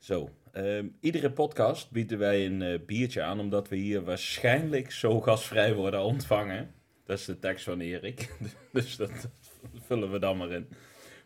Zo, 0.00 0.30
ehm, 0.52 0.88
iedere 1.00 1.30
podcast 1.30 1.90
bieden 1.90 2.18
wij 2.18 2.46
een 2.46 2.62
eh, 2.62 2.78
biertje 2.86 3.22
aan, 3.22 3.40
omdat 3.40 3.68
we 3.68 3.76
hier 3.76 4.04
waarschijnlijk 4.04 4.92
zo 4.92 5.20
gastvrij 5.20 5.74
worden 5.74 6.02
ontvangen. 6.02 6.74
Dat 7.04 7.18
is 7.18 7.24
de 7.24 7.38
tekst 7.38 7.64
van 7.64 7.80
Erik, 7.80 8.30
dus 8.72 8.96
dat 8.96 9.28
vullen 9.74 10.10
we 10.10 10.18
dan 10.18 10.36
maar 10.36 10.50
in. 10.50 10.68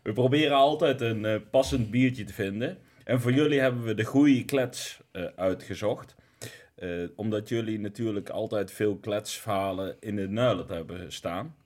We 0.02 0.12
proberen 0.12 0.56
altijd 0.56 1.00
een 1.00 1.24
eh, 1.24 1.40
passend 1.50 1.90
biertje 1.90 2.24
te 2.24 2.32
vinden. 2.32 2.79
En 3.04 3.21
voor 3.21 3.32
jullie 3.32 3.61
hebben 3.61 3.82
we 3.82 3.95
de 3.95 4.05
goede 4.05 4.45
klets 4.45 5.00
eh, 5.11 5.25
uitgezocht. 5.36 6.14
Omdat 7.16 7.48
jullie 7.48 7.80
natuurlijk 7.80 8.29
altijd 8.29 8.70
veel 8.70 8.96
kletsverhalen 8.96 9.96
in 10.00 10.16
de 10.16 10.29
nuilen 10.29 10.66
hebben 10.66 11.12
staan. 11.12 11.56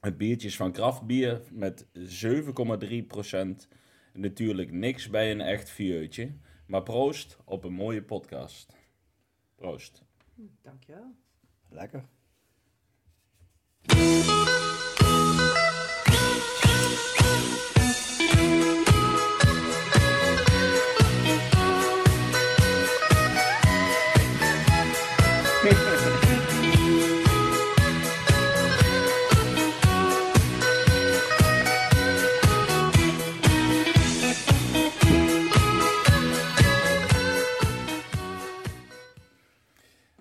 Het 0.00 0.16
biertje 0.16 0.48
is 0.48 0.56
van 0.56 0.72
kraftbier 0.72 1.40
met 1.50 1.86
7,3%. 1.94 3.68
Natuurlijk 4.12 4.72
niks 4.72 5.10
bij 5.10 5.30
een 5.30 5.40
echt 5.40 5.70
vieutje. 5.70 6.30
Maar 6.66 6.82
proost 6.82 7.36
op 7.44 7.64
een 7.64 7.72
mooie 7.72 8.02
podcast. 8.02 8.76
Proost. 9.54 10.02
Dankjewel. 10.62 11.14
Lekker. 11.68 12.08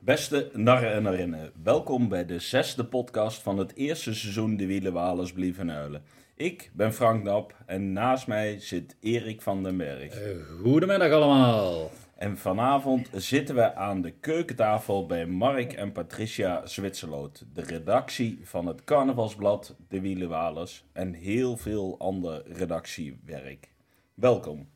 Beste 0.06 0.50
narren 0.54 0.92
en 0.92 1.04
narinnen, 1.04 1.52
welkom 1.64 2.10
bij 2.10 2.26
de 2.26 2.40
zesde 2.40 2.86
podcast 2.86 3.42
van 3.42 3.58
het 3.58 3.76
eerste 3.76 4.14
seizoen 4.14 4.58
De 4.58 4.66
Wielenwalers 4.66 5.34
Blieven 5.34 5.70
Huilen. 5.70 6.04
Ik 6.36 6.72
ben 6.74 6.94
Frank 6.94 7.24
Nap 7.24 7.56
en 7.66 7.94
naast 7.94 8.28
mij 8.28 8.60
zit 8.60 8.98
Erik 9.00 9.42
van 9.42 9.64
den 9.64 9.78
Berg. 9.78 10.14
Eh, 10.14 10.30
Goedemiddag 10.62 11.12
allemaal. 11.12 11.92
En 12.18 12.38
vanavond 12.38 13.10
zitten 13.14 13.56
we 13.56 13.76
aan 13.76 14.02
de 14.02 14.12
keukentafel 14.12 15.06
bij 15.06 15.26
Mark 15.26 15.74
en 15.74 15.92
Patricia 15.92 16.66
Zwitserloot, 16.66 17.46
de 17.54 17.62
redactie 17.62 18.40
van 18.44 18.66
het 18.66 18.84
carnavalsblad 18.84 19.76
De 19.88 20.02
Wielenwalers 20.02 20.86
en 20.94 21.14
heel 21.14 21.58
veel 21.58 21.96
ander 22.00 22.44
redactiewerk. 22.48 23.74
Welkom. 24.14 24.70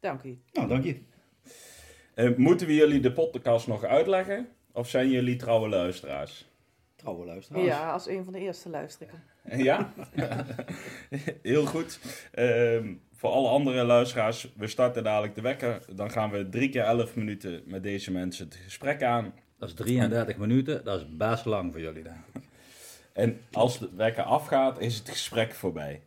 Dank 0.00 0.22
u. 0.22 0.38
Nou, 0.52 0.68
dank 0.68 0.84
je. 0.84 1.10
Eh, 2.14 2.36
moeten 2.36 2.66
we 2.66 2.74
jullie 2.74 3.00
de 3.00 3.12
podcast 3.12 3.66
nog 3.66 3.84
uitleggen? 3.84 4.48
Of 4.72 4.88
zijn 4.88 5.10
jullie 5.10 5.36
trouwe 5.36 5.68
luisteraars? 5.68 6.50
Trouwe 6.96 7.26
luisteraars. 7.26 7.66
Ja, 7.66 7.92
als 7.92 8.08
een 8.08 8.24
van 8.24 8.32
de 8.32 8.38
eerste 8.38 8.68
luister 8.68 9.06
ik. 9.06 9.12
Ja? 9.64 9.92
Heel 11.42 11.66
goed. 11.66 12.00
Ehm, 12.32 12.92
voor 13.14 13.30
alle 13.30 13.48
andere 13.48 13.84
luisteraars, 13.84 14.52
we 14.56 14.66
starten 14.66 15.04
dadelijk 15.04 15.34
de 15.34 15.40
wekker. 15.40 15.82
Dan 15.94 16.10
gaan 16.10 16.30
we 16.30 16.48
drie 16.48 16.68
keer 16.68 16.82
elf 16.82 17.16
minuten 17.16 17.62
met 17.66 17.82
deze 17.82 18.10
mensen 18.10 18.44
het 18.44 18.56
gesprek 18.64 19.02
aan. 19.02 19.34
Dat 19.58 19.68
is 19.68 19.74
33 19.74 20.36
minuten, 20.36 20.84
dat 20.84 21.00
is 21.00 21.16
best 21.16 21.44
lang 21.44 21.72
voor 21.72 21.80
jullie 21.80 22.02
ik. 22.02 22.42
En 23.12 23.40
als 23.52 23.78
de 23.78 23.88
wekker 23.96 24.22
afgaat, 24.22 24.80
is 24.80 24.98
het 24.98 25.08
gesprek 25.08 25.52
voorbij. 25.52 26.00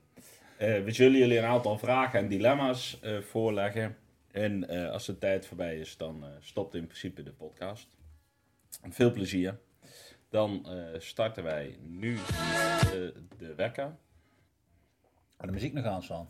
Eh, 0.57 0.83
we 0.83 0.91
zullen 0.91 1.19
jullie 1.19 1.37
een 1.37 1.45
aantal 1.45 1.77
vragen 1.77 2.19
en 2.19 2.27
dilemma's 2.27 2.99
eh, 3.01 3.17
voorleggen. 3.29 3.95
En 4.35 4.67
eh, 4.67 4.91
als 4.91 5.05
de 5.05 5.17
tijd 5.17 5.45
voorbij 5.45 5.79
is, 5.79 5.97
dan 5.97 6.25
eh, 6.25 6.29
stopt 6.39 6.75
in 6.75 6.85
principe 6.85 7.23
de 7.23 7.31
podcast. 7.31 7.97
Veel 8.89 9.11
plezier. 9.11 9.59
Dan 10.29 10.69
eh, 10.69 10.99
starten 10.99 11.43
wij 11.43 11.77
nu 11.81 12.17
eh, 12.17 12.91
de 13.37 13.53
wekker. 13.55 13.95
En 15.37 15.47
de 15.47 15.51
muziek 15.51 15.73
nog 15.73 15.85
aanstaan. 15.85 16.29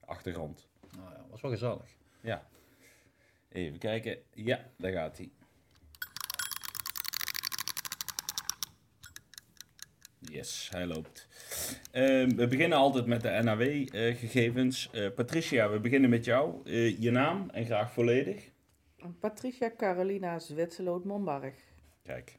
Achtergrond. 0.00 0.68
Nou 0.96 1.10
ja, 1.10 1.24
was 1.30 1.40
wel 1.40 1.50
gezellig. 1.50 1.96
Ja. 2.20 2.46
Even 3.48 3.78
kijken. 3.78 4.18
Ja, 4.34 4.70
daar 4.76 4.92
gaat 4.92 5.16
hij. 5.16 5.30
Yes, 10.18 10.68
hij 10.70 10.86
loopt. 10.86 11.28
Ehm, 11.90 12.28
we 12.36 12.46
beginnen 12.46 12.78
altijd 12.78 13.06
met 13.06 13.20
de 13.22 13.40
NAW-gegevens. 13.42 14.90
Eh, 14.90 15.10
Patricia, 15.14 15.70
we 15.70 15.80
beginnen 15.80 16.10
met 16.10 16.24
jou. 16.24 16.60
Eh, 16.64 16.98
je 17.00 17.10
naam 17.10 17.50
en 17.50 17.64
graag 17.64 17.92
volledig. 17.92 18.50
Patricia 19.20 19.72
Carolina 19.76 20.38
Zwitserloot 20.38 21.04
Mombarg. 21.04 21.54
Kijk. 22.02 22.36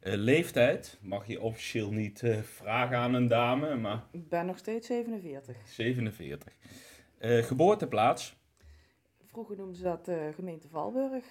Eh, 0.00 0.14
leeftijd 0.14 0.98
mag 1.00 1.26
je 1.26 1.40
officieel 1.40 1.90
niet 1.92 2.22
vragen 2.42 2.96
aan 2.96 3.14
een 3.14 3.28
dame, 3.28 3.74
maar 3.76 4.04
Ik 4.10 4.28
ben 4.28 4.46
nog 4.46 4.58
steeds 4.58 4.86
47. 4.86 5.56
47. 5.66 6.52
Eh, 7.18 7.44
geboorteplaats. 7.44 8.36
Vroeger 9.26 9.56
noemden 9.56 9.76
ze 9.76 9.82
dat 9.82 10.10
gemeente 10.34 10.68
Valburg. 10.68 11.24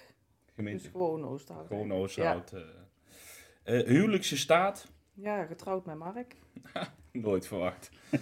Gemeente 0.54 0.82
Dus 0.82 0.90
gewoon 0.92 1.24
Oosterhout. 1.24 1.66
gewoon 1.66 1.92
Oosterhout. 1.92 2.52
huwelijkse 3.64 4.36
staat. 4.36 4.88
Ja, 5.14 5.44
getrouwd 5.44 5.86
met 5.86 5.96
Mark. 5.96 6.34
Nooit 7.22 7.46
verwacht. 7.46 7.90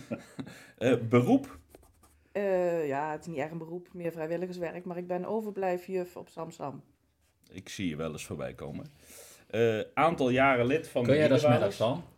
Eh, 0.79 0.97
beroep? 1.09 1.59
Eh, 2.33 2.87
ja, 2.87 3.11
het 3.11 3.21
is 3.21 3.27
niet 3.27 3.37
echt 3.37 3.51
een 3.51 3.59
beroep, 3.59 3.89
meer 3.93 4.13
vrijwilligerswerk. 4.13 4.85
Maar 4.85 4.97
ik 4.97 5.07
ben 5.07 5.25
overblijfjuf 5.25 6.17
op 6.17 6.29
Samsam. 6.29 6.83
Ik 7.51 7.69
zie 7.69 7.89
je 7.89 7.97
wel 7.97 8.13
eens 8.13 8.25
voorbij 8.27 8.55
komen. 8.55 8.87
Eh, 9.47 9.81
aantal 9.95 10.29
jaren 10.31 10.67
lid 10.67 10.89
van 10.89 11.03
Kun 11.03 11.13
de 11.13 11.19
jij 11.19 11.29
dat 11.29 11.41
Wielerwalers? 11.41 11.79
middags 11.79 12.01
dan? 12.01 12.11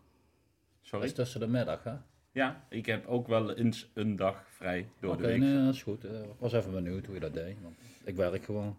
Dat 0.81 0.89
Sorry? 0.89 1.05
is 1.07 1.13
tussen 1.15 1.41
de 1.41 1.47
middag, 1.49 1.85
hè? 1.85 1.93
Ja, 2.33 2.67
ik 2.69 2.87
heb 2.87 3.07
ook 3.07 3.27
wel 3.27 3.53
eens 3.55 3.91
een 3.95 4.17
dag 4.17 4.45
vrij 4.49 4.89
door 5.01 5.17
de 5.17 5.23
week. 5.27 5.39
nee, 5.39 5.65
dat 5.65 5.75
is 5.75 5.83
goed. 5.83 6.05
Ik 6.05 6.11
was 6.39 6.53
even 6.53 6.73
benieuwd 6.73 7.05
hoe 7.07 7.15
je 7.15 7.21
dat 7.21 7.35
deed. 7.35 7.57
Want 7.63 7.75
ik 8.05 8.17
werk 8.17 8.45
gewoon. 8.45 8.77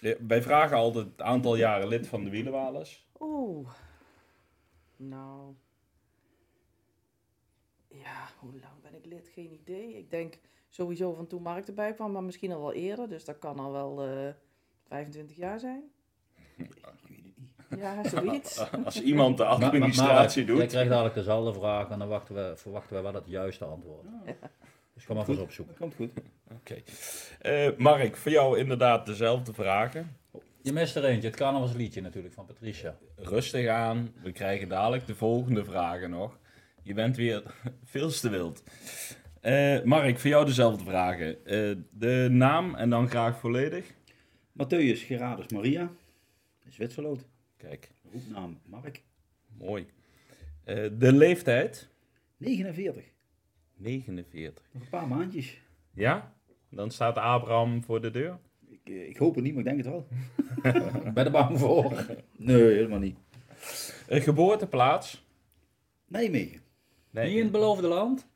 Ja, 0.00 0.14
Wij 0.26 0.42
vragen 0.42 0.76
altijd 0.76 1.04
het 1.06 1.20
aantal 1.22 1.56
jaren 1.56 1.88
lid 1.88 2.06
van 2.06 2.24
de 2.24 2.30
Wielenwalers. 2.30 3.06
Oeh. 3.20 3.68
Nou. 4.96 5.54
Ja, 7.92 8.28
hoe 8.38 8.50
lang 8.50 8.82
ben 8.82 8.94
ik 8.94 9.04
lid? 9.06 9.30
Geen 9.34 9.52
idee. 9.52 9.98
Ik 9.98 10.10
denk 10.10 10.38
sowieso 10.68 11.12
van 11.14 11.26
toen 11.26 11.42
Mark 11.42 11.66
erbij 11.66 11.94
kwam, 11.94 12.12
maar 12.12 12.22
misschien 12.22 12.52
al 12.52 12.60
wel 12.60 12.72
eerder. 12.72 13.08
Dus 13.08 13.24
dat 13.24 13.38
kan 13.38 13.58
al 13.58 13.72
wel 13.72 14.02
eh 14.02 14.28
25 14.88 15.36
jaar 15.36 15.60
zijn. 15.60 15.82
Ik 16.56 16.72
weet 16.74 16.84
het 16.84 17.10
niet. 17.10 17.80
Ja, 17.80 18.08
zoiets. 18.08 18.64
Als 18.84 19.02
iemand 19.02 19.36
de 19.36 19.44
administratie 19.44 20.44
Jij 20.44 20.54
doet. 20.56 20.66
krijgt 20.66 20.90
dadelijk 20.90 21.14
dezelfde 21.14 21.52
vraag 21.60 21.88
en 21.90 21.98
dan 21.98 22.08
wachten 22.08 22.34
we, 22.34 22.52
verwachten 22.56 22.96
we 22.96 23.02
wel 23.02 23.14
het 23.14 23.26
juiste 23.26 23.64
antwoord. 23.64 24.06
Dus 24.94 25.04
ga 25.04 25.14
maar 25.14 25.28
eens 25.28 25.38
opzoeken. 25.38 25.74
Dat 25.78 25.82
komt 25.82 25.94
goed. 25.94 26.24
Oké. 26.52 26.82
Eh, 27.38 27.76
Mark, 27.78 28.16
voor 28.16 28.32
jou 28.32 28.58
inderdaad 28.58 29.06
dezelfde 29.06 29.52
vragen. 29.52 30.16
Je 30.62 30.72
mist 30.72 30.96
er 30.96 31.04
eentje, 31.04 31.28
het 31.28 31.36
carnavalsliedje 31.36 32.00
natuurlijk 32.00 32.34
van 32.34 32.46
Patricia. 32.46 32.96
Rustig 33.16 33.68
aan. 33.68 34.14
We 34.22 34.32
krijgen 34.32 34.68
dadelijk 34.68 35.06
de 35.06 35.14
volgende 35.14 35.64
vragen 35.64 36.10
nog. 36.10 36.38
Je 36.82 36.94
bent 36.94 37.16
weer 37.16 37.42
veel 37.84 38.10
te 38.10 38.28
wild. 38.28 38.62
Eh, 39.40 39.82
Mark, 39.82 40.18
voor 40.18 40.30
jou 40.30 40.44
dezelfde 40.44 40.84
vragen. 40.84 41.46
Eh, 41.46 41.76
de 41.90 42.28
naam 42.30 42.74
en 42.74 42.90
dan 42.90 43.08
graag 43.08 43.38
volledig. 43.40 43.94
Matthäus 44.52 44.98
Gerardus 45.06 45.48
Maria. 45.48 45.90
Zwitserloot. 46.68 47.26
Kijk, 47.56 47.90
Roepnaam 48.12 48.60
Mark. 48.64 49.02
mooi. 49.58 49.86
Eh, 50.64 50.88
de 50.98 51.12
leeftijd? 51.12 51.88
49. 52.36 53.04
49. 53.76 54.64
Nog 54.72 54.82
een 54.82 54.88
paar 54.88 55.08
maandjes. 55.08 55.60
Ja? 55.94 56.34
Dan 56.70 56.90
staat 56.90 57.16
Abraham 57.16 57.84
voor 57.84 58.00
de 58.00 58.10
deur. 58.10 58.38
Ik, 58.68 58.88
ik 58.88 59.16
hoop 59.16 59.34
het 59.34 59.44
niet, 59.44 59.54
maar 59.54 59.62
ik 59.62 59.68
denk 59.68 59.84
het 59.84 59.86
wel. 59.86 60.06
Ben 61.12 61.14
je 61.14 61.20
er 61.24 61.30
bang 61.30 61.58
voor? 61.58 62.06
Nee, 62.36 62.62
helemaal 62.62 62.98
niet. 62.98 63.16
Geboorteplaats? 64.08 65.24
Nijmegen. 66.06 66.60
Nee. 67.12 67.26
Niet 67.28 67.36
in 67.36 67.42
het 67.42 67.52
beloofde 67.52 67.86
land? 67.86 68.26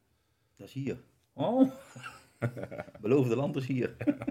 Dat 0.56 0.66
is 0.66 0.72
hier. 0.72 0.96
Oh, 1.32 1.70
Beloofde 3.00 3.36
land 3.36 3.56
is 3.56 3.66
hier. 3.66 3.96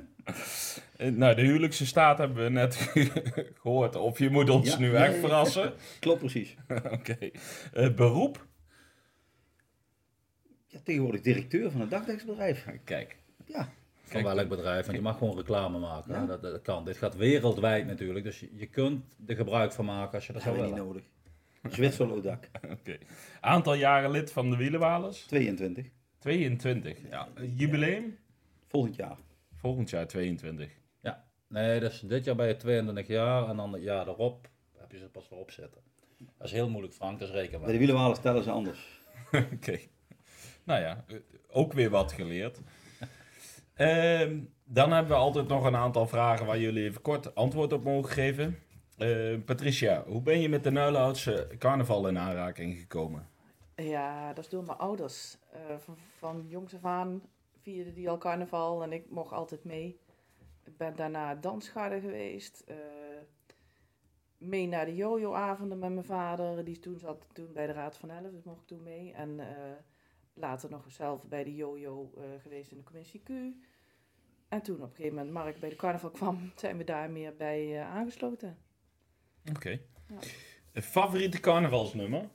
Eh, 0.98 1.12
nou, 1.12 1.36
de 1.36 1.42
huwelijkse 1.42 1.86
staat 1.86 2.18
hebben 2.18 2.44
we 2.44 2.50
net 2.50 2.76
gehoord. 3.62 3.96
Of 3.96 4.20
je 4.20 4.30
moet 4.30 4.50
ons 4.50 4.72
Ja, 4.72 4.80
nu 4.80 4.92
ja, 4.92 5.06
echt 5.06 5.14
ja. 5.14 5.20
verrassen. 5.20 5.74
Klopt 6.00 6.20
precies. 6.20 6.56
Oké. 6.92 7.18
Eh, 7.74 7.94
beroep? 7.94 8.46
Ja, 10.68 10.80
tegenwoordig 10.84 11.22
directeur 11.22 11.72
van 11.72 11.82
een 11.82 11.90
dagdekkersbedrijf. 11.90 12.66
Kijk. 12.84 13.18
Ja. 13.46 13.64
van 13.64 14.22
Kijk, 14.24 14.36
welk 14.36 14.48
bedrijf, 14.50 14.86
want 14.86 14.98
je 14.98 15.04
mag 15.04 15.18
gewoon 15.18 15.36
reclame 15.38 15.80
maken. 15.80 16.14
Ja. 16.14 16.26
Dat, 16.26 16.42
dat 16.42 16.62
kan. 16.62 16.86
Dit 16.86 16.98
gaat 16.98 17.16
wereldwijd 17.16 17.86
natuurlijk, 17.88 18.26
dus 18.26 18.40
je, 18.40 18.50
je 18.56 18.66
kunt 18.68 19.16
er 19.28 19.36
gebruik 19.36 19.72
van 19.74 19.86
maken 19.86 20.14
als 20.14 20.28
je 20.28 20.34
dat 20.34 20.44
Dat 20.44 20.54
zou 20.54 20.64
hebben 20.66 20.76
we 20.76 20.82
niet 20.82 20.94
willen. 20.94 21.04
nodig. 21.04 21.15
Zwitserloot 21.70 22.24
dak. 22.24 22.50
Oké. 22.80 22.98
Aantal 23.42 23.74
jaren 23.74 24.12
lid 24.12 24.32
van 24.32 24.50
de 24.50 24.56
Wielenwalers? 24.56 25.20
22. 25.26 25.86
22. 26.20 26.98
Ja. 27.10 27.28
Jubileum? 27.56 28.18
Volgend 28.68 28.96
jaar. 28.96 29.18
Volgend 29.56 29.90
jaar 29.90 30.08
22. 30.08 30.84
Nee, 31.48 31.80
dus 31.80 32.00
dit 32.00 32.26
jaar 32.26 32.36
ben 32.36 32.48
je 32.48 32.56
22 32.56 33.08
jaar 33.08 33.50
en 33.50 33.56
dan 33.56 33.74
het 33.74 33.84
jaar 33.84 34.08
erop 34.08 34.50
heb 34.78 34.92
je 34.92 34.98
ze 34.98 35.10
pas 35.10 35.28
erop 35.32 35.52
zitten. 35.52 35.82
Dat 36.38 36.48
is 36.48 36.52
heel 36.52 36.70
moeilijk, 36.70 36.94
Frank, 36.94 37.20
dat 37.20 37.28
is 37.28 37.34
Bij 37.34 37.44
de 37.44 37.48
rekenbaar. 37.50 37.78
wielenwalen 37.78 38.16
stellen 38.16 38.44
ze 38.44 38.52
anders. 38.52 39.02
Oké. 39.54 39.80
Nou 40.64 40.82
ja, 40.82 41.04
eh, 41.08 41.16
ook 41.48 41.74
weer 41.74 41.90
wat 41.90 42.12
geleerd. 42.12 42.62
Ehm, 43.74 44.40
dan 44.64 44.92
hebben 44.92 45.12
we 45.12 45.18
altijd 45.18 45.48
nog 45.48 45.66
een 45.66 45.76
aantal 45.76 46.08
vragen 46.08 46.46
waar 46.46 46.60
jullie 46.60 46.84
even 46.84 47.02
kort 47.02 47.36
antwoord 47.36 47.74
op 47.74 47.84
mogen 47.84 48.12
geven. 48.12 48.60
Eh, 48.98 49.36
Patricia, 49.46 50.04
hoe 50.04 50.22
ben 50.22 50.40
je 50.42 50.50
met 50.50 50.64
de 50.64 50.72
Nuilhoutse 50.72 51.48
carnaval 51.58 52.08
in 52.08 52.18
aanraking 52.18 52.78
gekomen? 52.80 53.28
Ja, 53.76 54.34
dat 54.34 54.44
is 54.44 54.50
door 54.50 54.64
mijn 54.64 54.78
ouders. 54.78 55.38
Eh, 55.52 55.78
van, 55.78 55.98
van 56.18 56.46
jongs 56.48 56.76
af 56.76 56.86
aan 56.86 57.22
vierden 57.62 57.94
die 57.94 58.10
al 58.10 58.18
carnaval 58.18 58.84
en 58.84 58.92
ik 58.92 59.10
mocht 59.10 59.32
altijd 59.34 59.64
mee. 59.64 60.00
Ik 60.64 60.78
ben 60.78 60.96
daarna 60.96 61.36
dansgarde 61.36 62.00
geweest. 62.00 62.60
eh, 62.60 62.76
mee 64.38 64.68
naar 64.68 64.86
de 64.86 64.96
jojo-avonden 64.96 65.80
met 65.80 65.92
mijn 65.94 66.06
vader. 66.06 66.66
Die 66.66 66.80
toen 66.80 67.00
zat 67.00 67.28
toen 67.34 67.54
bij 67.54 67.68
de 67.68 67.74
Raad 67.74 67.98
van 67.98 68.10
Elf, 68.10 68.32
dus 68.32 68.44
mocht 68.44 68.62
ik 68.62 68.68
toen 68.68 68.84
mee. 68.84 69.14
En 69.14 69.40
later 70.34 70.70
nog 70.70 70.92
zelf 70.92 71.24
bij 71.24 71.44
de 71.44 71.56
jojo 71.56 72.12
geweest 72.42 72.72
in 72.72 72.78
de 72.78 72.84
commissie 72.84 73.24
Q. 73.24 73.30
En 74.50 74.62
toen 74.62 74.76
op 74.76 74.82
een 74.82 74.96
gegeven 74.96 75.16
moment 75.16 75.34
Mark 75.34 75.60
bij 75.60 75.70
de 75.70 75.76
carnaval 75.76 76.10
kwam, 76.10 76.52
zijn 76.56 76.78
we 76.78 76.84
daar 76.84 77.10
meer 77.10 77.36
bij 77.36 77.82
aangesloten. 77.82 78.58
Oké. 79.50 79.70
Ja. 79.70 80.16
Een 80.72 80.82
favoriete 80.82 81.40
carnavalsnummer? 81.40 82.30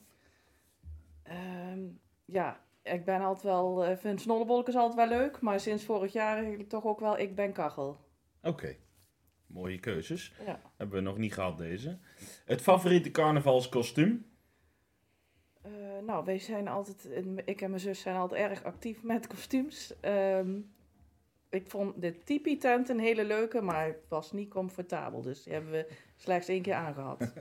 Ehm, 1.23 1.81
ja, 2.25 2.61
ik 2.83 3.05
ben 3.05 3.21
altijd 3.21 3.45
wel, 3.45 3.85
eh, 3.85 3.97
vind 3.97 4.21
snollebolletjes 4.21 4.77
altijd 4.77 5.09
wel 5.09 5.19
leuk, 5.19 5.41
maar 5.41 5.61
sinds 5.61 5.85
vorig 5.85 6.12
jaar 6.12 6.37
eigenlijk 6.37 6.69
toch 6.69 6.85
ook 6.85 7.01
wel 7.01 7.19
Ik 7.19 7.35
Ben 7.35 7.53
Kachel. 7.53 7.97
Oké. 8.43 8.77
Mooie 9.47 9.79
keuzes. 9.79 10.33
Ja. 10.47 10.61
Hebben 10.77 10.97
we 10.97 11.03
nog 11.03 11.19
niet 11.19 11.35
gehad 11.35 11.59
deze. 11.59 11.99
Het 12.45 12.61
favoriete 12.61 13.11
carnavalskostuum? 13.11 14.27
Eh, 15.63 15.73
nou, 16.06 16.25
wij 16.25 16.39
zijn 16.39 16.69
altijd, 16.69 17.09
ik 17.45 17.61
en 17.61 17.71
mijn 17.71 17.83
zus 17.83 18.01
zijn 18.01 18.17
altijd 18.17 18.51
erg 18.51 18.65
actief 18.65 19.03
met 19.03 19.27
kostuums. 19.27 20.01
Ehm, 20.01 20.59
ik 21.50 21.70
vond 21.70 22.00
de 22.00 22.19
tipi-tent 22.19 22.88
een 22.88 22.99
hele 22.99 23.25
leuke, 23.25 23.61
maar 23.61 23.87
het 23.87 24.08
was 24.08 24.32
niet 24.32 24.50
comfortabel, 24.50 25.23
dus 25.23 25.43
die 25.43 25.52
hebben 25.52 25.70
we 25.73 25.88
slechts 26.17 26.49
één 26.49 26.62
keer 26.62 26.75
aangehad. 26.75 27.32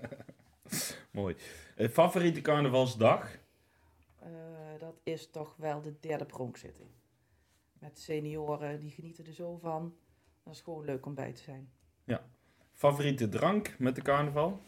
Mooi. 1.11 1.35
Het 1.75 1.91
favoriete 1.91 2.41
carnavalsdag? 2.41 3.37
Eh, 4.19 4.29
dat 4.79 4.99
is 5.03 5.29
toch 5.29 5.55
wel 5.57 5.81
de 5.81 5.93
derde 5.99 6.25
pronkzitting. 6.25 6.89
Met 7.79 7.99
senioren, 7.99 8.79
die 8.79 8.91
genieten 8.91 9.25
er 9.25 9.33
zo 9.33 9.57
van. 9.57 9.95
Dat 10.43 10.53
is 10.53 10.61
gewoon 10.61 10.85
leuk 10.85 11.05
om 11.05 11.15
bij 11.15 11.33
te 11.33 11.41
zijn. 11.41 11.69
Favoriete 12.79 13.29
drank 13.29 13.75
met 13.77 13.95
de 13.95 14.01
carnaval? 14.01 14.61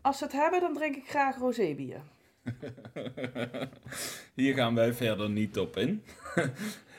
Als 0.00 0.18
ze 0.18 0.24
het 0.24 0.32
hebben, 0.32 0.60
dan 0.60 0.74
drink 0.74 0.96
ik 0.96 1.08
graag 1.08 1.36
rosébier. 1.36 2.00
Hier 4.34 4.54
gaan 4.54 4.74
wij 4.74 4.92
verder 4.92 5.30
niet 5.30 5.58
op 5.58 5.76
in. 5.76 6.04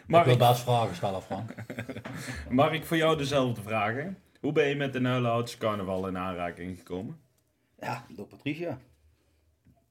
Ik 0.10 0.16
Mark, 0.16 0.26
wil 0.26 0.38
best 0.38 0.62
vragen 0.62 0.96
stellen, 0.96 1.22
Frank. 1.22 1.56
Mark, 2.50 2.86
voor 2.86 2.98
jou 2.98 3.18
dezelfde 3.18 3.62
vragen. 3.62 4.18
Hoe 4.40 4.52
ben 4.52 4.68
je 4.68 4.76
met 4.76 4.94
de 4.94 5.00
Nuilhoutse 5.00 5.58
carnaval 5.58 6.08
in 6.08 6.18
aanraking 6.18 6.78
gekomen? 6.78 7.20
Ja, 7.80 8.06
door 8.16 8.28
Patricia. 8.28 8.80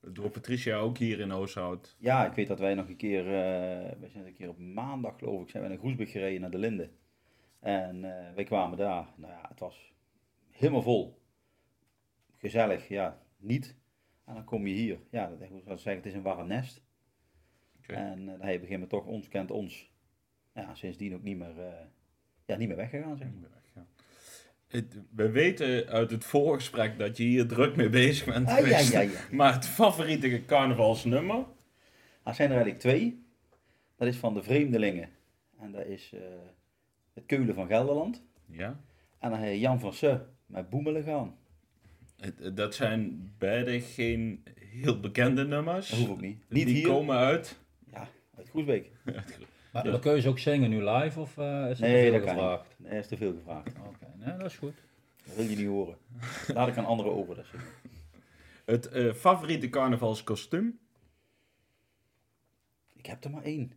Door 0.01 0.31
Patricia 0.31 0.77
ook 0.77 0.99
hier 0.99 1.21
in 1.21 1.33
Oosthout. 1.33 1.97
Ja, 1.99 2.27
ik 2.27 2.33
weet 2.33 2.49
dat 2.49 2.59
wij 2.59 2.75
nog 2.75 2.89
een 2.89 2.97
keer, 2.97 3.27
eh 3.27 3.99
wij 4.01 4.09
zijn 4.09 4.27
een 4.27 4.35
keer 4.35 4.49
op 4.49 4.59
maandag 4.59 5.19
geloof 5.19 5.43
ik, 5.43 5.51
zijn 5.51 5.63
we 5.63 5.69
naar 5.69 5.79
Groesbeek 5.79 6.09
gereden 6.09 6.41
naar 6.41 6.51
de 6.51 6.59
Linde. 6.59 6.91
En 7.61 8.05
eh, 8.05 8.35
wij 8.35 8.45
kwamen 8.45 8.79
daar, 8.79 9.07
nou 9.17 9.33
ja, 9.33 9.47
het 9.49 9.61
was 9.61 9.93
helemaal 10.51 10.83
vol. 10.83 11.23
Gezellig, 12.37 12.89
ja, 12.89 13.23
niet. 13.37 13.77
En 14.25 14.35
dan 14.35 14.45
kom 14.45 14.67
je 14.67 14.75
hier, 14.75 14.99
ja, 15.11 15.27
dat, 15.27 15.41
ik 15.41 15.49
zou 15.65 15.79
zeggen, 15.79 15.97
het 15.97 16.07
is 16.07 16.15
een 16.15 16.23
warm 16.23 16.47
nest. 16.47 16.83
En 17.87 18.23
uh, 18.23 18.27
hij 18.27 18.35
op 18.35 18.41
een 18.41 18.49
gegeven 18.49 18.71
moment 18.71 18.91
toch 18.91 19.07
ons 19.07 19.29
kent 19.29 19.51
ons. 19.51 19.97
Ja, 20.61 20.75
sindsdien 20.75 21.15
ook 21.15 21.23
niet 21.23 21.39
meer, 21.39 21.59
eh, 21.59 21.73
ja, 22.47 22.57
niet 22.57 22.69
meer 22.69 22.77
weggegaan, 22.77 23.17
zeg 23.17 23.27
maar. 23.41 23.51
Het- 24.69 24.97
we 25.15 25.31
weten 25.31 25.87
uit 25.87 26.11
het 26.11 26.25
voorgesprek 26.25 26.99
dat 26.99 27.17
je 27.17 27.23
hier 27.25 27.47
druk 27.47 27.77
mee 27.77 27.89
bezig 27.89 28.25
bent 28.25 28.49
Ah, 28.49 28.59
ja, 28.59 28.63
geweest. 28.65 28.93
ja, 28.93 29.01
ja. 29.01 29.11
Maar 29.37 29.53
het 29.55 29.67
favoriete 29.67 30.43
carnavalsnummer? 30.47 31.45
Er 32.25 32.35
zijn 32.35 32.49
er 32.51 32.55
eigenlijk 32.57 32.79
twee. 32.81 33.25
Dat 33.97 34.09
is 34.09 34.17
van 34.17 34.35
de 34.35 34.43
Vreemdelingen. 34.43 35.09
En 35.59 35.73
dat 35.73 35.87
is 35.87 36.13
eh, 36.15 36.21
het 37.15 37.27
Keulen 37.27 37.55
van 37.55 37.67
Gelderland. 37.67 38.23
Ja. 38.47 38.81
En 39.19 39.31
dan 39.31 39.41
je 39.49 39.59
Jan 39.59 39.81
van 39.81 39.93
Se 39.93 40.21
met 40.47 40.71
Boemelen 40.71 41.03
gaan. 41.05 41.37
Het- 42.17 42.57
Dat 42.57 42.75
zijn 42.75 43.33
beide 43.39 43.81
geen 43.81 44.45
heel 44.71 45.01
bekende 45.01 45.45
nummers. 45.47 45.89
Dat 45.89 45.99
hoeft 45.99 46.11
ook 46.11 46.21
niet. 46.21 46.43
Niet 46.49 46.67
Die 46.67 46.75
hier. 46.75 46.87
komen 46.87 47.17
uit. 47.17 47.59
Ja, 47.93 48.09
uit 48.37 48.49
Groesbeek. 48.49 48.91
Maar 49.85 49.93
Ja. 49.93 49.99
kun 49.99 50.15
je 50.15 50.21
ze 50.21 50.29
ook 50.29 50.39
zingen 50.39 50.71
nu 50.71 50.83
live 50.85 51.21
of 51.21 51.39
eh, 51.39 51.63
is 51.71 51.79
het 51.79 51.89
Nee, 51.89 52.11
te 52.11 52.19
dat 52.19 52.29
gevraagd? 52.29 52.75
niet. 52.79 52.89
Nee, 52.91 52.99
is 52.99 53.07
te 53.07 53.17
veel 53.17 53.33
gevraagd. 53.35 53.69
Oké, 53.87 54.13
nee, 54.17 54.37
dat 54.37 54.47
is 54.47 54.57
goed. 54.57 54.75
Dat 55.27 55.37
wil 55.37 55.45
je 55.45 55.57
niet 55.57 55.67
horen. 55.67 55.97
Laat 56.55 56.69
ik 56.69 56.77
aan 56.77 56.85
anderen 56.87 57.13
over. 57.13 57.35
Dat 57.35 57.45
is 57.45 57.51
het. 57.51 57.61
Het 58.65 58.89
eh, 58.89 59.13
favoriete 59.13 59.69
carnavalskostuum? 59.69 60.79
ik 62.97 63.07
heb 63.07 63.25
er 63.25 63.31
maar 63.31 63.43
één. 63.43 63.73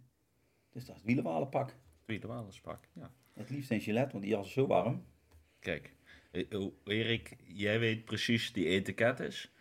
Dus 0.71 0.85
dat 0.85 0.89
is 0.95 1.01
het 1.01 1.03
wielenwalenpak. 1.05 1.75
Walenspak. 2.21 2.79
Ja. 2.93 3.11
Het 3.33 3.49
liefst 3.49 3.71
een 3.71 3.81
gilet, 3.81 4.11
want 4.11 4.23
die 4.23 4.33
jas 4.33 4.45
is 4.47 4.53
zo 4.53 4.67
warm. 4.67 5.05
Kijk, 5.59 5.93
eh, 6.31 6.59
oh, 6.59 6.73
Erik, 6.83 7.35
jij 7.43 7.79
weet 7.79 8.05
precies 8.05 8.53
die 8.53 8.65
etikettes. 8.65 9.51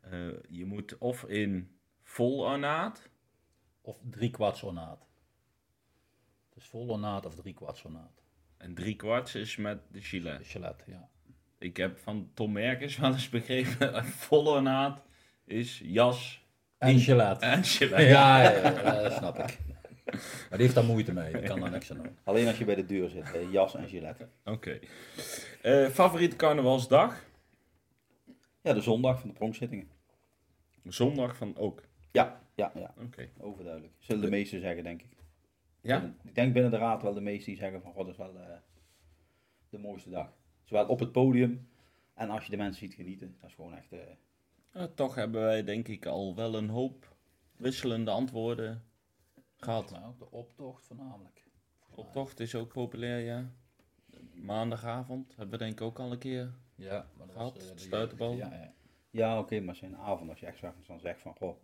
Eh 0.00 0.28
je 0.48 0.64
moet 0.64 0.98
of 0.98 1.24
in 1.24 1.78
vol 2.02 2.38
ornaat. 2.44 3.08
Of 3.80 4.00
drie 4.10 4.30
kwarts 4.30 4.62
ornaat. 4.62 5.07
Dus 6.58 6.66
vol 6.66 6.88
ornaat 6.88 7.26
of 7.26 7.34
drie 7.34 7.54
kwarts 7.54 7.84
ornaat. 7.84 8.22
En 8.56 8.74
drie 8.74 8.96
kwarts 8.96 9.34
is 9.34 9.56
met 9.56 9.78
de 9.90 9.98
De 9.98 10.44
gilet. 10.44 10.84
Ja. 10.86 11.08
Ik 11.58 11.76
heb 11.76 11.98
van 11.98 12.30
Tom 12.34 12.52
Merkers 12.52 12.96
wel 12.96 13.12
eens 13.12 13.28
begrepen, 13.28 13.92
dat 13.92 14.04
vol 14.06 14.46
ornaat 14.46 15.02
is 15.44 15.80
jas 15.84 16.46
En 16.78 16.98
Chalet. 16.98 17.38
en 17.42 17.64
gilet. 17.64 18.00
Ja, 18.00 18.42
ja, 18.42 18.50
ja, 18.50 19.02
dat 19.02 19.12
snap 19.12 19.38
ik. 19.38 19.58
Maar 20.04 20.48
die 20.50 20.58
heeft 20.60 20.74
daar 20.74 20.84
moeite 20.84 21.12
mee, 21.12 21.32
die 21.32 21.42
kan 21.42 21.60
daar 21.60 21.70
niks 21.70 21.90
aan 21.90 21.96
doen. 21.96 22.18
Alleen 22.24 22.46
als 22.46 22.58
je 22.58 22.64
bij 22.64 22.74
de 22.74 22.86
deur 22.86 23.08
zit. 23.08 23.32
hè, 23.32 23.38
jas 23.38 23.74
en 23.74 23.88
gilet. 23.88 24.26
Oké. 24.44 24.78
Eh, 25.62 25.86
favoriete 25.88 26.36
carnavalsdag? 26.36 27.24
Ja, 28.62 28.72
de 28.72 28.80
zondag 28.80 29.20
van 29.20 29.28
de 29.28 29.34
pronkzittingen. 29.34 29.90
Zondag 30.84 31.36
van 31.36 31.56
ook. 31.56 31.82
Ja, 32.12 32.40
ja, 32.54 32.72
ja. 32.74 32.94
Oké. 33.04 33.28
Overduidelijk. 33.38 33.92
Zullen 33.98 34.22
de 34.22 34.30
meesten 34.30 34.60
zeggen, 34.60 34.84
denk 34.84 35.02
ik. 35.02 35.16
Ja? 35.80 36.14
Ik 36.22 36.34
denk 36.34 36.52
binnen 36.52 36.70
de 36.70 36.76
raad 36.78 37.02
wel 37.02 37.14
de 37.14 37.20
meesten 37.20 37.52
die 37.52 37.60
zeggen 37.60 37.82
van, 37.82 37.92
god, 37.92 38.04
dat 38.04 38.12
is 38.12 38.16
wel 38.16 38.38
eh, 38.38 38.56
de 39.68 39.78
mooiste 39.78 40.10
dag. 40.10 40.32
Zowel 40.64 40.86
op 40.86 40.98
het 40.98 41.12
podium 41.12 41.68
en 42.14 42.30
als 42.30 42.44
je 42.44 42.50
de 42.50 42.56
mensen 42.56 42.86
ziet 42.86 42.94
genieten. 42.94 43.36
Dat 43.40 43.48
is 43.48 43.54
gewoon 43.54 43.74
echt... 43.76 43.92
eh, 44.72 44.82
toch 44.84 45.14
hebben 45.14 45.40
wij 45.40 45.64
denk 45.64 45.88
ik 45.88 46.06
al 46.06 46.34
wel 46.34 46.54
een 46.54 46.68
hoop 46.68 47.16
wisselende 47.56 48.10
antwoorden 48.10 48.84
gehad. 49.56 49.90
Maar 49.90 50.06
ook 50.06 50.18
de 50.18 50.30
optocht 50.30 50.84
voornamelijk. 50.86 51.46
Optocht 51.94 52.40
is 52.40 52.54
ook 52.54 52.72
populair, 52.72 53.18
ja. 53.24 53.52
Maandagavond 54.34 55.28
hebben 55.36 55.58
we 55.58 55.64
denk 55.64 55.80
ik 55.80 55.86
ook 55.86 55.98
al 55.98 56.12
een 56.12 56.18
keer. 56.18 56.54
Ja, 56.74 57.10
maar 57.16 57.26
dat 57.26 57.36
Gehad, 57.36 57.54
was, 57.54 57.68
eh, 57.68 57.74
de 57.74 57.80
stuiterbal. 57.80 58.32
Ja, 58.32 58.54
ja. 58.54 58.72
Ja, 59.10 59.38
oké, 59.38 59.60
maar 59.60 59.74
zijn 59.76 59.96
avond, 59.96 60.30
als 60.30 60.40
je 60.40 60.46
echt 60.46 60.60
dan 60.86 61.00
zegt 61.00 61.20
van, 61.20 61.34
goh, 61.36 61.56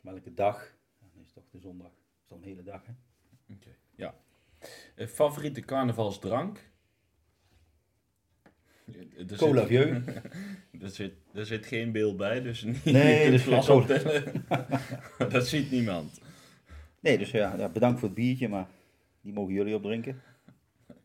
welke 0.00 0.34
dag? 0.34 0.76
Dan 0.98 1.08
is 1.14 1.24
het 1.24 1.34
toch 1.34 1.44
de 1.50 1.58
zondag. 1.58 1.90
Dat 1.90 1.98
is 2.22 2.26
toch 2.26 2.38
een 2.38 2.44
hele 2.44 2.62
dag, 2.62 2.86
hè? 2.86 2.92
Oké, 3.52 3.68
ja. 3.96 4.14
Eh, 4.94 5.06
favoriete 5.06 5.60
carnavalsdrank? 5.60 6.58
Er 9.28 9.36
Cola 9.36 9.66
zit- 9.66 9.68
Vieux. 9.68 9.98
Er 10.82 10.88
zit, 10.90 11.12
er 11.34 11.46
zit 11.46 11.66
geen 11.66 11.92
beeld 11.92 12.16
bij, 12.16 12.42
dus 12.42 12.62
niet 12.62 12.84
Nee, 12.84 13.30
dus 13.30 13.42
glas 13.42 13.68
optellen. 13.68 14.44
dat 15.32 15.46
ziet 15.46 15.70
niemand. 15.70 16.20
Nee, 17.00 17.18
dus 17.18 17.30
ja, 17.30 17.54
ja, 17.58 17.68
bedankt 17.68 17.98
voor 18.00 18.08
het 18.08 18.16
biertje, 18.16 18.48
maar 18.48 18.66
die 19.20 19.32
mogen 19.32 19.52
jullie 19.54 19.74
opdrinken. 19.74 20.22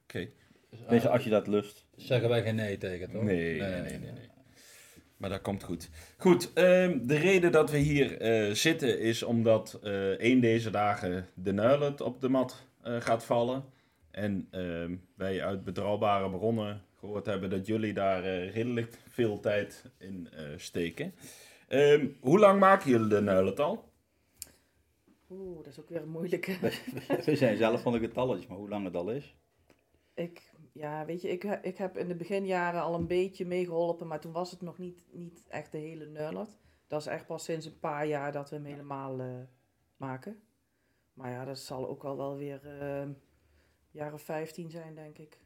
Oké. 0.04 0.30
Dus, 0.70 0.80
Tenminste, 0.80 1.10
als 1.10 1.24
je 1.24 1.30
dat 1.30 1.48
lust. 1.48 1.86
Zeggen 1.96 2.30
wij 2.30 2.44
geen 2.44 2.56
nee 2.56 2.78
tegen, 2.78 3.12
toch? 3.12 3.24
Nee, 3.24 3.60
nee, 3.60 3.70
nee, 3.82 3.82
nee, 4.00 4.12
nee. 4.12 4.30
Maar 5.22 5.30
dat 5.30 5.42
komt 5.42 5.64
goed. 5.64 5.90
Goed, 6.18 6.54
ehm, 6.54 7.06
de 7.08 7.18
reden 7.18 7.52
dat 7.52 7.72
we 7.72 7.78
hier 7.78 8.18
eh, 8.22 8.54
zitten 8.54 9.00
is 9.00 9.24
omdat 9.24 9.80
eh 9.84 10.10
één 10.10 10.40
deze 10.40 10.70
dagen 10.70 11.28
de 11.34 11.54
Nuilet 11.54 12.02
op 12.02 12.22
de 12.22 12.30
mat 12.30 12.66
eh, 12.82 13.02
gaat 13.02 13.24
vallen. 13.24 13.64
En 14.12 14.48
ehm, 14.52 14.96
wij 15.16 15.44
uit 15.44 15.64
betrouwbare 15.64 16.30
bronnen 16.30 16.82
gehoord 17.00 17.26
hebben 17.26 17.50
dat 17.50 17.68
jullie 17.68 17.94
daar 17.94 18.24
eh, 18.24 18.54
redelijk 18.54 18.98
veel 19.10 19.40
tijd 19.40 19.86
in 19.98 20.28
eh, 20.32 20.44
steken. 20.58 21.14
Ehm, 21.68 22.08
hoe 22.20 22.40
lang 22.40 22.60
maken 22.60 22.90
jullie 22.90 23.08
de 23.08 23.22
Nuilet 23.22 23.60
al? 23.60 23.90
Oeh, 25.30 25.58
dat 25.58 25.68
is 25.68 25.80
ook 25.80 25.90
weer 25.90 26.02
een 26.02 26.10
moeilijke. 26.10 26.58
We 27.26 27.36
zijn 27.36 27.58
zelf 27.58 27.82
van 27.82 27.92
de 27.92 28.00
getalletjes, 28.00 28.48
maar 28.48 28.58
hoe 28.58 28.70
lang 28.70 28.86
het 28.86 28.96
al 28.96 29.12
is. 29.12 29.36
Ik, 30.14 30.51
ja, 30.72 31.06
weet 31.06 31.22
je, 31.22 31.30
ik, 31.30 31.44
ik 31.44 31.78
heb 31.78 31.98
in 31.98 32.08
de 32.08 32.16
beginjaren 32.16 32.82
al 32.82 32.94
een 32.94 33.08
beetje 33.08 33.46
meegeholpen, 33.46 34.08
maar 34.08 34.20
toen 34.20 34.32
was 34.32 34.52
het 34.52 34.62
nog 34.62 34.78
niet, 34.78 35.04
niet 35.12 35.44
echt 35.48 35.72
de 35.72 35.78
hele 35.78 36.06
Nullet. 36.06 36.58
Dat 36.88 37.00
is 37.02 37.08
echt 37.08 37.26
pas 37.26 37.44
sinds 37.44 37.66
een 37.66 37.80
paar 37.80 38.06
jaar 38.06 38.32
dat 38.32 38.50
we 38.50 38.56
hem 38.56 38.66
helemaal 38.66 39.20
eh, 39.20 39.28
maken. 39.98 40.42
Maar 41.14 41.32
ja, 41.32 41.46
dat 41.46 41.60
zal 41.60 41.88
ook 41.88 42.04
al 42.04 42.18
wel 42.18 42.38
weer 42.38 42.62
jaar 43.92 44.14
of 44.14 44.22
15 44.22 44.70
zijn, 44.70 44.96
denk 44.96 45.18
ik. 45.18 45.40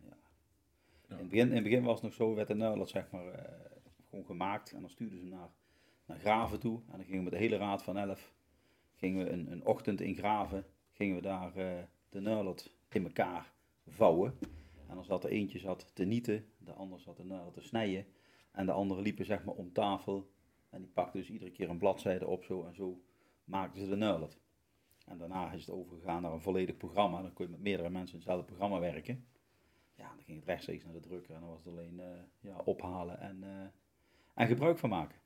In 1.08 1.16
het, 1.16 1.30
begin, 1.30 1.48
in 1.48 1.56
het 1.56 1.64
begin 1.64 1.84
was 1.84 1.94
het 1.94 2.04
nog 2.04 2.14
zo, 2.14 2.36
werd 2.36 2.48
de 2.48 2.54
Nuilert 2.54 2.90
zeg 2.90 3.12
maar 3.12 3.28
eh, 3.28 3.72
gewoon 4.10 4.26
gemaakt 4.26 4.72
en 4.72 4.82
dan 4.82 4.90
stuurden 4.90 5.18
ze 5.18 5.24
hem 5.24 5.34
naar, 5.34 5.50
naar 6.06 6.20
Graven 6.20 6.60
toe. 6.60 6.82
En 6.92 6.98
dan 6.98 7.06
gingen 7.06 7.18
we 7.18 7.24
met 7.24 7.34
de 7.34 7.40
hele 7.40 7.58
raad 7.58 7.84
van 7.84 7.98
elf, 7.98 8.34
gingen 8.96 9.26
we 9.26 9.32
een, 9.32 9.52
een 9.52 9.66
ochtend 9.66 10.02
in 10.02 10.16
Graven, 10.16 10.66
gingen 10.92 11.16
we 11.16 11.22
daar 11.22 11.56
eh, 11.56 11.84
de 12.10 12.20
Nuilert 12.20 12.72
in 12.90 13.04
elkaar 13.04 13.54
vouwen. 13.88 14.38
En 14.96 15.02
dan 15.02 15.10
zat 15.10 15.24
er 15.24 15.30
eentje 15.30 15.60
zat 15.60 15.92
te 15.94 16.06
nieten, 16.06 16.46
de 16.58 16.72
ander 16.72 17.00
zat 17.00 17.18
de 17.18 17.50
te 17.54 17.62
snijden. 17.62 18.06
En 18.52 18.66
de 18.66 18.72
anderen 18.72 19.04
liepen 19.04 19.26
zeg 19.26 19.44
maar 19.44 19.56
om 19.56 19.74
tafel 19.74 20.32
en 20.70 20.82
die 20.82 20.90
pakten 20.90 21.20
dus 21.20 21.30
iedere 21.30 21.52
keer 21.52 21.70
een 21.70 21.78
bladzijde 21.78 22.28
op 22.28 22.44
zo 22.44 22.64
en 22.64 22.76
zo 22.76 23.02
maakten 23.44 23.82
ze 23.82 23.90
de 23.90 23.96
Nuilert. 23.96 24.38
En 25.06 25.18
daarna 25.18 25.52
is 25.52 25.66
het 25.66 25.76
overgegaan 25.76 26.22
naar 26.22 26.32
een 26.32 26.42
volledig 26.42 26.78
programma. 26.78 27.22
Dan 27.22 27.34
kon 27.34 27.46
je 27.46 27.52
met 27.52 27.62
meerdere 27.62 27.90
mensen 27.90 28.14
in 28.14 28.20
hetzelfde 28.20 28.46
programma 28.46 28.80
werken. 28.80 29.26
Ja, 29.96 30.08
dan 30.16 30.24
ging 30.24 30.38
het 30.38 30.48
rechtstreeks 30.48 30.84
naar 30.84 30.94
de 30.94 31.00
drukker 31.00 31.36
en 31.36 31.40
dan 31.40 31.50
was 31.50 31.66
het 31.66 31.74
alleen 31.74 32.00
eh, 32.00 32.08
ja, 32.40 32.58
ophalen 32.58 33.20
en, 33.20 33.44
eh, 33.44 33.68
en 34.34 34.48
gebruik 34.48 34.78
van 34.78 34.90
maken. 34.90 35.20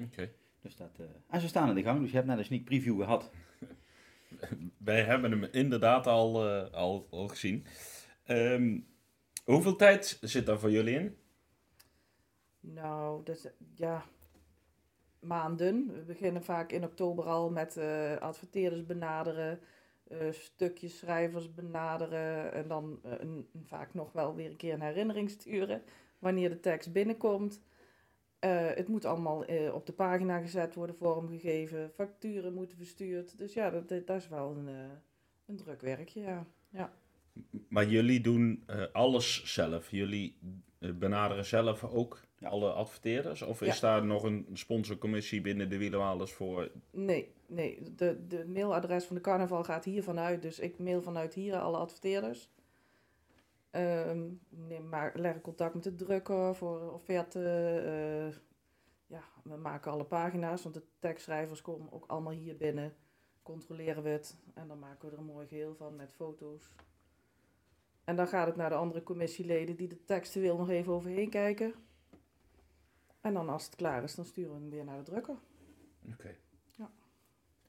Oké. 0.00 0.32
Dus 0.60 0.76
dat, 0.76 0.98
eh, 0.98 1.06
en 1.28 1.40
ze 1.40 1.48
staan 1.48 1.68
in 1.68 1.74
de 1.74 1.82
gang, 1.82 2.00
dus 2.00 2.10
je 2.10 2.16
hebt 2.16 2.28
net 2.28 2.38
een 2.38 2.44
sneak 2.44 2.64
preview 2.64 3.00
gehad. 3.00 3.30
Wij 4.78 5.02
hebben 5.02 5.30
hem 5.30 5.44
inderdaad 5.44 6.06
al, 6.06 6.48
al, 6.70 7.06
al 7.10 7.28
gezien. 7.28 7.66
Ehm, 8.26 8.80
hoeveel 9.44 9.76
tijd 9.76 10.18
zit 10.20 10.46
daar 10.46 10.58
voor 10.58 10.70
jullie 10.70 10.98
in? 10.98 11.16
Nou, 12.60 13.24
dus, 13.24 13.46
ja, 13.74 14.04
maanden. 15.26 15.92
We 15.94 16.00
beginnen 16.00 16.44
vaak 16.44 16.72
in 16.72 16.84
oktober 16.84 17.24
al 17.24 17.50
met 17.50 17.76
eh, 17.76 18.16
adverteerders 18.16 18.86
benaderen, 18.86 19.60
eh, 20.08 20.30
stukjes 20.30 20.98
schrijvers 20.98 21.54
benaderen 21.54 22.52
en 22.52 22.68
dan 22.68 23.00
eh, 23.02 23.12
vaak 23.64 23.94
nog 23.94 24.12
wel 24.12 24.34
weer 24.34 24.50
een 24.50 24.56
keer 24.56 24.72
een 24.72 24.80
herinnering 24.80 25.30
sturen 25.30 25.82
wanneer 26.18 26.48
de 26.48 26.60
tekst 26.60 26.92
binnenkomt. 26.92 27.60
Het 28.38 28.88
moet 28.88 29.04
allemaal 29.04 29.44
op 29.72 29.86
de 29.86 29.92
pagina 29.92 30.38
gezet 30.38 30.74
worden, 30.74 30.96
vormgegeven, 30.96 31.90
facturen 31.94 32.54
moeten 32.54 32.76
verstuurd. 32.76 33.38
Dus 33.38 33.54
ja, 33.54 33.70
dat, 33.70 33.88
dat 33.88 34.16
is 34.16 34.28
wel 34.28 34.50
een, 34.50 34.66
een 35.46 35.56
druk 35.56 35.80
werkje, 35.80 36.44
ja. 36.68 36.92
Maar 37.68 37.86
jullie 37.86 38.20
doen 38.20 38.62
eh, 38.66 38.82
alles 38.92 39.44
zelf. 39.54 39.90
Jullie 39.90 40.36
eh, 40.78 40.90
benaderen 40.92 41.44
zelf 41.44 41.84
ook 41.84 42.20
Ja. 42.38 42.48
alle 42.48 42.72
adverteerders? 42.72 43.42
Of 43.42 43.62
is 43.62 43.80
Ja. 43.80 43.88
daar 43.88 44.06
nog 44.06 44.22
een 44.22 44.46
sponsorcommissie 44.52 45.40
binnen 45.40 45.68
de 45.68 45.78
Wielerwalers 45.78 46.32
voor? 46.32 46.70
Nee, 46.90 47.32
nee. 47.46 47.92
De, 47.96 48.26
de 48.26 48.44
mailadres 48.46 49.04
van 49.04 49.16
de 49.16 49.22
carnaval 49.22 49.64
gaat 49.64 49.84
hier 49.84 50.02
vanuit. 50.02 50.42
Dus 50.42 50.58
ik 50.58 50.78
mail 50.78 51.02
vanuit 51.02 51.34
hier 51.34 51.56
alle 51.58 51.76
adverteerders. 51.76 52.50
Ehm 53.70 54.28
neem 54.48 54.88
maar, 54.88 55.12
leg 55.16 55.40
contact 55.40 55.74
met 55.74 55.82
de 55.82 55.94
drukker 55.94 56.54
voor 56.54 56.92
offerte. 56.92 57.40
eh, 57.84 58.38
ja, 59.06 59.22
we 59.44 59.56
maken 59.56 59.90
alle 59.92 60.04
pagina's, 60.04 60.62
want 60.62 60.74
de 60.74 60.82
tekstschrijvers 60.98 61.62
komen 61.62 61.92
ook 61.92 62.04
allemaal 62.06 62.32
hier 62.32 62.56
binnen. 62.56 62.94
Controleren 63.42 64.02
we 64.02 64.08
het 64.08 64.36
en 64.54 64.68
dan 64.68 64.78
maken 64.78 65.08
we 65.08 65.14
er 65.14 65.20
een 65.20 65.24
mooi 65.24 65.46
geheel 65.46 65.74
van 65.74 65.96
met 65.96 66.12
foto's. 66.12 66.72
En 68.06 68.16
dan 68.16 68.28
gaat 68.28 68.46
het 68.46 68.56
naar 68.56 68.68
de 68.68 68.74
andere 68.74 69.02
commissieleden 69.02 69.76
die 69.76 69.88
de 69.88 70.04
textueel 70.04 70.56
nog 70.56 70.70
even 70.70 70.92
overheen 70.92 71.30
kijken. 71.30 71.74
En 73.20 73.34
dan 73.34 73.48
als 73.48 73.64
het 73.64 73.76
klaar 73.76 74.02
is, 74.02 74.14
dan 74.14 74.24
sturen 74.24 74.54
we 74.54 74.60
hem 74.60 74.70
weer 74.70 74.84
naar 74.84 74.96
de 74.96 75.02
drukker. 75.02 75.36
Oké. 76.12 76.36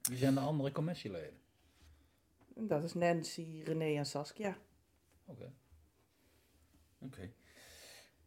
Wie 0.01 0.17
zijn 0.17 0.33
de 0.33 0.39
andere 0.39 0.71
commissieleden? 0.71 1.39
En 2.55 2.67
Dat 2.67 2.83
is 2.83 2.93
Nancy, 2.93 3.61
René 3.63 3.97
en 3.97 4.05
Saskia. 4.05 4.57
Oké. 5.25 5.51
Oké. 6.99 7.31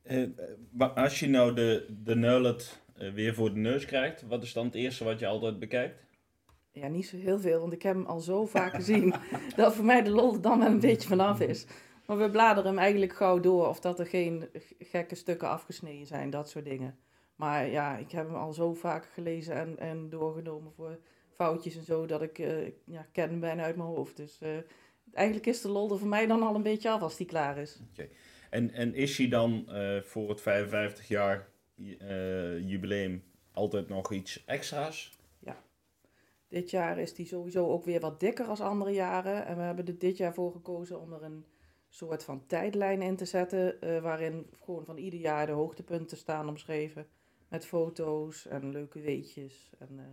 Eh, 0.02 0.22
eh, 0.22 0.30
maar 0.70 0.88
als 0.88 1.20
je 1.20 1.28
nou 1.28 1.54
de, 1.54 1.96
de 2.02 2.16
nullet 2.16 2.80
eh, 2.94 3.12
weer 3.12 3.34
voor 3.34 3.54
de 3.54 3.60
neus 3.60 3.84
krijgt, 3.84 4.22
wat 4.22 4.42
is 4.42 4.52
dan 4.52 4.64
het 4.64 4.74
eerste 4.74 5.04
wat 5.04 5.18
je 5.18 5.26
altijd 5.26 5.58
bekijkt? 5.58 6.04
Ja, 6.70 6.88
niet 6.88 7.06
zo 7.06 7.16
heel 7.16 7.40
veel, 7.40 7.60
want 7.60 7.72
ik 7.72 7.82
heb 7.82 7.94
hem 7.94 8.06
al 8.06 8.20
zo 8.20 8.46
vaak 8.46 8.74
gezien 8.74 9.14
dat 9.56 9.74
voor 9.74 9.84
mij 9.84 10.02
de 10.02 10.10
lol 10.10 10.34
er 10.34 10.40
dan 10.40 10.58
wel 10.58 10.68
een 10.68 10.80
beetje 10.80 11.08
vanaf 11.08 11.40
is. 11.40 11.66
Maar 12.10 12.18
we 12.18 12.30
bladeren 12.30 12.70
hem 12.70 12.78
eigenlijk 12.78 13.12
gauw 13.12 13.40
door 13.40 13.68
of 13.68 13.80
dat 13.80 13.98
er 13.98 14.06
geen 14.06 14.48
gekke 14.78 15.14
stukken 15.14 15.48
afgesneden 15.48 16.06
zijn, 16.06 16.30
dat 16.30 16.48
soort 16.48 16.64
dingen. 16.64 16.98
Maar 17.36 17.68
ja, 17.68 17.96
ik 17.96 18.10
heb 18.10 18.26
hem 18.26 18.36
al 18.36 18.52
zo 18.52 18.74
vaak 18.74 19.04
gelezen 19.12 19.54
en, 19.54 19.78
en 19.78 20.08
doorgenomen 20.08 20.72
voor 20.72 20.98
foutjes 21.34 21.76
en 21.76 21.84
zo, 21.84 22.06
dat 22.06 22.22
ik 22.22 22.38
eh, 22.38 22.66
ja, 22.84 23.06
ken 23.12 23.28
hem 23.28 23.40
bijna 23.40 23.62
uit 23.62 23.76
mijn 23.76 23.88
hoofd. 23.88 24.16
Dus 24.16 24.38
eh, 24.40 24.56
eigenlijk 25.12 25.46
is 25.46 25.60
de 25.60 25.68
lol 25.68 25.90
er 25.90 25.98
voor 25.98 26.08
mij 26.08 26.26
dan 26.26 26.42
al 26.42 26.54
een 26.54 26.62
beetje 26.62 26.90
af 26.90 27.00
als 27.00 27.16
die 27.16 27.26
klaar 27.26 27.58
is. 27.58 27.80
En, 28.50 28.72
en 28.72 28.94
is 28.94 29.18
hij 29.18 29.28
dan 29.28 29.68
eh, 29.68 30.00
voor 30.00 30.28
het 30.28 30.40
55 30.40 31.08
jaar 31.08 31.48
jubileum 32.64 33.22
altijd 33.52 33.88
nog 33.88 34.12
iets 34.12 34.44
extra's? 34.44 35.18
Dit 36.48 36.70
jaar 36.70 36.98
is 36.98 37.14
die 37.14 37.26
sowieso 37.26 37.68
ook 37.68 37.84
weer 37.84 38.00
wat 38.00 38.20
dikker 38.20 38.46
als 38.46 38.60
andere 38.60 38.90
jaren. 38.90 39.46
En 39.46 39.56
we 39.56 39.62
hebben 39.62 39.86
er 39.86 39.98
dit 39.98 40.16
jaar 40.16 40.34
voor 40.34 40.52
gekozen 40.52 41.00
om 41.00 41.12
er 41.12 41.22
een 41.22 41.44
soort 41.92 42.24
van 42.24 42.46
tijdlijn 42.46 43.02
in 43.02 43.16
te 43.16 43.24
zetten. 43.24 43.80
eh, 43.80 44.02
waarin 44.02 44.46
gewoon 44.64 44.84
van 44.84 44.96
ieder 44.96 45.20
jaar 45.20 45.46
de 45.46 45.52
hoogtepunten 45.52 46.16
staan 46.16 46.48
omschreven. 46.48 47.06
Met 47.48 47.66
foto's 47.66 48.46
en 48.46 48.70
leuke 48.70 49.00
weetjes. 49.00 49.72
En, 49.78 49.98
eh, 49.98 50.04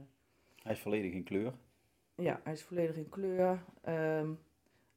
Hij 0.63 0.71
is 0.73 0.79
volledig 0.79 1.11
in 1.13 1.23
kleur. 1.23 1.53
ja, 2.15 2.39
hij 2.43 2.53
is 2.53 2.63
volledig 2.63 2.95
in 2.95 3.09
kleur. 3.09 3.63
Ehm, 3.81 4.31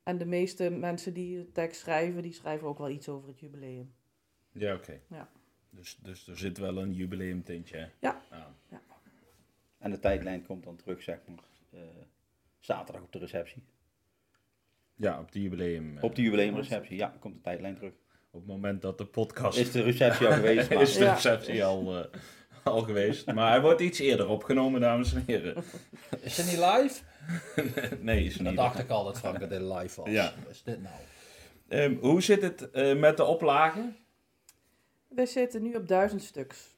en 0.03 0.19
de 0.19 0.27
meeste 0.27 0.71
mensen 0.71 1.15
die 1.15 1.37
de 1.37 1.53
tekst 1.53 1.81
schrijven, 1.81 2.23
die 2.23 2.33
schrijven 2.33 2.69
ook 2.69 2.79
wel 2.79 2.89
iets 2.91 3.09
over 3.09 3.29
het 3.29 3.41
jubileum. 3.41 3.95
Ja, 4.53 4.75
oké. 4.75 5.01
Ja. 5.07 5.29
Dus, 5.71 5.99
dus 6.03 6.29
er 6.29 6.39
zit 6.39 6.59
wel 6.59 6.79
een 6.79 6.93
jubileumtintje 6.93 7.91
Ja. 8.01 8.23
aan. 8.31 8.57
En 9.79 9.91
de 9.91 9.99
tijdlijn 9.99 10.47
komt 10.47 10.65
dan 10.65 10.77
terug, 10.77 11.03
zeg 11.03 11.21
maar, 11.27 11.45
eh, 11.71 11.81
zaterdag 12.59 13.03
op 13.03 13.13
de 13.13 13.19
receptie. 13.19 13.63
Ja, 15.01 15.19
op 15.21 15.33
de 15.33 15.43
jubileum. 15.43 15.97
eh, 15.97 16.05
Op 16.05 16.15
de 16.15 16.23
jubileumreceptie, 16.23 16.97
ja, 16.97 17.15
komt 17.21 17.35
de 17.35 17.41
tijdlijn 17.41 17.75
terug. 17.75 17.93
op 18.31 18.41
het 18.41 18.47
moment 18.49 18.83
dat 18.83 18.99
de 18.99 19.05
podcast 19.07 19.59
Is 19.59 19.71
de 19.73 19.83
receptie 19.83 20.27
al 20.27 20.33
geweest, 20.33 20.71
maar 20.71 20.83
is 20.89 20.93
de 20.97 21.05
Ja. 21.05 21.13
receptie 21.15 21.65
al, 21.65 21.97
eh, 21.99 22.05
al 22.63 22.81
geweest. 22.83 23.33
Maar 23.33 23.51
hij 23.51 23.61
wordt 23.61 23.81
iets 23.81 23.99
eerder 23.99 24.29
opgenomen, 24.29 24.81
dames 24.81 25.15
en 25.15 25.23
heren. 25.27 25.63
Is 26.21 26.35
ze 26.35 26.43
niet 26.43 26.59
live? 26.59 27.03
nee, 28.05 28.25
is 28.25 28.35
Dat 28.37 28.47
niet. 28.47 28.57
dacht 28.57 28.79
ik 28.79 28.91
al 28.91 29.05
dat 29.05 29.19
Frank 29.19 29.41
dat 29.41 29.49
dit 29.51 29.61
live 29.61 30.01
was. 30.01 30.11
Ja. 30.11 30.33
Is 30.51 30.63
dit 30.63 30.83
nou? 30.83 30.95
Ehm, 31.69 31.95
hoe 32.01 32.23
zit 32.23 32.43
het 32.43 32.71
eh, 32.71 32.97
met 32.99 33.17
de 33.17 33.25
oplagen? 33.25 33.97
We 35.09 35.27
zitten 35.27 35.63
nu 35.63 35.75
op 35.75 35.89
duizend 35.89 36.23
stuks. 36.23 36.77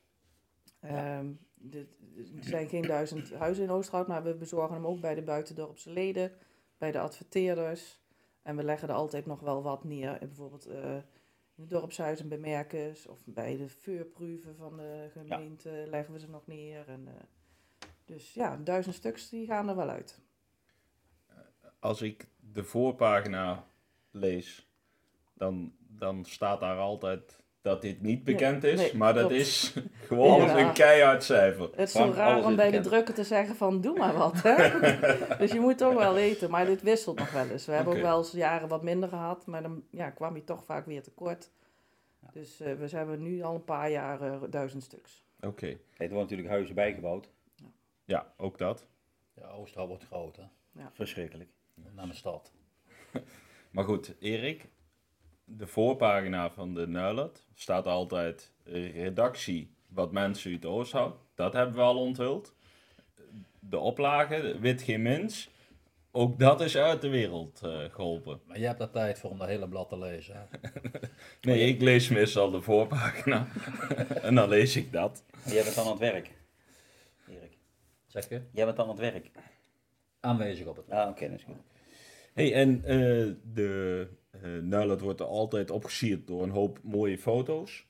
Ehm, 0.80 1.26
dit- 1.54 1.88
er 2.16 2.44
zijn 2.44 2.68
geen 2.68 2.82
duizend 2.82 3.32
huizen 3.34 3.64
in 3.64 3.70
Oosterhout, 3.70 4.06
maar 4.06 4.22
we 4.22 4.34
bezorgen 4.34 4.74
hem 4.74 4.86
ook 4.86 5.00
bij 5.00 5.14
de 5.14 5.22
buitendorpse 5.22 5.90
leden, 5.90 6.32
bij 6.78 6.90
de 6.92 6.98
adverteerders. 6.98 8.00
En 8.42 8.56
we 8.56 8.64
leggen 8.64 8.88
er 8.88 8.94
altijd 8.94 9.26
nog 9.26 9.40
wel 9.40 9.62
wat 9.62 9.84
neer. 9.84 10.18
Bijvoorbeeld 10.18 10.66
eh, 10.66 10.94
in 11.54 11.62
het 11.62 11.70
dorpshuis 11.70 12.20
en 12.20 12.28
bij 12.28 12.96
of 13.08 13.24
bij 13.24 13.56
de 13.56 13.68
vuurproeven 13.68 14.56
van 14.56 14.76
de 14.76 15.08
gemeente 15.12 15.86
leggen 15.88 16.14
we 16.14 16.20
ze 16.20 16.28
nog 16.28 16.46
neer. 16.46 16.88
En, 16.88 17.08
eh, 17.08 17.14
dus 18.04 18.34
ja, 18.34 18.56
duizend 18.56 18.94
stuks 18.94 19.28
die 19.28 19.46
gaan 19.46 19.68
er 19.68 19.76
wel 19.76 19.88
uit. 19.88 20.20
Als 21.78 22.02
ik 22.02 22.26
de 22.52 22.64
voorpagina 22.64 23.66
lees, 24.10 24.70
dan, 25.34 25.76
dan 25.78 26.24
staat 26.24 26.60
daar 26.60 26.78
altijd 26.78 27.41
dat 27.62 27.82
dit 27.82 28.02
niet 28.02 28.24
bekend 28.24 28.64
is. 28.64 28.80
nee, 28.80 28.96
maar 28.96 29.14
dat 29.14 29.26
klopt. 29.26 29.40
is 29.42 29.74
gewoon 30.08 30.42
Ja. 30.46 30.58
een 30.58 30.72
keihard 30.72 31.24
cijfer. 31.24 31.62
Het 31.70 31.78
is 31.88 31.92
zo 31.92 32.12
raar 32.14 32.44
om 32.44 32.56
bij 32.56 32.70
de 32.70 32.80
drukker 32.80 33.14
te 33.14 33.24
zeggen 33.24 33.56
van 33.56 33.80
doe 33.80 33.98
maar 33.98 34.14
wat. 34.14 34.42
Hè? 34.42 34.78
dus 35.38 35.52
je 35.52 35.60
moet 35.60 35.78
toch 35.78 35.94
wel 35.94 36.14
weten. 36.14 36.50
Maar 36.50 36.66
dit 36.66 36.82
wisselt 36.82 37.18
nog 37.18 37.32
wel 37.32 37.48
eens. 37.48 37.66
We 37.66 37.72
hebben 37.72 37.94
ook 37.96 38.02
wel 38.02 38.18
eens 38.18 38.30
jaren 38.32 38.68
wat 38.68 38.82
minder 38.82 39.08
gehad. 39.08 39.46
Maar 39.46 39.62
dan 39.62 39.84
ja, 39.90 40.10
kwam 40.10 40.36
je 40.36 40.44
toch 40.44 40.64
vaak 40.64 40.86
weer 40.86 41.02
tekort. 41.02 41.50
Dus 42.32 42.60
eh, 42.60 42.74
we 42.74 42.88
hebben 42.96 43.22
nu 43.22 43.42
al 43.42 43.54
een 43.54 43.64
paar 43.64 43.90
jaar 43.90 44.20
eh, 44.20 44.42
duizend 44.50 44.82
stuks. 44.82 45.24
Oké, 45.40 45.66
Kijk, 45.66 45.78
er 45.96 46.06
worden 46.08 46.20
natuurlijk 46.22 46.48
huizen 46.48 46.74
bijgebouwd. 46.74 47.28
ja, 48.04 48.32
ook 48.36 48.58
dat. 48.58 48.86
Ja, 49.34 49.48
Oosterhout 49.48 49.88
wordt 49.88 50.04
groot, 50.04 50.36
hè. 50.36 50.42
Verschrikkelijk. 50.92 51.50
Met 51.74 51.94
name 51.94 52.14
stad. 52.14 52.52
Maar 53.70 53.84
goed, 53.84 54.14
Erik, 54.20 54.68
de 55.44 55.66
voorpagina 55.66 56.50
van 56.50 56.74
de 56.74 56.86
Nuilet 56.88 57.46
staat 57.54 57.86
altijd 57.86 58.52
redactie 58.94 59.74
wat 59.88 60.12
mensen 60.12 60.50
uit 60.52 60.64
Oosthout. 60.64 61.16
Dat 61.34 61.52
hebben 61.52 61.74
we 61.74 61.80
al 61.80 61.98
onthuld. 61.98 62.54
De 63.58 63.78
oplage, 63.78 64.58
wit 64.60 64.82
geen 64.82 65.02
mens. 65.02 65.50
ook 66.10 66.38
dat 66.38 66.60
is 66.60 66.76
uit 66.76 67.00
de 67.00 67.08
wereld 67.08 67.60
eh, 67.64 67.78
geholpen. 67.90 68.40
Maar 68.46 68.58
je 68.58 68.66
hebt 68.66 68.78
daar 68.78 68.90
tijd 68.90 69.18
voor 69.18 69.30
om 69.30 69.38
dat 69.38 69.48
hele 69.48 69.68
blad 69.68 69.88
te 69.88 69.98
lezen. 69.98 70.34
hè? 70.50 70.58
Nee, 71.50 71.68
ik 71.68 71.80
lees 71.80 72.08
meestal 72.08 72.50
de 72.50 72.60
voorpagina. 72.60 73.46
en 74.22 74.34
dan 74.34 74.48
lees 74.48 74.76
ik 74.76 74.92
dat. 74.92 75.24
Jij 75.46 75.62
bent 75.62 75.74
dan 75.74 75.84
aan 75.84 75.90
het 75.90 76.00
werk. 76.00 76.30
Erik, 77.28 77.56
Zeg 78.06 78.28
je? 78.28 78.42
jij 78.52 78.64
bent 78.64 78.76
dan 78.76 78.84
aan 78.88 78.90
het 79.00 79.12
werk. 79.12 79.30
Aanwezig 80.20 80.66
op 80.66 80.76
het 80.76 80.90
Ah, 80.90 81.08
oké, 81.08 81.28
dat 81.28 81.38
is 81.38 81.44
goed. 81.44 81.56
hey, 82.34 82.52
en 82.54 82.84
eh, 82.84 83.32
de 83.54 84.08
eh 84.32 84.40
Nuilet 84.62 85.00
wordt 85.00 85.20
er 85.20 85.26
altijd 85.26 85.70
opgesierd 85.70 86.26
door 86.26 86.42
een 86.42 86.50
hoop 86.50 86.78
mooie 86.82 87.18
foto's. 87.18 87.86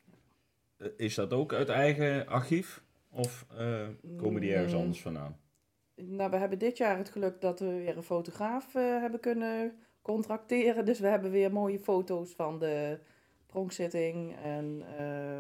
Eh, 0.76 0.86
is 0.96 1.14
dat 1.14 1.32
ook 1.32 1.52
uit 1.52 1.68
eigen 1.68 2.26
archief? 2.26 2.82
Of 3.10 3.46
eh, 3.56 3.88
komen 4.16 4.40
die 4.40 4.54
ergens 4.54 4.74
anders 4.74 5.02
vandaan? 5.02 5.36
Nou, 5.94 6.30
we 6.30 6.36
hebben 6.36 6.58
dit 6.58 6.76
jaar 6.76 6.98
het 6.98 7.10
geluk 7.10 7.40
dat 7.40 7.60
we 7.60 7.66
weer 7.66 7.96
een 7.96 8.02
fotograaf 8.02 8.72
hebben 8.72 9.20
kunnen 9.20 9.72
contracteren. 10.02 10.84
Dus 10.84 10.98
we 11.00 11.06
hebben 11.06 11.30
weer 11.30 11.52
mooie 11.52 11.78
foto's 11.78 12.30
van 12.34 12.58
de 12.58 12.98
pronkzitting 13.46 14.36
en 14.42 14.84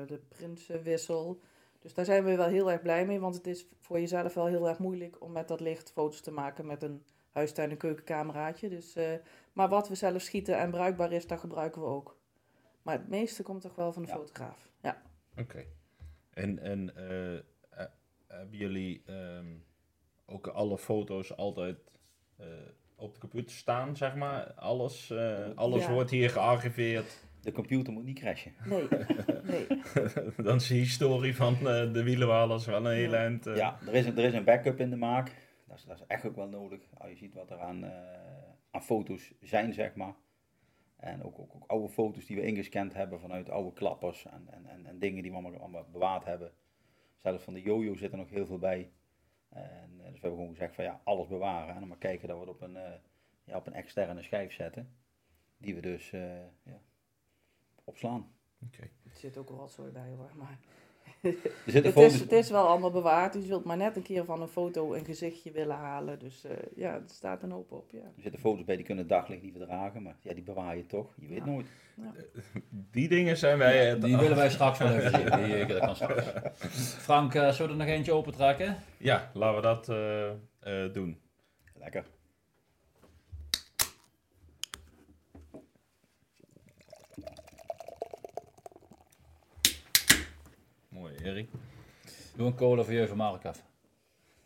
de 0.06 0.20
prinsenwissel. 0.28 1.40
Dus 1.78 1.94
daar 1.94 2.04
zijn 2.04 2.24
we 2.24 2.36
wel 2.36 2.48
heel 2.48 2.70
erg 2.70 2.82
blij 2.82 3.06
mee, 3.06 3.20
want 3.20 3.34
het 3.34 3.46
is 3.46 3.66
voor 3.80 4.00
jezelf 4.00 4.34
wel 4.34 4.46
heel 4.46 4.68
erg 4.68 4.78
moeilijk 4.78 5.16
om 5.20 5.32
met 5.32 5.48
dat 5.48 5.60
licht 5.60 5.92
foto's 5.92 6.20
te 6.20 6.30
maken 6.30 6.66
met 6.66 6.82
een 6.82 7.02
huistuin- 7.30 7.70
en 7.70 7.76
keukencameraatje. 7.76 8.68
Dus, 8.68 8.96
maar 9.52 9.68
wat 9.68 9.88
we 9.88 9.94
zelf 9.94 10.22
schieten 10.22 10.58
en 10.58 10.70
bruikbaar 10.70 11.12
is, 11.12 11.26
dat 11.26 11.40
gebruiken 11.40 11.80
we 11.80 11.86
ook. 11.86 12.20
Maar 12.82 12.94
het 12.98 13.08
meeste 13.08 13.42
komt 13.42 13.60
toch 13.60 13.74
wel 13.74 13.92
van 13.92 14.02
de 14.02 14.08
Ja. 14.08 14.14
fotograaf. 14.14 14.68
Ja. 14.82 15.02
Oké. 15.36 15.64
En, 16.30 16.58
en 16.58 16.96
eh, 16.96 17.34
eh, 17.36 17.42
hebben 18.28 18.58
jullie 18.58 19.02
ehm, 19.06 19.46
ook 20.26 20.46
alle 20.46 20.78
foto's 20.78 21.36
altijd 21.36 21.76
eh, 22.36 22.46
op 22.96 23.14
de 23.14 23.20
computer 23.20 23.56
staan, 23.56 23.96
zeg 23.96 24.14
maar? 24.14 24.52
Alles, 24.52 25.10
eh, 25.10 25.38
alles 25.54 25.84
Ja. 25.84 25.92
wordt 25.92 26.10
hier 26.10 26.30
gearchiveerd. 26.30 27.24
De 27.40 27.52
computer 27.52 27.92
moet 27.92 28.04
niet 28.04 28.18
crashen. 28.18 28.52
Nee, 28.64 28.88
nee. 29.42 29.66
Dan 30.46 30.56
is 30.56 30.66
de 30.66 30.74
historie 30.74 31.36
van 31.36 31.54
de 31.92 32.02
wielenwalers 32.02 32.66
wel 32.66 32.86
een 32.86 32.92
heel 32.94 33.14
eind. 33.14 33.46
eh, 33.46 33.56
Ja, 33.56 33.78
er 33.86 33.94
is, 33.94 34.06
een, 34.06 34.18
er 34.18 34.24
is 34.24 34.32
een 34.34 34.44
backup 34.44 34.80
in 34.80 34.90
de 34.90 34.96
maak. 34.96 35.34
Dat 35.68 35.76
is, 35.76 35.84
dat 35.84 35.96
is 35.96 36.04
echt 36.06 36.26
ook 36.26 36.36
wel 36.36 36.48
nodig. 36.48 36.80
Als 36.98 37.10
je 37.10 37.16
ziet 37.16 37.34
wat 37.34 37.50
er 37.50 37.58
aan, 37.60 37.84
eh, 37.84 37.90
aan 38.72 38.82
foto's 38.82 39.32
zijn, 39.40 39.72
zeg 39.72 39.94
maar. 39.94 40.14
En 40.96 41.22
ook, 41.22 41.38
ook, 41.38 41.54
ook 41.54 41.66
oude 41.66 41.88
foto's 41.88 42.26
die 42.26 42.36
we 42.36 42.42
ingescand 42.42 42.94
hebben 42.94 43.20
vanuit 43.20 43.50
oude 43.50 43.72
klappers 43.72 44.26
en, 44.26 44.48
en, 44.50 44.66
en, 44.66 44.86
en 44.86 44.98
dingen 44.98 45.22
die 45.22 45.30
we 45.30 45.36
allemaal, 45.36 45.60
allemaal 45.60 45.86
bewaard 45.92 46.24
hebben. 46.24 46.52
Zelfs 47.16 47.44
van 47.44 47.54
de 47.54 47.62
jojo 47.62 47.96
zit 47.96 48.12
er 48.12 48.18
nog 48.18 48.30
heel 48.30 48.46
veel 48.46 48.58
bij. 48.58 48.90
En, 49.48 49.90
eh, 49.98 50.04
dus 50.10 50.20
we 50.20 50.20
hebben 50.20 50.30
gewoon 50.30 50.48
gezegd 50.48 50.74
van 50.74 50.84
ja, 50.84 51.00
alles 51.04 51.28
bewaren. 51.28 51.74
En 51.74 51.78
dan 51.78 51.88
maar 51.88 51.98
kijken 51.98 52.28
dat 52.28 52.36
we 52.36 52.44
het 52.44 52.54
op 52.54 52.60
een, 52.60 52.76
eh, 52.76 52.92
ja, 53.44 53.56
op 53.56 53.66
een 53.66 53.74
externe 53.74 54.22
schijf 54.22 54.52
zetten. 54.52 54.96
Die 55.56 55.74
we 55.74 55.80
dus 55.80 56.12
eh, 56.12 56.44
ja, 56.62 56.80
opslaan. 57.84 58.34
Oké. 58.66 58.82
Er 58.82 59.16
zit 59.16 59.36
ook 59.36 59.48
rotzooi 59.48 59.90
bij 59.90 60.10
hoor, 60.10 60.30
maar... 60.36 60.58
Er 61.22 61.34
zitten 61.64 61.84
Het 61.84 61.92
foto's... 61.92 62.12
is, 62.14 62.20
het 62.20 62.32
is 62.32 62.50
wel 62.50 62.66
allemaal 62.66 62.90
bewaard. 62.90 63.34
Je 63.34 63.40
zult 63.42 63.64
maar 63.64 63.76
net 63.76 63.96
een 63.96 64.02
keer 64.02 64.24
van 64.24 64.42
een 64.42 64.48
foto 64.48 64.94
een 64.94 65.04
gezichtje 65.04 65.50
willen 65.50 65.76
halen. 65.76 66.18
Dus 66.18 66.44
eh, 66.44 66.56
ja, 66.76 66.94
er 66.94 67.02
staat 67.06 67.42
een 67.42 67.50
hoop 67.50 67.72
op. 67.72 67.90
Ja. 67.90 67.98
Er 67.98 68.22
zitten 68.22 68.40
foto's 68.40 68.64
bij 68.64 68.76
die 68.76 68.84
kunnen 68.84 69.06
daglicht 69.06 69.42
niet 69.42 69.56
verdragen, 69.56 70.02
maar 70.02 70.16
ja, 70.20 70.34
die 70.34 70.42
bewaar 70.42 70.76
je 70.76 70.86
toch. 70.86 71.12
Je 71.20 71.26
weet 71.28 71.38
Ja. 71.38 71.44
nooit. 71.44 71.66
Die 72.92 73.08
dingen 73.08 73.36
zijn 73.36 73.58
wij... 73.58 73.98
Die 73.98 74.16
willen 74.16 74.36
wij 74.36 74.50
straks 74.50 74.78
wel 74.78 74.88
even 74.92 75.10
zien. 75.10 75.24
Die, 75.44 75.54
eh, 75.54 75.68
dat 75.68 75.78
kan 75.86 75.96
straks. 75.96 76.26
Frank, 76.94 77.34
eh, 77.34 77.48
zullen 77.50 77.76
we 77.76 77.78
er 77.82 77.86
nog 77.88 77.96
eentje 77.96 78.12
open 78.12 78.32
trekken? 78.32 78.76
Ja, 78.98 79.30
laten 79.34 79.56
we 79.56 79.62
dat 79.62 79.88
eh, 79.88 80.84
eh, 80.84 80.92
doen. 80.92 81.20
Lekker. 81.74 82.04
Mooi, 90.88 91.11
Erik. 91.22 91.48
Doe 92.36 92.46
een 92.46 92.54
cola 92.54 92.82
voor 92.82 92.92
je 92.92 93.06
van 93.06 93.16
Mark 93.16 93.44
af. 93.44 93.62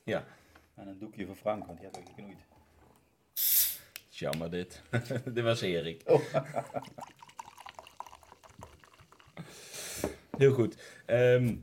Ja, 0.04 0.24
En 0.74 0.86
een 0.88 0.98
doekje 0.98 1.26
voor 1.26 1.34
Frank, 1.36 1.66
want 1.66 1.78
die 1.78 1.86
had 1.86 1.98
ook 1.98 2.06
geknoeid. 2.08 2.38
jammer 4.08 4.50
dit. 4.50 4.82
dit 5.34 5.44
was 5.44 5.60
Erik. 5.60 6.02
Heel 10.38 10.52
goed. 10.52 10.76
Ehm, 11.06 11.56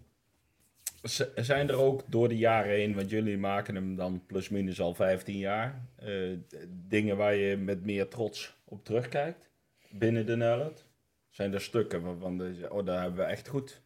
z- 1.04 1.34
zijn 1.36 1.70
er 1.70 1.76
ook 1.76 2.02
door 2.08 2.28
de 2.30 2.38
jaren 2.38 2.72
heen, 2.72 2.96
want 2.96 3.10
jullie 3.10 3.38
maken 3.38 3.76
hem 3.76 3.96
dan 3.96 4.24
plus 4.26 4.50
minus 4.50 4.82
al 4.82 4.94
15 4.94 5.38
jaar, 5.38 5.88
eh, 5.96 6.38
dingen 6.70 7.18
waar 7.18 7.36
je 7.36 7.58
met 7.58 7.86
meer 7.86 8.08
trots 8.08 8.56
op 8.66 8.84
terugkijkt 8.86 9.50
binnen 9.92 10.26
de 10.26 10.36
Nullet? 10.36 10.86
Zijn 11.30 11.54
er 11.54 11.62
stukken 11.62 12.02
waarvan 12.02 12.54
zegt, 12.56 12.70
oh, 12.72 12.86
dat 12.86 13.00
hebben 13.00 13.18
we 13.26 13.32
echt 13.32 13.48
goed 13.48 13.82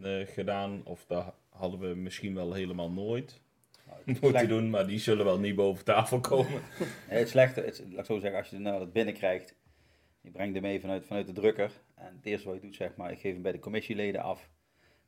eh, 0.00 0.26
gedaan, 0.26 0.80
of 0.84 1.04
dat 1.06 1.34
hadden 1.48 1.80
we 1.80 1.94
misschien 1.94 2.34
wel 2.34 2.52
helemaal 2.52 2.90
nooit 2.90 3.40
Nou, 3.86 3.98
moeten 4.06 4.28
slecht- 4.30 4.48
doen, 4.48 4.70
maar 4.70 4.86
die 4.86 4.98
zullen 4.98 5.24
wel 5.24 5.38
niet 5.38 5.54
boven 5.56 5.84
tafel 5.84 6.20
komen. 6.20 6.60
Nee, 7.08 7.18
het 7.18 7.28
slechte, 7.28 7.60
het, 7.60 7.82
laat 7.88 7.98
ik 7.98 8.04
zo 8.04 8.18
zeggen, 8.18 8.38
als 8.38 8.48
je 8.50 8.58
nou 8.58 8.78
dat 8.78 8.92
binnenkrijgt, 8.92 9.54
je 10.20 10.30
brengt 10.30 10.54
hem 10.54 10.62
mee 10.62 10.80
vanuit, 10.80 11.06
vanuit 11.06 11.26
de 11.26 11.32
drukker. 11.32 11.70
En 11.94 12.14
het 12.16 12.26
eerste 12.26 12.46
wat 12.46 12.56
je 12.56 12.62
doet, 12.62 12.74
zeg 12.74 12.96
maar, 12.96 13.10
ik 13.12 13.18
geef 13.18 13.32
hem 13.32 13.42
bij 13.42 13.52
de 13.52 13.58
commissieleden 13.58 14.22
af. 14.22 14.50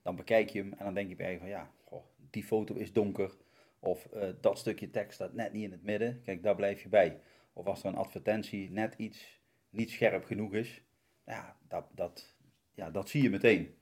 Dan 0.02 0.16
bekijk 0.16 0.48
je 0.50 0.58
hem 0.58 0.72
en 0.72 0.84
dan 0.84 0.94
denk 0.94 1.08
je 1.08 1.16
bij 1.16 1.32
je 1.32 1.38
van, 1.38 1.48
ja, 1.48 1.70
goh, 1.84 2.04
die 2.30 2.44
foto 2.44 2.74
is 2.74 2.92
donker. 2.92 3.36
Of 3.78 4.06
eh, 4.06 4.28
dat 4.40 4.58
stukje 4.58 4.90
tekst 4.90 5.14
staat 5.14 5.32
net 5.32 5.52
niet 5.52 5.64
in 5.64 5.70
het 5.72 5.82
midden. 5.82 6.22
Kijk, 6.22 6.42
daar 6.42 6.54
blijf 6.56 6.82
je 6.82 6.88
bij. 6.88 7.20
Of 7.52 7.66
als 7.66 7.82
er 7.82 7.88
een 7.88 7.94
advertentie 7.96 8.70
net 8.70 8.94
iets 8.96 9.40
niet 9.70 9.90
scherp 9.90 10.24
genoeg 10.24 10.54
is, 10.54 10.82
ja, 11.26 11.56
dat, 11.68 11.86
dat, 11.94 12.36
ja, 12.74 12.90
dat 12.90 13.08
zie 13.08 13.22
je 13.22 13.30
meteen. 13.30 13.74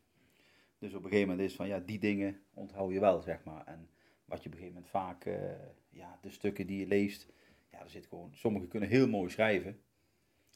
Dus 0.79 0.95
op 0.95 1.05
een 1.05 1.11
gegeven 1.11 1.29
moment 1.29 1.49
is 1.49 1.57
van, 1.57 1.67
ja, 1.67 1.79
die 1.79 1.99
dingen 1.99 2.41
onthoud 2.55 2.93
je 2.93 3.01
wel, 3.01 3.21
zeg 3.21 3.45
maar. 3.45 3.67
En 3.67 3.89
wat 4.25 4.43
je 4.43 4.49
op 4.49 4.55
een 4.55 4.61
gegeven 4.61 4.75
moment 4.75 4.91
vaak, 4.91 5.25
eh, 5.25 5.51
ja, 5.89 6.19
de 6.23 6.31
stukken 6.31 6.67
die 6.67 6.79
je 6.79 6.87
leest, 6.87 7.27
ja, 7.69 7.81
er 7.81 7.91
zit 7.91 8.07
gewoon, 8.07 8.35
sommigen 8.35 8.69
kunnen 8.69 8.89
heel 8.89 9.09
mooi 9.09 9.31
schrijven. 9.31 9.81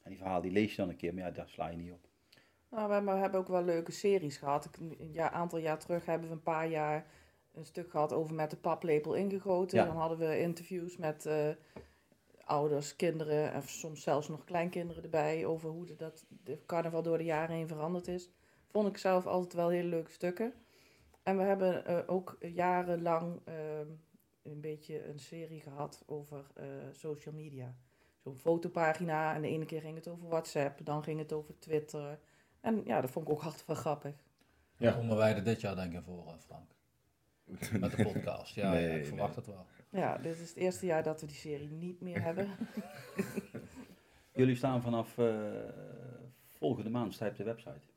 En 0.03 0.11
die 0.11 0.19
verhalen 0.19 0.43
die 0.43 0.53
lees 0.53 0.71
je 0.71 0.77
dan 0.77 0.89
een 0.89 0.97
keer, 0.97 1.15
maar 1.15 1.23
ja, 1.25 1.31
daar 1.31 1.49
sla 1.49 1.69
je 1.69 1.77
niet 1.77 1.93
op. 1.93 2.09
Nou, 2.71 3.05
we 3.05 3.11
hebben- 3.11 3.41
ook 3.41 3.49
wel 3.49 3.63
leuke 3.65 3.93
series 3.93 4.37
gehad. 4.37 4.71
Een 4.99 5.21
aantal 5.21 5.59
jaar 5.59 5.79
terug 5.79 6.07
hebben 6.07 6.29
we 6.29 6.35
een 6.35 6.43
paar 6.43 6.69
jaar 6.69 7.07
een 7.53 7.65
stuk 7.65 7.91
gehad 7.91 8.13
over 8.13 8.35
met 8.35 8.51
de 8.51 8.57
paplepel 8.57 9.15
ingegoten. 9.15 9.79
Ja. 9.79 9.85
Dan 9.85 9.97
hadden 9.97 10.19
we 10.19 10.41
interviews 10.41 10.97
met 10.97 11.27
eh, 11.27 11.49
ouders, 12.45 12.97
kinderen 12.97 13.53
en 13.53 13.63
soms 13.63 14.03
zelfs 14.03 14.29
nog 14.29 14.45
kleinkinderen 14.45 15.03
erbij. 15.03 15.47
Over 15.47 15.71
hoe 15.71 15.87
de, 15.87 15.97
dat 15.97 16.27
de 16.29 16.59
carnaval 16.67 17.03
door 17.03 17.19
de 17.19 17.25
jaren 17.25 17.57
heen 17.57 17.69
veranderd 17.69 18.09
is. 18.09 18.31
Vond 18.71 18.89
ik 18.89 18.97
zelf 18.97 19.27
altijd 19.27 19.53
wel 19.53 19.69
hele 19.69 19.89
leuke 19.89 20.11
stukken. 20.11 20.53
En 21.23 21.37
we 21.37 21.43
hebben 21.43 21.87
eh, 21.87 21.99
ook 22.07 22.37
jarenlang 22.41 23.41
ehm, 23.45 23.89
een 24.43 24.61
beetje 24.61 25.09
een 25.09 25.19
serie 25.19 25.61
gehad 25.61 26.03
over 26.07 26.45
eh, 26.55 26.67
social 26.93 27.35
media. 27.35 27.75
Zo'n 28.23 28.37
fotopagina 28.37 29.35
en 29.35 29.43
de 29.43 29.49
ene 29.49 29.65
keer 29.65 29.81
ging 29.81 29.97
het 29.97 30.09
over 30.09 30.29
WhatsApp, 30.29 30.85
dan 30.85 31.03
ging 31.03 31.19
het 31.19 31.33
over 31.33 31.59
Twitter. 31.59 32.19
En 32.61 32.83
ja, 32.85 33.01
dat 33.01 33.11
vond 33.11 33.27
ik 33.29 33.33
ook 33.33 33.43
altijd 33.43 33.67
wel 33.67 33.77
grappig. 33.77 34.15
Ja. 34.77 34.93
Komen 34.93 35.17
wij 35.17 35.35
er 35.35 35.45
dit 35.45 35.61
jaar 35.61 35.75
denk 35.75 35.93
ik 35.93 36.03
voor, 36.03 36.27
eh, 36.27 36.35
Frank? 36.39 36.71
Met 37.81 37.97
de 37.97 38.03
podcast. 38.03 38.55
Ja, 38.55 38.71
Nee, 38.71 38.89
ja, 38.89 38.95
ik 38.95 39.07
verwacht 39.07 39.37
nee. 39.37 39.45
het 39.45 39.55
wel. 39.55 39.67
Ja, 40.01 40.19
dit 40.19 40.39
is 40.39 40.49
het 40.49 40.57
eerste 40.57 40.87
jaar 40.87 41.03
dat 41.03 41.21
we 41.21 41.27
die 41.27 41.37
serie 41.37 41.71
niet 41.71 42.01
meer 42.01 42.23
hebben. 42.29 42.49
Jullie 44.33 44.57
staan 44.57 44.83
vanaf 44.83 45.19
eh, 45.19 45.45
volgende 46.47 46.91
maand, 46.91 47.21
op 47.21 47.37
de 47.37 47.45
website. 47.45 47.90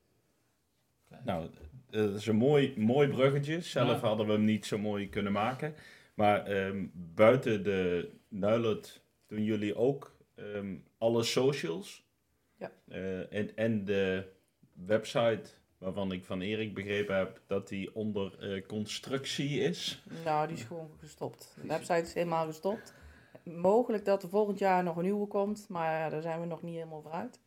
Nou, 1.25 1.49
dat 1.89 2.13
is 2.13 2.27
een 2.27 2.35
mooi, 2.35 2.73
mooi 2.77 3.07
bruggetje. 3.07 3.61
Zelf 3.61 4.01
Ja. 4.01 4.07
hadden 4.07 4.25
we 4.25 4.31
hem 4.31 4.43
niet 4.45 4.65
zo 4.65 4.77
mooi 4.77 5.09
kunnen 5.09 5.31
maken. 5.31 5.75
Maar 6.13 6.45
ehm, 6.45 6.85
buiten 6.93 7.63
de 7.63 8.09
Nuilet 8.27 9.01
doen 9.27 9.43
jullie 9.43 9.75
ook 9.75 10.15
ehm, 10.35 10.75
alle 10.97 11.23
socials. 11.23 12.03
Ja. 12.57 12.71
Eh, 12.87 13.33
en, 13.33 13.55
en 13.55 13.85
de 13.85 14.23
website 14.73 15.43
waarvan 15.77 16.11
ik 16.11 16.25
van 16.25 16.41
Erik 16.41 16.73
begrepen 16.73 17.15
heb 17.17 17.41
dat 17.47 17.67
die 17.67 17.95
onder 17.95 18.39
eh, 18.39 18.65
constructie 18.67 19.59
is. 19.59 20.03
nou, 20.25 20.47
die 20.47 20.57
is 20.57 20.63
gewoon 20.63 20.89
gestopt. 20.99 21.53
De 21.61 21.67
website 21.67 22.01
is 22.01 22.13
helemaal 22.13 22.45
gestopt. 22.45 22.93
Mogelijk 23.43 24.05
dat 24.05 24.23
er 24.23 24.29
volgend 24.29 24.59
jaar 24.59 24.83
nog 24.83 24.95
een 24.95 25.03
nieuwe 25.03 25.27
komt, 25.27 25.65
maar 25.69 26.09
daar 26.09 26.21
zijn 26.21 26.39
we 26.39 26.45
nog 26.45 26.61
niet 26.61 26.73
helemaal 26.75 27.01
voor 27.01 27.11
uit. 27.11 27.39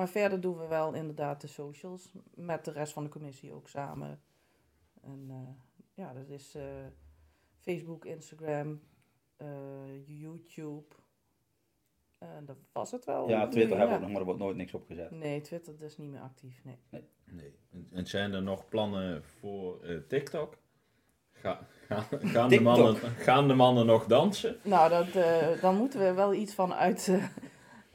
Maar 0.00 0.08
verder 0.08 0.40
doen 0.40 0.58
we 0.58 0.66
wel 0.66 0.92
inderdaad 0.92 1.40
de 1.40 1.46
socials 1.46 2.12
met 2.34 2.64
de 2.64 2.70
rest 2.72 2.92
van 2.92 3.04
de 3.04 3.10
commissie 3.10 3.52
ook 3.52 3.68
samen. 3.68 4.20
En 5.02 5.26
eh, 5.28 5.36
ja, 5.94 6.12
dat 6.12 6.28
is 6.28 6.54
eh, 6.54 6.62
Facebook, 7.58 8.04
Instagram, 8.04 8.80
eh, 9.36 10.06
YouTube. 10.06 10.84
En 12.18 12.44
dat 12.44 12.56
was 12.72 12.90
het 12.90 13.04
wel. 13.04 13.28
Ja, 13.28 13.48
Twitter 13.48 13.78
hebben 13.78 13.94
we 13.96 14.00
nog, 14.02 14.10
maar 14.10 14.18
er 14.20 14.24
wordt 14.26 14.40
nooit 14.40 14.56
niks 14.56 14.74
opgezet. 14.74 15.10
Nee, 15.10 15.40
Twitter 15.40 15.82
is 15.82 15.96
niet 15.96 16.10
meer 16.10 16.20
actief. 16.20 16.64
Nee. 16.64 16.78
Nee. 17.24 17.54
En, 17.72 17.88
en 17.92 18.06
zijn 18.06 18.32
er 18.32 18.42
nog 18.42 18.68
plannen 18.68 19.24
voor 19.24 19.82
eh, 19.84 19.96
TikTok? 20.08 20.58
Ga, 21.32 21.66
ga- 21.88 22.00
gaan, 22.10 22.48
de 22.48 22.56
TikTok. 22.56 22.60
mannen, 22.76 22.96
gaan 22.96 23.48
de 23.48 23.54
mannen 23.54 23.86
nog 23.86 24.06
dansen? 24.06 24.56
Nou, 24.62 24.88
dat, 24.90 25.08
eh, 25.08 25.60
dan 25.60 25.76
moeten 25.76 26.00
we 26.00 26.12
wel 26.12 26.34
iets 26.34 26.54
van 26.54 26.74
uit, 26.74 27.08
eh, 27.08 27.24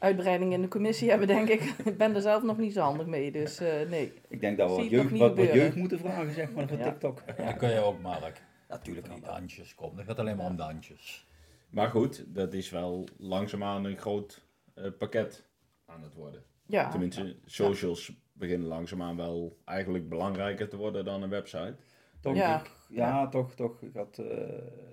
uitbreiding 0.05 0.53
in 0.53 0.61
de 0.61 0.67
commissie 0.67 1.09
hebben, 1.09 1.27
denk 1.27 1.49
ik. 1.49 1.61
ik 1.91 1.97
ben 1.97 2.15
er 2.15 2.21
zelf 2.21 2.43
nog 2.43 2.57
niet 2.57 2.73
zo 2.73 2.81
handig 2.81 3.05
mee, 3.07 3.31
dus 3.31 3.59
eh, 3.59 3.89
nee. 3.89 4.13
Ik 4.27 4.41
denk 4.41 4.57
dat 4.57 4.69
we 4.69 4.75
wat 4.75 4.89
jeugd, 4.89 5.11
niet 5.11 5.21
wat, 5.21 5.37
jeugd 5.37 5.75
moeten 5.75 5.99
vragen, 5.99 6.33
zeg 6.33 6.51
maar, 6.51 6.67
voor 6.67 6.77
Ja. 6.77 6.83
TikTok. 6.83 7.21
Dat 7.37 7.57
kun 7.57 7.69
je 7.69 7.79
ook, 7.79 8.01
Mark. 8.01 8.41
Natuurlijk 8.67 9.07
dat. 9.07 9.23
dansjes 9.23 9.75
komt. 9.75 9.97
Het 9.97 10.05
gaat 10.07 10.19
alleen 10.19 10.37
maar 10.37 10.45
om 10.45 10.55
dansjes. 10.55 11.27
Maar 11.69 11.89
goed, 11.89 12.25
dat 12.35 12.53
is 12.53 12.69
wel 12.69 13.07
langzaamaan 13.17 13.85
een 13.85 13.97
groot 13.97 14.45
eh, 14.73 14.85
pakket 14.97 15.47
aan 15.85 16.03
het 16.03 16.13
worden. 16.13 16.43
Ja, 16.65 16.89
Tenminste, 16.89 17.35
socials 17.45 18.11
beginnen 18.33 18.67
langzaamaan 18.67 19.17
wel 19.17 19.57
eigenlijk 19.65 20.09
belangrijker 20.09 20.69
te 20.69 20.77
worden 20.77 21.05
dan 21.05 21.23
een 21.23 21.29
website. 21.29 21.75
Toch, 22.19 22.35
Ja. 22.35 22.59
ik- 22.59 22.71
ja, 22.89 23.27
toch, 23.27 23.55
toch. 23.55 23.81
Ik 23.81 23.93
had 23.93 24.17
eh, 24.17 24.47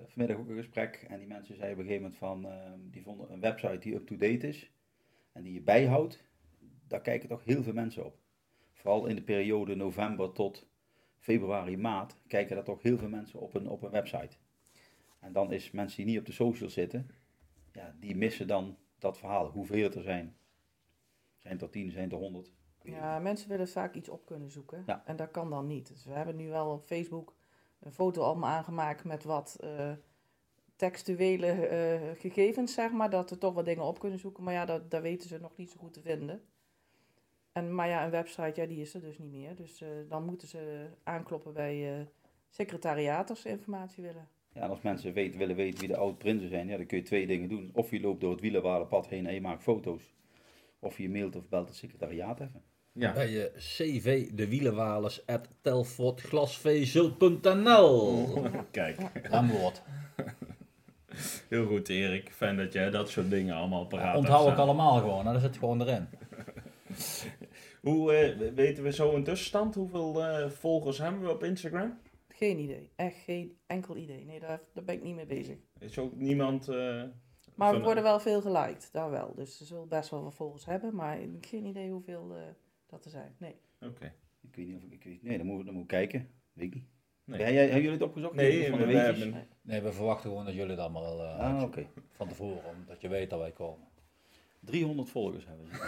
vanmiddag 0.07 0.37
ook 0.37 0.49
een 0.49 0.55
gesprek 0.55 1.05
en 1.09 1.17
die 1.19 1.27
mensen 1.27 1.55
zeiden 1.55 1.77
op 1.77 1.83
een 1.83 1.89
gegeven 1.89 2.11
moment 2.19 2.19
van, 2.19 2.51
eh, 2.51 2.71
die 2.91 3.03
vonden 3.03 3.31
een 3.31 3.39
website 3.39 3.77
die 3.79 3.93
up-to-date 3.95 4.47
is 4.47 4.71
en 5.33 5.43
die 5.43 5.53
je 5.53 5.61
bijhoudt, 5.61 6.23
daar 6.87 7.01
kijken 7.01 7.29
toch 7.29 7.43
heel 7.43 7.63
veel 7.63 7.73
mensen 7.73 8.05
op. 8.05 8.17
Vooral 8.73 9.05
in 9.05 9.15
de 9.15 9.23
periode 9.23 9.75
november 9.75 10.31
tot 10.31 10.67
februari, 11.17 11.77
maart, 11.77 12.15
kijken 12.27 12.55
daar 12.55 12.65
toch 12.65 12.81
heel 12.81 12.97
veel 12.97 13.09
mensen 13.09 13.39
op 13.39 13.53
een, 13.53 13.67
op 13.67 13.83
een 13.83 13.91
website. 13.91 14.37
En 15.19 15.33
dan 15.33 15.51
is 15.51 15.71
mensen 15.71 15.97
die 15.97 16.05
niet 16.05 16.19
op 16.19 16.25
de 16.25 16.31
social 16.31 16.69
zitten, 16.69 17.09
ja, 17.71 17.95
die 17.99 18.15
missen 18.15 18.47
dan 18.47 18.77
dat 18.97 19.17
verhaal, 19.17 19.49
hoeveel 19.49 19.83
het 19.83 19.95
er 19.95 20.03
zijn. 20.03 20.35
Zijn 21.37 21.59
er 21.59 21.69
tien, 21.69 21.91
zijn 21.91 22.11
er 22.11 22.17
honderd? 22.17 22.51
Ja, 22.81 23.19
mensen 23.19 23.49
willen 23.49 23.67
vaak 23.67 23.95
iets 23.95 24.09
op 24.09 24.25
kunnen 24.25 24.51
zoeken. 24.51 24.83
Ja. 24.85 25.03
En 25.05 25.15
dat 25.15 25.31
kan 25.31 25.49
dan 25.49 25.67
niet. 25.67 25.87
Dus 25.87 26.05
we 26.05 26.11
hebben 26.11 26.35
nu 26.35 26.49
wel 26.49 26.71
op 26.71 26.85
Facebook 26.85 27.35
een 27.79 27.93
foto 27.93 28.21
allemaal 28.21 28.49
aangemaakt 28.49 29.03
met 29.03 29.23
wat 29.23 29.57
eh, 29.59 29.91
textuele 30.75 31.47
eh, 31.47 32.19
gegevens, 32.19 32.73
zeg 32.73 32.91
maar. 32.91 33.09
Dat 33.09 33.29
we 33.29 33.37
toch 33.37 33.53
wat 33.53 33.65
dingen 33.65 33.83
op 33.83 33.99
kunnen 33.99 34.19
zoeken. 34.19 34.43
Maar 34.43 34.53
ja, 34.53 34.65
dat, 34.65 34.91
dat 34.91 35.01
weten 35.01 35.29
ze 35.29 35.39
nog 35.39 35.51
niet 35.55 35.69
zo 35.69 35.77
goed 35.79 35.93
te 35.93 36.01
vinden. 36.01 36.41
En, 37.51 37.75
maar 37.75 37.87
ja, 37.87 38.03
een 38.05 38.11
website, 38.11 38.61
ja, 38.61 38.67
die 38.67 38.81
is 38.81 38.93
er 38.93 39.01
dus 39.01 39.17
niet 39.17 39.31
meer. 39.31 39.55
Dus 39.55 39.81
eh, 39.81 39.87
dan 40.09 40.25
moeten 40.25 40.47
ze 40.47 40.85
aankloppen 41.03 41.53
bij 41.53 41.99
eh 41.99 42.05
secretariaat 42.49 43.29
als 43.29 43.41
ze 43.41 43.49
informatie 43.49 44.03
willen. 44.03 44.27
Ja, 44.53 44.61
en 44.61 44.69
als 44.69 44.81
mensen 44.81 45.13
weten, 45.13 45.39
willen 45.39 45.55
weten 45.55 45.79
wie 45.79 45.87
de 45.87 45.97
oud-prinsen 45.97 46.49
zijn, 46.49 46.67
ja, 46.67 46.77
dan 46.77 46.85
kun 46.85 46.97
je 46.97 47.03
twee 47.03 47.27
dingen 47.27 47.49
doen. 47.49 47.69
Of 47.73 47.91
je 47.91 47.99
loopt 47.99 48.21
door 48.21 48.31
het 48.31 48.41
wielerwalenpad 48.41 49.07
heen 49.07 49.27
en 49.27 49.33
je 49.33 49.41
maakt 49.41 49.63
foto's. 49.63 50.13
Of 50.79 50.97
je 50.97 51.09
mailt 51.09 51.35
of 51.35 51.47
belt 51.49 51.67
het 51.67 51.77
secretariaat 51.77 52.39
even. 52.39 52.61
Ja, 52.91 53.13
Bij 53.13 53.29
je 53.29 53.51
cv 53.57 54.31
de 54.31 54.47
wielenwalers 54.47 55.25
at 55.25 55.47
telfortglasvezel.nl. 55.61 58.27
kijk. 58.71 58.97
Lang 59.29 59.51
woord. 59.51 59.81
Heel 61.49 61.65
goed, 61.65 61.89
Erik. 61.89 62.29
Fijn 62.33 62.57
dat 62.57 62.73
jij 62.73 62.89
dat 62.89 63.09
soort 63.09 63.29
dingen 63.29 63.55
allemaal 63.55 63.85
paraat 63.85 64.15
Onthoud 64.17 64.51
ik 64.51 64.57
allemaal 64.57 64.97
gewoon. 64.99 65.25
Dat 65.25 65.41
zit 65.41 65.57
gewoon 65.57 65.81
erin. 65.81 66.07
Hoe 67.81 68.13
eh, 68.13 68.51
weten 68.53 68.83
we 68.83 68.91
zo 68.91 69.15
een 69.15 69.23
tussenstand? 69.23 69.75
Hoeveel 69.75 70.23
eh, 70.25 70.49
volgers 70.49 70.97
hebben 70.97 71.21
we 71.21 71.29
op 71.31 71.43
Instagram? 71.43 71.97
Geen 72.27 72.59
idee. 72.59 72.89
Echt 72.95 73.15
geen 73.17 73.57
enkel 73.67 73.95
idee. 73.97 74.25
Nee, 74.25 74.39
daar, 74.39 74.59
daar 74.73 74.83
ben 74.83 74.95
ik 74.95 75.03
niet 75.03 75.15
mee 75.15 75.25
bezig. 75.25 75.57
Is 75.79 75.97
ook 75.99 76.15
niemand. 76.15 76.67
eh, 76.67 77.03
Maar 77.55 77.73
we 77.73 77.81
worden 77.81 78.03
wel 78.03 78.19
veel 78.19 78.41
geliked, 78.41 78.89
daar 78.91 79.09
wel. 79.09 79.33
Dus 79.35 79.57
ze 79.57 79.65
zullen 79.65 79.87
best 79.87 80.09
wel 80.09 80.23
wat 80.23 80.33
volgers 80.35 80.65
hebben, 80.65 80.95
maar 80.95 81.19
ik 81.21 81.29
heb 81.31 81.45
geen 81.45 81.65
idee 81.65 81.89
hoeveel 81.91 82.35
eh, 82.35 82.41
dat 82.87 83.05
er 83.05 83.11
zijn. 83.11 83.35
Nee. 83.37 83.55
Oké. 83.81 84.13
Ik 84.41 84.55
weet 84.55 84.67
niet 84.67 84.75
of 84.75 84.83
ik, 84.83 84.91
ik 84.93 85.03
weet, 85.03 85.23
nee, 85.23 85.37
dan 85.37 85.45
moet, 85.47 85.65
dan 85.65 85.73
moet 85.73 85.83
ik 85.83 85.87
kijken. 85.89 86.29
Weet 86.53 86.67
ik 86.67 86.73
niet. 86.73 86.85
Nee. 87.25 87.39
Jij- 87.39 87.55
hebben 87.55 87.75
jullie 87.75 87.91
het 87.91 88.01
opgezocht? 88.01 88.33
Nee, 88.35 88.69
van 88.69 88.79
de 88.79 88.85
we 88.85 88.93
hebben- 88.97 89.47
Nee, 89.61 89.81
we 89.81 89.91
verwachten 89.91 90.29
gewoon 90.29 90.45
dat 90.45 90.53
jullie 90.53 90.69
het 90.71 90.79
allemaal 90.79 91.23
eh, 91.23 91.39
Ah, 91.39 91.63
oké. 91.63 91.85
van 92.11 92.27
tevoren, 92.27 92.61
omdat 92.79 93.01
je 93.01 93.07
weet 93.07 93.29
dat 93.29 93.39
wij 93.39 93.51
komen. 93.51 93.87
300 94.59 95.09
volgers 95.09 95.45
hebben 95.47 95.67
ze. 95.67 95.81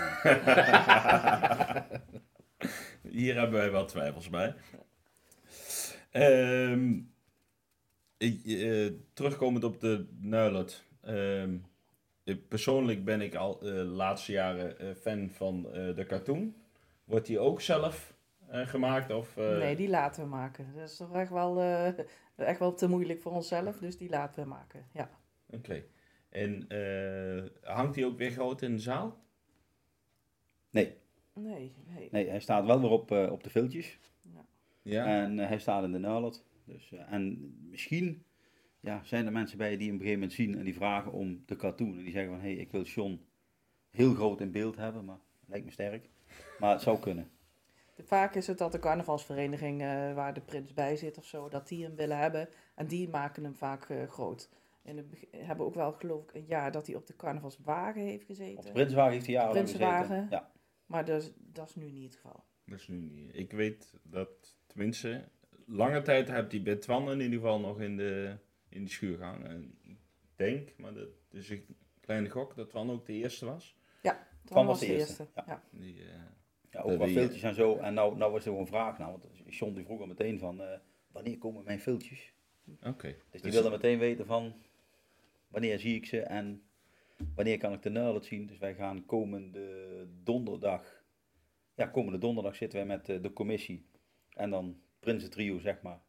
Hier 3.18 3.36
hebben 3.36 3.60
wij 3.60 3.70
wat 3.72 3.88
twijfels 3.88 4.30
bij. 4.30 4.54
Ik, 8.18 8.46
eh, 8.46 8.88
terugkomend 9.14 9.64
op 9.64 9.80
de 9.80 10.06
Nuilert. 10.20 10.84
Ehm, 11.02 11.58
persoonlijk 12.48 13.06
ben 13.06 13.22
ik 13.22 13.36
al 13.36 13.60
de 13.60 13.72
laatste 13.74 14.32
jaren 14.32 14.80
eh, 14.80 14.88
fan 15.02 15.30
van 15.30 15.68
eh, 15.74 15.96
de 15.96 16.06
cartoon. 16.06 16.56
Wordt 17.06 17.26
die 17.26 17.40
ook 17.40 17.62
zelf 17.62 18.10
eh, 18.10 18.15
gemaakt? 18.50 19.12
Of, 19.12 19.38
eh, 19.38 19.58
nee, 19.58 19.76
die 19.76 19.90
laten 19.90 20.24
we 20.24 20.30
maken. 20.30 20.74
Dat 20.76 20.90
is 20.90 20.98
toch 20.98 21.16
echt 21.16 21.32
wel, 21.32 21.60
eh, 21.60 21.88
echt 22.36 22.60
wel 22.60 22.74
te 22.74 22.90
moeilijk 22.90 23.22
voor 23.22 23.32
onszelf, 23.32 23.78
dus 23.78 23.98
die 23.98 24.10
laten 24.10 24.44
we 24.44 24.50
maken. 24.50 24.86
Ja. 24.92 25.10
Oké. 25.50 25.84
En 26.30 26.68
eh, 26.68 27.44
hangt 27.62 27.94
die 27.94 28.06
ook 28.06 28.18
weer 28.18 28.32
groot 28.32 28.62
in 28.62 28.72
de 28.72 28.82
zaal? 28.82 29.24
Nee, 30.70 30.98
Nee, 31.36 31.74
nee. 31.88 32.08
nee, 32.12 32.30
hij 32.30 32.40
staat 32.40 32.66
wel 32.66 32.82
weer 32.82 32.90
op, 32.90 33.12
eh, 33.12 33.32
op 33.32 33.44
de 33.44 33.50
viltjes. 33.50 34.00
Ja. 34.82 35.24
En 35.24 35.40
eh, 35.40 35.48
hij 35.48 35.60
staat 35.60 35.84
in 35.84 35.92
de 35.92 35.98
Nuilert. 35.98 36.44
Dus, 36.66 36.92
eh, 36.92 37.12
en 37.12 37.56
misschien 37.70 38.24
ja, 38.80 39.02
zijn 39.04 39.26
er 39.26 39.32
mensen 39.32 39.58
bij 39.58 39.78
die 39.78 39.88
hem 39.88 39.96
op 39.96 40.02
een 40.02 40.08
gegeven 40.08 40.20
moment 40.20 40.34
zien 40.34 40.58
en 40.58 40.64
die 40.64 40.74
vragen 40.74 41.12
om 41.12 41.44
de 41.46 41.56
cartoon. 41.56 41.98
En 41.98 42.04
die 42.04 42.12
zeggen 42.12 42.32
van, 42.32 42.42
hé, 42.42 42.52
hey, 42.52 42.62
ik 42.62 42.72
wil 42.72 42.84
John 42.84 43.22
heel 43.90 44.14
groot 44.14 44.42
in 44.42 44.52
beeld 44.52 44.76
hebben, 44.76 45.06
maar 45.06 45.20
lijkt 45.46 45.66
me 45.66 45.72
sterk. 45.72 46.10
Maar 46.60 46.72
het 46.72 46.82
zou 46.82 47.00
kunnen. 47.00 47.30
Vaak 48.04 48.36
is 48.36 48.48
het 48.48 48.58
dat 48.58 48.72
de 48.72 48.80
carnavalsvereniging 48.80 49.82
eh, 49.82 50.14
waar 50.14 50.34
de 50.34 50.42
prins 50.42 50.74
bij 50.74 50.96
zit 50.96 51.18
of 51.18 51.26
zo, 51.26 51.50
dat 51.50 51.68
die 51.68 51.84
hem 51.84 51.96
willen 51.96 52.18
hebben. 52.18 52.50
En 52.76 52.88
die 52.88 53.10
maken 53.10 53.44
hem 53.44 53.56
vaak 53.56 53.90
eh, 53.90 54.08
groot. 54.08 54.50
En 54.84 54.96
we 54.96 55.28
hebben 55.38 55.66
ook 55.66 55.74
wel, 55.74 55.92
geloof 55.92 56.24
ik, 56.24 56.34
een 56.34 56.46
jaar 56.46 56.72
dat 56.72 56.88
hij 56.88 56.96
op 56.96 57.08
de 57.08 57.16
carnavalswagen 57.16 58.02
heeft 58.02 58.22
Op 58.22 58.28
de 58.28 58.36
gezeten. 58.36 58.74
Prinswagen 58.74 59.12
heeft 59.14 59.26
hij 59.26 59.34
jarenlang 59.36 59.64
Prinsenwagen. 59.66 60.08
gezeten. 60.08 60.28
Ja. 60.30 60.52
Maar 60.86 61.06
dat 61.06 61.22
is, 61.22 61.32
dat 61.38 61.70
is 61.70 61.76
nu 61.76 61.92
niet 61.92 62.04
het 62.04 62.16
geval. 62.16 62.44
Dat 62.66 62.80
is 62.80 62.88
nu 62.88 62.98
niet. 62.98 63.36
Ik 63.36 63.52
weet 63.52 63.94
dat, 64.04 64.58
tenminste, 64.68 65.24
lange 65.66 66.02
tijd 66.02 66.28
heb 66.28 66.50
die 66.50 66.62
bij 66.62 66.76
Twan 66.76 67.12
in 67.12 67.20
ieder 67.22 67.40
geval 67.40 67.60
nog 67.60 67.82
in 67.82 67.98
de, 67.98 68.38
in 68.70 68.84
de 68.84 68.90
schuur 68.90 69.18
gehangen. 69.18 69.48
En 69.50 69.78
ik 69.82 69.98
denk, 70.36 70.78
maar 70.78 70.94
dat 70.94 71.08
is 71.32 71.50
een 71.50 71.66
kleine 72.00 72.30
gok, 72.30 72.56
dat 72.56 72.70
Twan 72.70 72.92
ook 72.92 73.06
de 73.06 73.14
eerste 73.14 73.46
was. 73.46 73.76
Twan 74.46 74.66
was 74.66 74.80
de 74.80 74.86
eerste, 74.86 75.28
ja. 75.36 75.44
Ja. 75.48 75.64
Die, 75.72 76.02
eh, 76.02 76.10
Ja, 76.76 76.82
ook 76.82 76.98
wat 76.98 77.08
wie- 77.08 77.18
filtjes 77.18 77.44
en 77.44 77.56
zo. 77.56 77.78
En 77.78 77.94
nou, 77.94 78.18
nou 78.18 78.32
was 78.32 78.40
er 78.40 78.46
gewoon 78.48 78.60
een 78.62 78.68
vraag. 78.68 78.98
Nou, 78.98 79.12
want 79.12 79.28
John 79.56 79.74
die 79.74 79.86
vroeg 79.86 80.00
al 80.02 80.08
meteen 80.08 80.40
van, 80.40 80.62
eh, 80.62 80.80
wanneer 81.12 81.38
komen 81.38 81.64
mijn 81.64 81.80
filtjes? 81.80 82.34
Oké. 82.84 83.08
Dus 83.08 83.18
die 83.32 83.42
Dus- 83.42 83.54
wilde 83.54 83.70
meteen 83.70 84.00
weten 84.00 84.26
van, 84.26 84.54
wanneer 85.48 85.80
zie 85.80 85.96
ik 85.96 86.06
ze 86.06 86.20
en 86.22 86.64
wanneer 87.36 87.58
kan 87.58 87.74
ik 87.74 87.82
de 87.82 87.90
Nuilert 87.90 88.26
zien? 88.26 88.46
Dus 88.46 88.58
wij 88.58 88.76
gaan 88.76 89.06
komende 89.06 90.08
donderdag, 90.24 91.04
ja, 91.76 91.88
komende 91.88 92.18
donderdag 92.20 92.56
zitten 92.56 92.78
wij 92.78 92.88
met 92.98 93.10
eh, 93.10 93.22
de 93.22 93.34
commissie. 93.34 93.86
En 94.30 94.50
dan 94.50 94.80
Prinsen 95.00 95.30
Trio, 95.30 95.60
zeg 95.60 95.82
maar. 95.82 96.02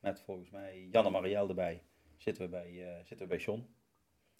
Met 0.00 0.20
volgens 0.20 0.50
mij 0.50 0.88
Janne 0.90 1.10
Marielle 1.10 1.48
erbij. 1.48 1.82
Zitten 2.16 2.42
we 2.42 2.48
bij, 2.48 2.86
eh, 2.88 2.96
zitten 3.04 3.18
we 3.18 3.26
bij 3.26 3.38
John. 3.44 3.66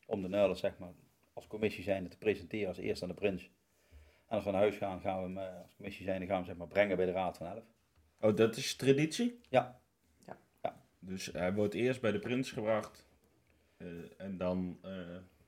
Om 0.07 0.23
de 0.23 0.29
Nuilert, 0.29 0.59
zeg 0.59 0.79
maar, 0.79 0.93
als 1.33 1.47
commissie 1.47 1.83
zijnde 1.85 2.09
te 2.09 2.19
presenteren 2.19 2.69
als 2.69 2.79
eerste 2.79 3.05
aan 3.05 3.11
de 3.11 3.17
prins. 3.17 3.51
En 4.33 4.39
als 4.39 4.47
we 4.47 4.53
naar 4.53 4.61
huis 4.61 4.77
gaan, 4.77 5.01
gaan 5.01 5.17
we 5.17 5.41
hem 5.41 5.49
eh, 5.51 5.63
als 5.63 5.75
commissie 5.77 6.05
zijnde 6.05 6.27
gaan 6.27 6.35
we 6.35 6.41
hem, 6.41 6.45
zeg 6.47 6.57
maar, 6.57 6.67
brengen 6.69 6.97
bij 6.97 7.07
de 7.07 7.13
Raad 7.13 7.37
van 7.37 7.47
Elf. 7.47 7.65
Oh, 8.21 8.37
dat 8.37 8.57
is 8.57 8.77
traditie? 8.77 9.41
Ja. 9.49 9.81
Ja. 10.27 10.37
Ja. 10.63 10.83
Dus 10.99 11.27
hij 11.27 11.55
wordt 11.55 11.75
eerst 11.75 12.01
bij 12.01 12.13
de 12.13 12.19
prins 12.19 12.51
gebracht. 12.51 13.07
eh, 13.77 13.87
en 14.19 14.37
dan 14.37 14.79
eh, 14.83 14.91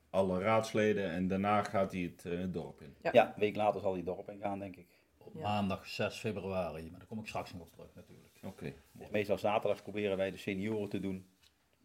alle 0.09 0.39
raadsleden. 0.39 1.09
En 1.09 1.27
daarna 1.27 1.63
gaat 1.63 1.91
hij 1.91 2.01
het 2.01 2.53
dorp 2.53 2.81
in. 2.81 2.95
Ja. 3.01 3.09
Ja. 3.13 3.27
een 3.27 3.39
week 3.39 3.55
later 3.55 3.81
zal 3.81 3.89
hij 3.89 3.99
het 3.99 4.07
dorp 4.07 4.29
ingaan, 4.29 4.59
denk 4.59 4.75
ik. 4.75 4.87
Op 5.17 5.33
Ja. 5.35 5.41
maandag 5.41 5.87
6 5.87 6.17
februari, 6.19 6.89
maar 6.89 6.99
daar 6.99 7.07
kom 7.07 7.19
ik 7.19 7.27
straks 7.27 7.53
nog 7.53 7.61
op 7.61 7.71
terug 7.71 7.95
natuurlijk. 7.95 8.39
Oké. 8.43 8.73
Dus 8.91 9.09
meestal 9.09 9.37
zaterdags 9.37 9.81
proberen 9.81 10.17
wij 10.17 10.31
de 10.31 10.37
senioren 10.37 10.89
te 10.89 10.99
doen. 10.99 11.27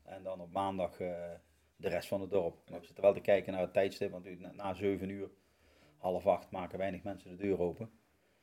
En 0.02 0.22
dan 0.22 0.40
op 0.40 0.52
maandag 0.52 1.00
eh, 1.00 1.14
de 1.76 1.88
rest 1.88 2.08
van 2.08 2.20
het 2.20 2.30
dorp. 2.30 2.70
Maar 2.70 2.80
we 2.80 2.84
zitten 2.86 3.04
wel 3.04 3.12
te 3.14 3.20
kijken 3.20 3.52
naar 3.52 3.62
het 3.62 3.72
tijdstip, 3.72 4.10
want 4.10 4.54
na 4.56 4.74
7 4.74 5.08
uur, 5.08 5.30
half 6.00 6.26
acht, 6.26 6.50
maken 6.50 6.78
weinig 6.78 7.02
mensen 7.02 7.30
de 7.30 7.36
deur 7.36 7.60
open. 7.60 7.90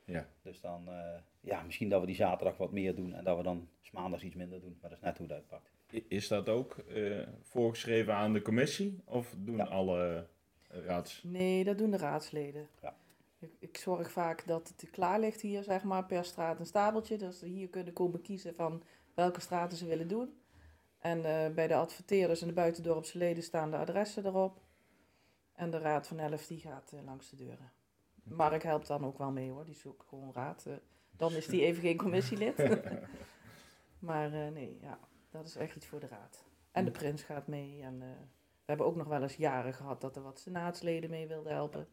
Ja. 0.06 0.28
Dus 0.42 0.62
dan, 0.62 0.88
eh, 0.88 1.20
ja, 1.42 1.62
misschien 1.62 1.90
dat 1.90 2.02
we 2.02 2.08
die 2.08 2.16
zaterdag 2.16 2.58
wat 2.58 2.72
meer 2.72 2.96
doen 2.96 3.14
en 3.14 3.24
dat 3.24 3.38
we 3.38 3.44
dan 3.44 3.70
's 3.82 3.92
maandags 3.92 4.24
iets 4.24 4.36
minder 4.36 4.62
doen. 4.62 4.78
Maar 4.82 4.90
dat 4.90 5.00
is 5.00 5.06
net 5.06 5.18
hoe 5.18 5.28
het 5.28 5.36
uitpakt. 5.36 5.72
Is 6.08 6.28
dat 6.28 6.50
ook 6.50 6.78
eh, 6.78 7.28
voorgeschreven 7.42 8.16
aan 8.16 8.34
de 8.34 8.42
commissie? 8.42 9.02
Of 9.06 9.36
doen 9.38 9.58
Ja. 9.58 9.64
alle 9.64 10.28
eh, 10.68 10.80
raads... 10.86 11.24
Nee, 11.24 11.64
dat 11.64 11.78
doen 11.78 11.92
de 11.92 11.98
raadsleden. 11.98 12.68
Ja. 12.82 12.96
Ik, 13.40 13.52
ik 13.60 13.78
zorg 13.78 14.12
vaak 14.12 14.48
dat 14.48 14.68
het 14.68 14.90
klaar 14.90 15.20
ligt 15.20 15.42
hier, 15.42 15.64
zeg 15.64 15.84
maar, 15.84 16.06
per 16.06 16.26
straat 16.26 16.60
een 16.60 16.66
stapeltje. 16.66 17.18
Dat 17.18 17.36
ze 17.36 17.46
hier 17.46 17.68
kunnen 17.70 17.94
komen 17.94 18.22
kiezen 18.22 18.56
van 18.56 18.84
welke 19.14 19.42
straten 19.42 19.78
ze 19.78 19.86
willen 19.86 20.08
doen. 20.08 20.38
En 21.00 21.26
eh, 21.26 21.54
bij 21.54 21.68
de 21.68 21.76
adverteerders 21.76 22.42
en 22.42 22.48
de 22.48 22.54
buitendorpse 22.54 23.18
leden 23.18 23.44
staan 23.44 23.72
de 23.72 23.78
adressen 23.78 24.26
erop. 24.26 24.60
En 25.58 25.72
de 25.72 25.78
raad 25.78 26.08
van 26.08 26.20
elf 26.20 26.48
die 26.48 26.60
gaat 26.60 26.92
eh, 26.94 27.04
langs 27.06 27.30
de 27.30 27.36
deuren. 27.36 27.72
Mark 28.24 28.64
helpt 28.64 28.88
dan 28.88 29.06
ook 29.06 29.18
wel 29.18 29.32
mee 29.32 29.50
hoor, 29.52 29.66
die 29.66 29.76
zoekt 29.76 30.08
gewoon 30.08 30.34
raad. 30.34 30.66
eh. 30.66 30.74
dan 31.12 31.34
is 31.34 31.48
die 31.48 31.62
even 31.66 31.82
geen 31.82 31.98
commissielid. 31.98 32.58
maar 34.00 34.34
eh, 34.34 34.52
nee, 34.52 34.78
ja, 34.82 35.00
dat 35.30 35.46
is 35.46 35.56
echt 35.56 35.76
iets 35.76 35.86
voor 35.88 36.00
de 36.00 36.08
raad. 36.08 36.46
En 36.72 36.86
de 36.86 36.92
prins 36.92 37.24
gaat 37.24 37.48
mee. 37.48 37.82
En 37.82 38.02
eh, 38.02 38.08
we 38.40 38.66
hebben 38.66 38.86
ook 38.86 38.96
nog 38.96 39.08
wel 39.08 39.22
eens 39.22 39.36
jaren 39.36 39.74
gehad 39.74 40.02
dat 40.02 40.16
er 40.16 40.22
wat 40.22 40.40
senaatsleden 40.40 41.10
mee 41.10 41.28
wilden 41.28 41.54
helpen. 41.54 41.88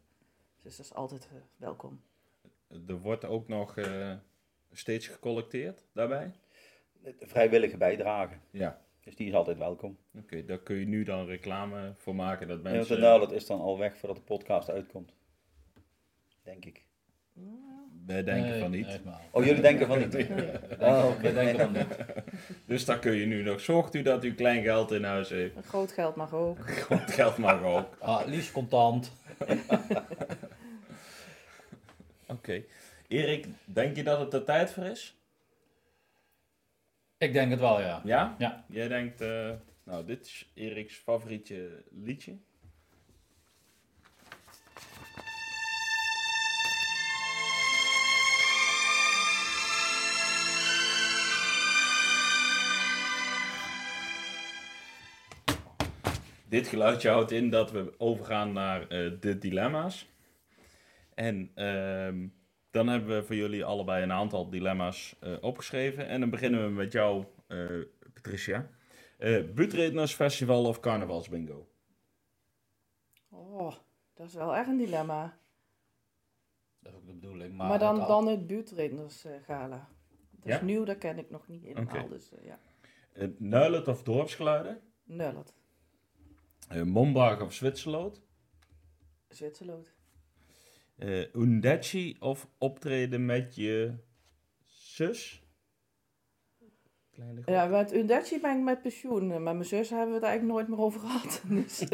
Dus 0.62 0.76
dat 0.76 0.86
is 0.86 0.94
altijd 0.94 1.28
welkom. 1.56 2.02
Er 2.86 2.98
wordt 2.98 3.24
ook 3.24 3.48
nog 3.48 3.76
eh, 3.76 4.14
steeds 4.72 5.08
gecollecteerd 5.08 5.86
daarbij? 5.92 6.32
De 6.92 7.14
vrijwillige 7.18 7.76
bijdrage. 7.76 8.34
Ja. 8.50 8.83
Dus 9.04 9.16
die 9.16 9.28
is 9.28 9.34
altijd 9.34 9.58
welkom. 9.58 9.98
Oké, 10.18 10.44
daar 10.44 10.58
kun 10.58 10.76
je 10.76 10.86
nu 10.86 11.02
dan 11.02 11.26
reclame 11.26 11.92
voor 11.96 12.14
maken 12.14 12.48
dat 12.48 12.56
En 12.56 12.62
mensen... 12.62 12.96
de 12.96 13.02
Nuilet 13.02 13.30
is 13.30 13.46
dan 13.46 13.60
al 13.60 13.78
weg 13.78 13.96
voordat 13.96 14.16
de 14.16 14.22
podcast 14.22 14.70
uitkomt. 14.70 15.12
Denk 16.42 16.64
ik. 16.64 16.84
Wij 18.06 18.22
denken 18.22 18.50
Nee, 18.50 18.60
van 18.60 18.70
niet. 18.70 19.00
Oh, 19.30 19.44
jullie 19.44 19.62
denken 19.62 19.86
van 19.86 19.98
niet? 19.98 20.14
Oh, 20.80 21.06
oké. 21.08 21.20
We 21.20 21.32
denken 21.32 21.58
van 21.58 21.72
niet. 21.72 21.96
Dus 22.66 22.84
daar 22.84 22.98
kun 22.98 23.12
je 23.12 23.26
nu 23.26 23.42
nog... 23.42 23.60
Zorgt 23.60 23.94
u 23.94 24.02
dat 24.02 24.24
u 24.24 24.34
klein 24.34 24.62
geld 24.62 24.92
in 24.92 25.04
huis 25.04 25.28
heeft. 25.28 25.66
Groot 25.66 25.92
geld 25.92 26.16
mag 26.16 26.32
ook. 26.32 26.86
Want 26.88 27.10
geld 27.10 27.36
mag 27.36 27.62
ook. 27.62 27.96
Ah, 28.00 28.26
liefst 28.26 28.52
contant. 28.52 29.12
Oké. 32.26 32.64
Erik, 33.08 33.46
denk 33.64 33.96
je 33.96 34.02
dat 34.02 34.20
het 34.20 34.34
er 34.34 34.44
tijd 34.44 34.72
voor 34.72 34.84
is? 34.84 35.16
Ik 37.24 37.32
denk 37.32 37.50
het 37.50 37.60
wel, 37.60 37.80
ja. 37.80 38.00
Ja? 38.04 38.34
Ja. 38.38 38.64
Jij 38.68 38.88
denkt... 38.88 39.20
eh, 39.20 39.50
nou, 39.84 40.06
dit 40.06 40.26
is 40.26 40.50
Eriks 40.54 40.96
favorietje 40.96 41.84
liedje. 41.90 42.36
Dit 56.48 56.68
geluidje 56.68 57.08
houdt 57.08 57.30
in 57.30 57.50
dat 57.50 57.70
we 57.70 57.94
overgaan 57.98 58.52
naar 58.52 58.88
eh, 58.88 59.10
de 59.20 59.38
dilemma's. 59.38 60.08
En 61.14 61.50
ehm, 61.54 62.26
dan 62.74 62.88
hebben 62.88 63.16
we 63.16 63.24
voor 63.24 63.34
jullie 63.36 63.64
allebei 63.64 64.02
een 64.02 64.12
aantal 64.12 64.50
dilemma's 64.50 65.16
eh, 65.20 65.36
opgeschreven. 65.40 66.06
En 66.08 66.20
dan 66.20 66.30
beginnen 66.30 66.64
we 66.64 66.70
met 66.70 66.92
jou, 66.92 67.24
eh, 67.46 67.66
Patricia. 68.14 68.70
Eh 69.18 69.44
Buurtredners 69.54 70.14
Festival 70.14 70.64
of 70.64 70.80
Carnavalsbingo? 70.80 71.68
Oh, 73.28 73.72
dat 74.14 74.26
is 74.26 74.34
wel 74.34 74.54
echt 74.54 74.68
een 74.68 74.76
dilemma. 74.76 75.38
Dat 76.80 76.92
is 76.92 76.98
ook 76.98 77.06
de 77.06 77.12
bedoeling. 77.12 77.54
Maar, 77.56 77.68
Maar, 77.68 77.78
dan, 77.78 77.98
het- 77.98 78.06
dan 78.08 78.26
het 78.28 78.46
buurtredners 78.46 79.24
gala. 79.46 79.88
Dat 80.30 80.54
is 80.54 80.60
nieuw, 80.60 80.84
dat 80.84 80.98
ken 80.98 81.18
ik 81.18 81.30
nog 81.30 81.48
niet 81.48 81.62
helemaal. 81.62 81.96
Oké. 82.04 82.08
Dus 82.08 82.30
ja, 82.42 82.58
Eh 83.12 83.28
Nuilet 83.38 83.88
of 83.88 84.02
Dorpsgeluiden? 84.02 84.80
Nullet. 85.04 85.54
Eh 86.68 86.82
Mombach 86.82 87.40
of 87.42 87.52
Zwitserloot? 87.52 88.22
Zwitserloot. 89.28 89.94
Eh 90.96 91.34
Undeci 91.34 92.16
of 92.20 92.48
optreden 92.58 93.26
met 93.26 93.54
je 93.54 93.94
zus? 94.64 95.42
Ja, 97.46 97.66
met 97.66 97.92
Undachi 97.94 98.40
ben 98.40 98.56
ik 98.56 98.62
met 98.62 98.82
pensioen. 98.82 99.26
Met 99.26 99.40
mijn 99.40 99.64
zus 99.64 99.90
hebben 99.90 100.08
we 100.08 100.14
het 100.14 100.22
eigenlijk 100.22 100.52
nooit 100.52 100.68
meer 100.68 100.86
over 100.86 101.00
gehad. 101.00 101.42
Dus 101.48 101.84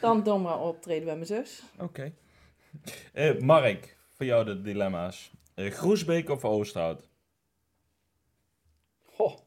dan 0.00 0.22
dan 0.22 0.42
maar 0.42 0.60
optreden 0.60 1.04
bij 1.04 1.14
mijn 1.14 1.26
zus. 1.26 1.62
Oké. 1.78 2.12
Eh, 3.12 3.38
Mark, 3.38 3.96
voor 4.08 4.26
jou 4.26 4.44
de 4.44 4.60
dilemma's. 4.60 5.32
Eh 5.54 5.70
Groesbeek 5.70 6.30
of 6.30 6.44
Oosterhout? 6.44 7.08
Goh. 9.02 9.38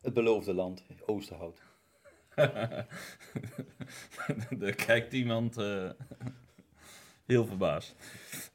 Het 0.00 0.14
beloofde 0.14 0.54
land, 0.54 0.84
Oosterhout. 1.06 1.62
Daar 4.58 4.74
kijkt 4.86 5.12
iemand 5.12 5.56
eh, 5.56 5.90
heel 7.28 7.46
verbaasd. 7.46 7.94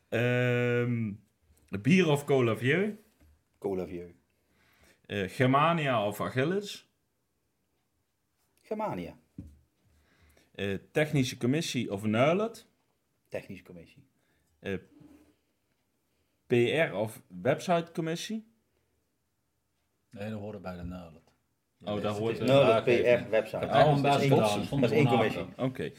Ehm, 0.10 1.12
bier 1.82 2.10
of 2.10 2.24
cola 2.26 2.56
vieux? 2.58 2.94
Cola 3.58 3.86
Vieux. 3.88 4.14
Eh, 5.06 5.30
Germania 5.30 6.06
of 6.08 6.22
Achilles? 6.22 6.88
Germania. 8.62 9.16
Eh, 10.56 10.78
technische 10.92 11.38
commissie 11.38 11.92
of 11.92 12.04
Nuilet? 12.04 12.68
Technische 13.30 13.64
commissie. 13.64 14.04
Eh, 14.60 14.78
PR 16.48 16.94
of 16.96 17.22
websitecommissie? 17.42 18.46
Nee, 20.10 20.30
dat 20.30 20.40
hoort 20.40 20.62
bij 20.62 20.76
de 20.76 20.84
Nuilet. 20.84 21.22
Oh, 21.84 22.02
daar 22.02 22.12
hoort 22.12 22.38
het. 22.38 22.48
de- 22.48 22.54
Nuilet. 22.54 22.84
PR 22.84 23.30
website. 23.30 23.66
Een 23.66 24.02
dat 24.02 24.22
is 24.22 24.92
één- 24.92 25.08
commissie. 25.08 25.46
Oké. 25.58 25.92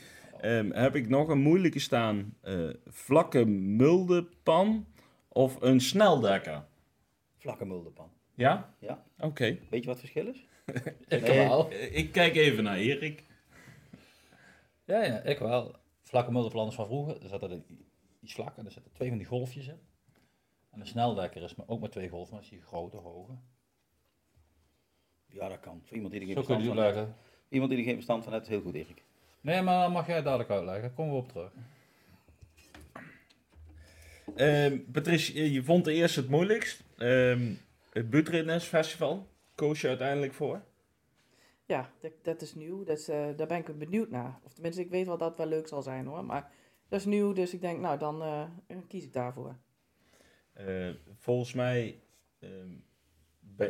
Ehm, 0.45 0.71
heb 0.71 0.95
ik 0.95 1.09
nog 1.09 1.29
een 1.29 1.41
moeilijke 1.41 1.79
staan? 1.79 2.35
Eh, 2.41 2.69
vlakke 2.87 3.45
muldepan 3.45 4.87
of 5.29 5.61
een 5.63 5.81
sneldekker? 5.81 6.65
Vlakke 7.37 7.65
mulderpan. 7.65 8.11
Ja? 8.35 8.75
Ja. 8.79 9.05
Oké. 9.19 9.59
Weet 9.71 9.81
je 9.85 9.87
wat 9.87 10.01
het 10.01 10.11
verschil 10.11 10.27
is? 10.27 10.47
Ik 11.09 11.21
Nee. 11.21 11.47
wel. 11.49 11.73
Ik 11.73 12.13
kijk 12.13 12.37
even 12.37 12.65
naar 12.65 12.77
Erik. 12.77 13.25
Ja, 14.85 15.05
ja, 15.05 15.21
ik 15.21 15.39
wel. 15.39 15.77
Vlakke 16.03 16.33
mulderplan 16.33 16.69
is 16.69 16.75
van 16.75 16.87
vroeger. 16.87 17.23
Er 17.23 17.29
zat 17.29 17.43
er 17.43 17.63
iets 18.21 18.35
vlak 18.35 18.57
en 18.57 18.65
er 18.65 18.73
zitten 18.73 18.93
twee 18.93 19.09
van 19.09 19.19
die 19.19 19.27
golfjes 19.27 19.67
in. 19.67 19.79
En 20.71 20.81
een 20.81 20.87
sneldekker 20.87 21.43
is 21.43 21.55
maar 21.55 21.69
ook 21.69 21.81
met 21.81 21.93
twee 21.93 22.09
golven, 22.09 22.35
maar 22.35 22.43
is 22.43 22.49
die 22.49 22.63
grote, 22.63 22.97
hoge. 22.97 23.33
Ja, 25.27 25.49
dat 25.49 25.61
kan. 25.61 25.81
Voor 25.85 25.95
iemand 25.95 26.13
die 26.13 26.21
er 26.21 26.27
geen 26.27 26.37
Zo 26.37 26.43
verstand 26.43 26.75
van 26.77 26.85
heeft. 26.85 27.09
Iemand 27.49 27.71
die 27.71 27.79
er 27.79 27.85
geen 27.87 27.95
verstand 27.95 28.25
van 28.25 28.33
heeft, 28.33 28.49
heel 28.49 28.61
goed, 28.61 28.75
Erik. 28.75 29.03
Nee, 29.45 29.63
maar 29.63 29.83
dan 29.83 29.93
mag 29.93 30.07
jij 30.07 30.17
het 30.17 30.25
dadelijk 30.25 30.51
uitleggen. 30.51 30.83
Daar 30.83 30.93
komen 30.93 31.13
we 31.13 31.19
op 31.19 31.29
terug. 31.29 31.53
Ehm, 34.37 34.79
Patricia, 34.93 35.43
je 35.43 35.63
vond 35.63 35.85
de 35.85 35.93
eerste 35.93 36.21
het 36.21 36.29
moeilijkst. 36.29 36.85
Ehm 36.99 37.53
het 37.95 38.11
Buurtredners 38.11 38.65
Festival. 38.65 39.29
Koos 39.55 39.81
je 39.81 39.89
uiteindelijk 39.89 40.35
voor? 40.35 40.63
Ja, 41.67 41.93
dat, 42.01 42.13
dat 42.23 42.43
is 42.43 42.55
nieuw. 42.55 42.85
Dat 42.85 42.99
is, 42.99 43.09
eh, 43.09 43.27
daar 43.37 43.47
ben 43.47 43.59
ik 43.59 43.79
benieuwd 43.79 44.11
naar. 44.11 44.41
Of 44.43 44.53
tenminste, 44.53 44.81
ik 44.81 44.91
weet 44.91 45.07
wel 45.07 45.19
dat 45.19 45.29
het 45.29 45.39
wel 45.39 45.47
leuk 45.47 45.69
zal 45.69 45.83
zijn 45.83 46.07
hoor. 46.07 46.25
Maar 46.25 46.53
dat 46.89 47.01
is 47.01 47.07
nieuw, 47.07 47.33
dus 47.33 47.55
ik 47.55 47.61
denk, 47.61 47.81
nou 47.81 47.99
dan 47.99 48.23
eh, 48.23 48.77
kies 48.89 49.05
ik 49.05 49.13
daarvoor. 49.13 49.57
Eh, 50.53 50.91
volgens 51.19 51.53
mij 51.53 52.03
ehm, 52.39 52.71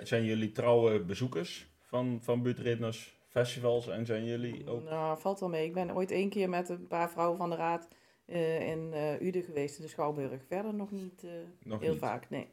zijn 0.02 0.24
jullie 0.24 0.52
trouwe 0.52 1.00
bezoekers 1.00 1.66
van, 1.80 2.18
van 2.22 2.42
Buurtredners 2.42 3.18
Festivals 3.34 3.88
en 3.88 4.06
zijn 4.06 4.24
jullie 4.24 4.68
ook... 4.70 4.82
Nou, 4.84 5.18
valt 5.20 5.40
wel 5.40 5.48
mee. 5.48 5.64
Ik 5.66 5.72
ben 5.74 5.94
ooit 5.94 6.10
één 6.10 6.28
keer 6.28 6.48
met 6.48 6.68
een 6.68 6.86
paar 6.86 7.10
vrouwen 7.10 7.36
van 7.38 7.50
de 7.50 7.56
raad 7.56 7.88
eh, 8.24 8.68
in 8.70 8.92
eh 8.92 9.20
Uden 9.20 9.42
geweest, 9.42 9.76
in 9.76 9.82
de 9.82 9.88
Schouwburg. 9.90 10.42
Verder 10.48 10.74
nog 10.74 10.90
niet 10.90 11.24
eh, 11.24 11.30
Nog 11.62 11.80
heel 11.80 11.90
niet. 11.90 12.00
vaak, 12.00 12.30
nee. 12.30 12.48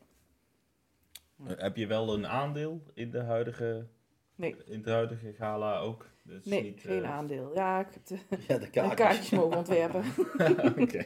Heb 1.43 1.75
je 1.75 1.87
wel 1.87 2.13
een 2.13 2.27
aandeel 2.27 2.83
in 2.93 3.11
de 3.11 3.19
huidige, 3.21 3.87
Nee. 4.35 4.55
in 4.65 4.77
het 4.79 4.85
huidige 4.89 5.33
gala 5.33 5.79
ook? 5.79 6.09
Dat 6.23 6.39
is 6.39 6.45
Nee, 6.45 6.63
niet, 6.63 6.81
geen 6.81 7.05
aandeel. 7.05 7.53
Ja, 7.53 7.79
ik 7.79 7.87
heb 7.93 8.05
de, 8.05 8.17
Ja, 8.47 8.57
de 8.57 8.69
kaartjes. 8.69 8.95
kaartjes 8.95 9.29
mogen 9.29 9.57
ontwerpen. 9.57 10.03
Oké. 10.83 11.05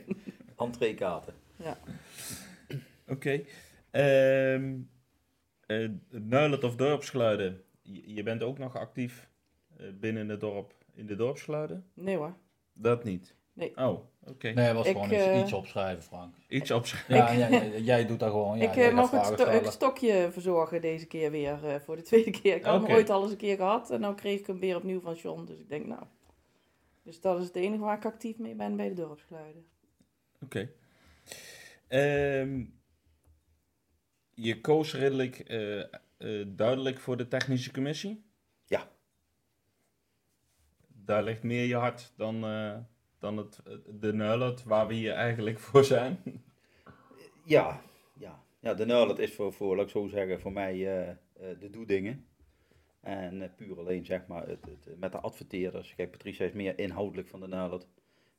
Entreekaarten. 0.57 1.33
Ja. 1.57 1.77
Oké. 3.07 3.41
Ehm 3.91 4.73
eh, 5.65 5.89
Nuilet 6.09 6.63
of 6.63 6.75
dorpsgeluiden. 6.75 7.61
Je, 7.81 8.13
je 8.13 8.23
bent 8.23 8.43
ook 8.43 8.57
nog 8.57 8.75
actief 8.77 9.29
binnen 9.99 10.29
het 10.29 10.39
dorp 10.39 10.73
in 10.93 11.05
de 11.05 11.15
dorpsgeluiden? 11.15 11.85
Nee 11.93 12.15
hoor. 12.15 12.35
Dat 12.73 13.03
niet? 13.03 13.35
Nee. 13.53 13.77
Oh, 13.77 13.99
oké. 14.23 14.49
Nee, 14.49 14.65
het 14.65 14.75
was 14.75 14.85
Ik, 14.87 14.91
gewoon 14.91 15.11
iets, 15.11 15.23
eh, 15.25 15.39
iets 15.39 15.53
opschrijven, 15.53 16.03
Frank. 16.03 16.35
Iets 16.47 16.71
op 16.71 16.85
Ja, 17.07 17.33
jij, 17.79 18.05
doet 18.05 18.19
dat 18.19 18.29
gewoon. 18.31 18.57
Ja, 18.57 18.69
ik 18.69 18.75
jij 18.75 18.89
eh, 18.89 18.95
mag 18.95 19.11
het, 19.11 19.25
sto- 19.25 19.47
het 19.47 19.67
stokje 19.71 20.29
verzorgen 20.31 20.81
deze 20.81 21.05
keer 21.05 21.31
weer 21.31 21.65
eh, 21.65 21.79
voor 21.79 21.95
de 21.95 22.01
tweede 22.01 22.31
keer. 22.31 22.55
Ik 22.55 22.63
had 22.63 22.75
Oké. 22.81 22.85
hem 22.87 22.95
ooit 22.95 23.09
al 23.09 23.21
eens 23.21 23.31
een 23.31 23.37
keer 23.37 23.55
gehad 23.55 23.91
en 23.91 24.01
dan 24.01 24.15
kreeg 24.15 24.39
ik 24.39 24.47
hem 24.47 24.59
weer 24.59 24.75
opnieuw 24.75 24.99
van 24.99 25.13
John. 25.13 25.45
Dus 25.45 25.59
ik 25.59 25.69
denk 25.69 25.85
nou. 25.85 26.03
Dus 27.03 27.21
dat 27.21 27.39
is 27.39 27.45
het 27.45 27.55
enige 27.55 27.83
waar 27.83 27.97
ik 27.97 28.05
actief 28.05 28.37
mee 28.37 28.55
ben 28.55 28.75
bij 28.75 28.87
de 28.89 28.93
dorpsgeluiden. 28.95 29.65
Oké. 30.43 30.69
Ehm, 31.87 32.63
je 34.33 34.61
koos 34.61 34.93
redelijk 34.93 35.39
eh, 35.39 35.79
eh, 35.79 35.87
duidelijk 36.47 36.99
voor 36.99 37.17
de 37.17 37.27
technische 37.27 37.71
commissie? 37.71 38.24
Ja. 41.05 41.13
Daar 41.13 41.23
ligt 41.23 41.43
meer 41.43 41.65
je 41.65 41.75
hart 41.75 42.13
dan, 42.17 42.45
eh, 42.45 42.77
dan 43.19 43.37
het, 43.37 43.61
de 43.99 44.13
Nuilet 44.13 44.63
waar 44.63 44.87
we 44.87 44.93
hier 44.93 45.13
eigenlijk 45.13 45.59
voor 45.59 45.83
zijn. 45.83 46.43
Ja, 47.43 47.81
ja. 48.13 48.43
ja 48.59 48.73
de 48.73 48.85
Nuilet 48.85 49.19
is 49.19 49.33
voor, 49.33 49.53
voor, 49.53 49.75
laat 49.75 49.85
ik 49.85 49.91
zo 49.91 50.07
zeggen, 50.07 50.39
voor 50.39 50.53
mij 50.53 50.73
eh, 50.73 51.09
eh, 51.09 51.59
de 51.59 51.69
doedingen. 51.69 52.25
En 53.01 53.53
puur 53.55 53.79
alleen, 53.79 54.05
zeg 54.05 54.27
maar, 54.27 54.47
het, 54.47 54.65
het, 54.65 54.99
met 54.99 55.11
de 55.11 55.19
adverteerders. 55.19 55.95
Kijk, 55.95 56.11
Patricia 56.11 56.45
is 56.45 56.51
meer 56.51 56.79
inhoudelijk 56.79 57.27
van 57.27 57.39
de 57.39 57.47
Nuilet. 57.47 57.87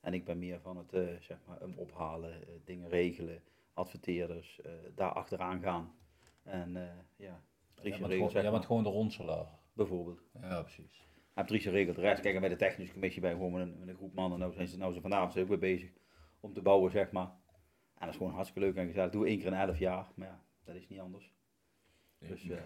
En 0.06 0.14
ik 0.14 0.24
ben 0.24 0.38
meer 0.38 0.60
van 0.60 0.76
het, 0.76 0.92
eh, 0.92 1.20
zeg 1.20 1.38
maar, 1.46 1.60
hem 1.60 1.78
ophalen, 1.78 2.44
dingen 2.64 2.88
regelen, 2.88 3.42
adverteerders, 3.74 4.60
eh, 4.60 4.72
daar 4.94 5.12
achteraan 5.12 5.60
gaan. 5.60 5.94
En 6.42 6.76
eh, 6.76 6.98
ja, 7.16 7.42
Patricia 7.74 7.98
bent, 7.98 8.10
regelt, 8.10 8.12
gewoon, 8.12 8.30
zeg 8.30 8.32
jij 8.32 8.42
maar. 8.42 8.52
bent 8.52 8.66
gewoon 8.66 8.82
de 8.82 8.88
ronselaar. 8.88 9.46
bijvoorbeeld. 9.72 10.20
Ja, 10.40 10.62
precies. 10.62 11.06
Heb 11.36 11.46
Dries 11.46 11.62
geregeld 11.62 11.96
de 11.96 12.02
rest. 12.02 12.20
Kijk, 12.22 12.34
en 12.34 12.40
bij 12.40 12.48
de 12.48 12.56
technische 12.56 12.92
commissie 12.92 13.20
bij 13.20 13.30
gewoon 13.30 13.52
met 13.52 13.62
een, 13.62 13.78
met 13.78 13.88
een 13.88 13.94
groep 13.94 14.14
mannen. 14.14 14.38
Nou 14.38 14.52
zijn 14.52 14.68
ze, 14.68 14.76
nou 14.78 15.00
vanavond 15.00 15.32
zijn 15.32 15.44
ook 15.44 15.50
weer 15.50 15.58
bezig 15.58 15.90
om 16.40 16.52
te 16.52 16.62
bouwen, 16.62 16.90
zeg 16.90 17.10
maar. 17.10 17.26
En 17.26 18.00
dat 18.00 18.08
is 18.08 18.16
gewoon 18.16 18.32
hartstikke 18.32 18.68
leuk 18.68 18.76
en 18.76 18.86
gezellig. 18.86 19.10
Doe 19.10 19.26
één 19.26 19.38
keer 19.38 19.46
in 19.46 19.52
elf 19.52 19.78
jaar, 19.78 20.06
maar 20.14 20.28
ja, 20.28 20.42
dat 20.64 20.74
is 20.74 20.88
niet 20.88 21.00
anders. 21.00 21.32
Dus, 22.18 22.48
eh, 22.48 22.58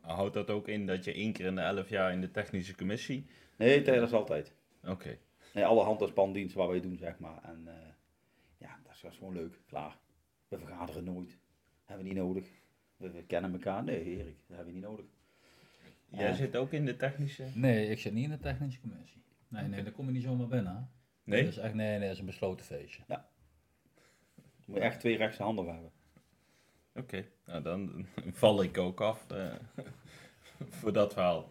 Houdt 0.00 0.34
dat 0.34 0.50
ook 0.50 0.68
in 0.68 0.86
dat 0.86 1.04
je 1.04 1.12
één 1.12 1.32
keer 1.32 1.46
in 1.46 1.54
de 1.54 1.60
elf 1.60 1.88
jaar 1.88 2.12
in 2.12 2.20
de 2.20 2.30
technische 2.30 2.76
commissie... 2.76 3.26
Nee, 3.58 3.82
tijdens 3.82 4.12
altijd. 4.12 4.54
Oké. 4.84 5.18
Nee, 5.54 5.64
alle 5.64 5.82
hand- 5.82 6.00
en 6.02 6.08
spandiensten 6.08 6.58
wat 6.58 6.68
wij 6.68 6.80
doen, 6.80 6.96
zeg 6.96 7.18
maar. 7.18 7.42
En 7.42 7.62
eh, 7.68 7.88
ja, 8.58 8.78
dat 8.82 8.92
is, 8.94 9.00
dat 9.00 9.12
is 9.12 9.18
gewoon 9.18 9.34
leuk. 9.34 9.60
Klaar. 9.66 9.98
We 10.48 10.58
vergaderen 10.58 11.04
nooit. 11.04 11.38
Hebben 11.84 12.06
we 12.06 12.12
niet 12.12 12.22
nodig. 12.22 12.48
We, 12.96 13.10
we 13.10 13.22
kennen 13.24 13.52
elkaar. 13.52 13.84
Nee, 13.84 14.04
Erik, 14.04 14.36
dat 14.46 14.56
hebben 14.56 14.66
we 14.66 14.72
niet 14.72 14.88
nodig. 14.88 15.06
Jij 16.08 16.28
Ja. 16.28 16.34
zit 16.34 16.56
ook 16.56 16.72
in 16.72 16.84
de 16.84 16.96
technische... 16.96 17.44
Nee, 17.54 17.88
ik 17.88 17.98
zit 17.98 18.12
niet 18.12 18.24
in 18.24 18.30
de 18.30 18.38
technische 18.38 18.80
commissie. 18.80 19.22
Nee, 19.48 19.64
nee, 19.68 19.82
daar 19.82 19.92
kom 19.92 20.06
je 20.06 20.12
niet 20.12 20.22
zomaar 20.22 20.46
binnen. 20.48 20.76
hè. 20.76 20.80
Nee? 21.24 21.42
Dat 21.44 21.52
is 21.52 21.58
echt, 21.58 21.74
nee, 21.74 21.88
nee, 21.90 22.00
dat 22.00 22.10
is 22.10 22.18
een 22.18 22.26
besloten 22.26 22.66
feestje. 22.66 23.02
Je 23.08 24.72
moet 24.72 24.78
echt 24.78 25.00
twee 25.00 25.16
rechtse 25.16 25.42
handen 25.42 25.66
hebben. 25.66 25.90
Oké, 26.94 27.24
nou 27.46 27.62
dan 27.62 28.06
val 28.32 28.62
ik 28.62 28.78
ook 28.78 29.00
af 29.00 29.30
eh, 29.30 29.52
voor 30.80 30.92
dat 30.92 31.12
verhaal. 31.12 31.48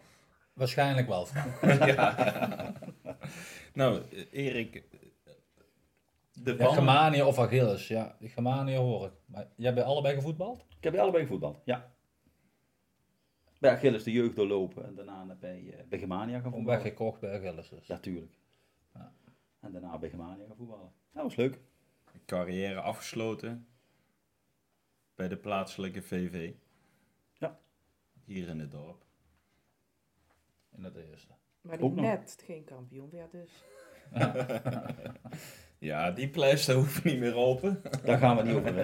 Waarschijnlijk 0.52 1.06
wel, 1.08 1.26
ja. 1.86 2.72
nou, 3.74 4.02
Erik, 4.30 4.82
de 6.32 6.54
Ja. 6.58 6.72
Germanië 6.72 7.22
of 7.22 7.38
Achilles, 7.38 7.88
ja. 7.88 8.16
Die 8.18 8.28
Germanië 8.28 8.76
hoor 8.76 9.06
ik. 9.06 9.12
Maar 9.26 9.46
jij 9.56 9.74
bent 9.74 9.86
allebei 9.86 10.14
gevoetbald? 10.14 10.64
Ik 10.76 10.84
heb 10.84 10.96
allebei 10.96 11.26
voetbal, 11.26 11.62
ja. 11.64 11.94
Bij 13.58 13.70
Achilles 13.72 14.02
de 14.02 14.12
jeugd 14.12 14.36
doorlopen 14.36 14.84
en 14.86 14.94
daarna 14.94 15.36
bij, 15.40 15.74
eh 15.78 15.84
bij 15.88 15.98
Germania 15.98 16.40
gaan 16.40 16.52
voetballen. 16.52 16.66
weggekocht 16.82 17.20
bij 17.20 17.34
Achilles 17.36 17.68
dus. 17.68 17.86
Ja, 17.86 17.98
tuurlijk. 17.98 18.32
Ja. 18.94 19.12
En 19.60 19.72
daarna 19.72 19.98
bij 19.98 20.08
Germania 20.08 20.46
gaan 20.46 20.56
voetballen. 20.56 20.92
Dat 21.12 21.22
was 21.22 21.36
leuk. 21.36 21.58
carrière 22.26 22.80
afgesloten 22.80 23.66
bij 25.14 25.28
de 25.28 25.36
plaatselijke 25.36 26.02
VV. 26.02 26.52
Ja. 27.32 27.58
Hier 28.24 28.48
in 28.48 28.58
het 28.60 28.70
dorp. 28.70 29.04
In 30.76 30.84
het 30.84 30.96
eerste. 30.96 31.32
Maar 31.60 31.76
die 31.76 31.86
Ook 31.86 31.94
nog. 31.94 32.04
net 32.04 32.42
geen 32.46 32.64
kampioen 32.64 33.10
werd 33.10 33.30
dus. 33.30 33.64
Ja, 35.78 36.10
die 36.10 36.28
pleister 36.28 36.74
hoeft 36.74 37.04
niet 37.04 37.18
meer 37.18 37.34
open. 37.36 37.82
Daar 38.04 38.18
gaan 38.18 38.36
we 38.36 38.42
niet 38.42 38.54
over. 38.56 38.76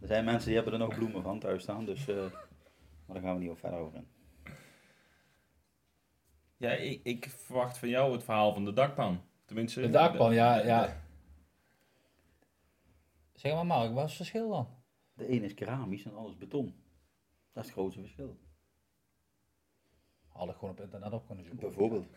Er 0.00 0.06
zijn 0.08 0.24
mensen 0.24 0.46
die 0.46 0.54
hebben 0.54 0.72
er 0.72 0.78
nog 0.78 0.94
bloemen 0.94 1.22
van 1.22 1.38
thuis 1.38 1.62
staan, 1.62 1.84
dus, 1.84 2.08
eh, 2.08 2.24
maar 3.12 3.20
daar 3.22 3.30
gaan 3.30 3.34
we 3.40 3.40
niet 3.46 3.50
over 3.50 3.68
verder 3.68 3.80
over 3.86 3.98
in. 3.98 4.06
Ja, 6.56 6.70
ik, 6.70 7.00
ik 7.04 7.28
verwacht 7.28 7.78
van 7.78 7.88
jou 7.88 8.12
het 8.12 8.24
verhaal 8.24 8.52
van 8.52 8.64
de 8.64 8.72
dakpan. 8.72 9.20
Tenminste... 9.44 9.80
De 9.80 9.88
dakpan, 9.88 10.34
ja, 10.34 10.56
de- 10.60 10.66
ja. 10.66 11.02
Zeg 13.34 13.52
maar 13.54 13.66
Mark, 13.66 13.92
wat 13.92 14.02
is 14.04 14.08
het 14.08 14.16
verschil 14.16 14.48
dan? 14.50 14.68
De 15.14 15.26
ene 15.26 15.44
is 15.44 15.54
keramisch 15.54 16.04
en 16.04 16.26
is 16.26 16.36
beton. 16.36 16.64
Dat 17.52 17.62
is 17.64 17.70
het 17.70 17.78
grootste 17.78 18.00
verschil. 18.00 18.38
Had 20.28 20.48
ik 20.48 20.54
gewoon 20.54 20.70
op 20.70 20.80
internet 20.80 21.12
op 21.12 21.26
kunnen 21.26 21.44
zoeken. 21.44 21.68
Bijvoorbeeld. 21.68 22.06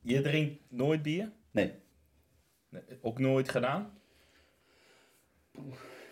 Je 0.00 0.20
drinkt 0.20 0.70
nooit 0.70 1.02
bier? 1.02 1.32
Nee, 1.50 1.74
Nee, 2.68 2.82
Ook 3.02 3.18
nooit 3.18 3.48
gedaan? 3.48 3.98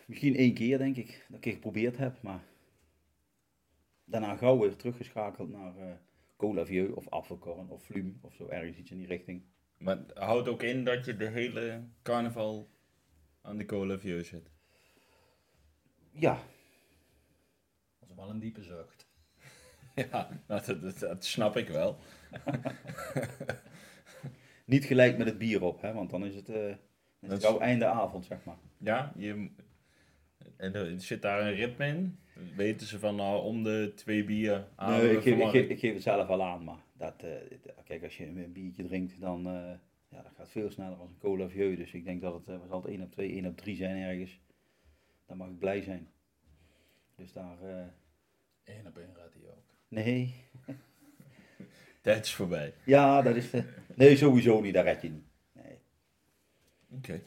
Misschien 0.07 0.37
één 0.37 0.55
keer 0.55 0.79
denk 0.79 0.97
ik 0.97 1.25
dat 1.29 1.39
ik 1.39 1.45
het 1.45 1.55
geprobeerd 1.55 1.97
heb, 1.97 2.23
maar 2.23 2.45
daarna 4.05 4.37
gauw 4.37 4.59
weer 4.59 4.77
teruggeschakeld 4.77 5.51
naar 5.51 5.77
eh 5.77 5.93
cola 6.41 6.65
vieux 6.65 6.95
of 6.95 7.09
apfelkorn 7.09 7.69
of 7.69 7.85
flume 7.85 8.13
of 8.21 8.35
zo 8.35 8.49
ergens 8.49 8.77
iets 8.77 8.91
in 8.91 8.99
die 8.99 9.07
richting. 9.07 9.43
Maar 9.79 9.99
houdt 10.15 10.49
ook 10.49 10.63
in 10.63 10.85
dat 10.85 11.05
je 11.05 11.17
de 11.17 11.29
hele 11.29 11.85
carnaval 12.03 12.71
aan 13.43 13.57
de 13.57 13.65
cola 13.65 13.99
vieux 13.99 14.29
zit. 14.29 14.51
Ja, 16.11 16.43
Dat 17.99 18.09
is 18.09 18.15
wel 18.15 18.31
een 18.31 18.41
diepe 18.41 18.63
zucht. 18.63 19.09
Ja, 20.11 20.29
nou, 20.47 20.65
dat, 20.67 20.81
dat, 20.81 20.99
dat 20.99 21.25
snap 21.25 21.57
ik 21.57 21.69
wel. 21.69 21.99
niet 24.65 24.85
gelijk 24.85 25.19
met 25.19 25.27
het 25.27 25.39
bier 25.39 25.63
op, 25.63 25.81
hè, 25.81 25.93
want 25.93 26.11
dan 26.11 26.25
is 26.25 26.35
het, 26.35 26.49
eh 26.49 26.75
het 27.21 27.33
is- 27.33 27.45
gauw 27.45 27.59
einde 27.59 27.85
avond, 27.87 28.25
zeg 28.25 28.45
maar. 28.45 28.57
Ja, 28.79 29.13
je, 29.17 29.49
en 30.57 30.75
er 30.75 31.01
zit 31.01 31.23
daar 31.23 31.41
een 31.47 31.55
ritme 31.55 31.87
in? 31.87 32.19
Weten 32.57 32.87
ze 32.87 32.99
van 32.99 33.17
nou, 33.17 33.43
om 33.45 33.63
de 33.63 33.93
twee 33.95 34.25
bier 34.25 34.67
aan 34.77 34.91
Nee, 35.01 35.17
ik 35.17 35.23
geef, 35.23 35.39
ik, 35.39 35.49
geef, 35.49 35.69
ik 35.69 35.79
geef 35.79 35.93
het 35.95 36.03
zelf 36.03 36.29
al 36.29 36.43
aan, 36.43 36.65
maar 36.65 36.79
dat, 36.93 37.23
eh, 37.23 37.31
het- 37.49 37.75
kijk, 37.85 38.03
als 38.03 38.17
je 38.17 38.27
een 38.27 38.53
biertje 38.53 38.85
drinkt, 38.85 39.21
dan 39.21 39.47
eh, 39.47 39.53
ja, 40.09 40.23
dat 40.23 40.33
gaat 40.37 40.51
veel 40.51 40.71
sneller 40.71 40.97
als 40.99 41.09
een 41.09 41.19
cola 41.19 41.49
vieux. 41.49 41.77
Dus 41.77 41.93
ik 41.93 42.05
denk 42.05 42.21
dat 42.21 42.35
het, 42.35 42.49
uh, 42.49 42.57
zal 42.69 42.83
het 42.83 42.91
1 42.91 43.03
op 43.03 43.11
2, 43.13 43.31
1 43.37 43.47
op 43.47 43.57
3 43.57 43.77
zijn 43.77 43.97
ergens. 43.97 44.41
Dan 45.27 45.37
mag 45.37 45.49
ik 45.49 45.59
blij 45.59 45.81
zijn. 45.83 46.09
Dus 47.17 47.33
daar, 47.33 47.57
eh, 47.63 47.85
Eén 48.65 48.87
op 48.87 48.97
één 48.99 49.15
redt 49.17 49.35
hij 49.35 49.51
ook. 49.51 49.65
nee. 49.89 50.35
Tijd 52.03 52.25
is 52.25 52.35
voorbij. 52.35 52.75
Ja, 52.85 53.23
dat 53.23 53.37
is, 53.37 53.51
nee, 53.95 54.17
sowieso 54.17 54.61
niet, 54.61 54.75
daar 54.75 54.85
red 54.85 55.03
je 55.03 55.11
niet. 55.11 55.25
Oké. 56.97 57.21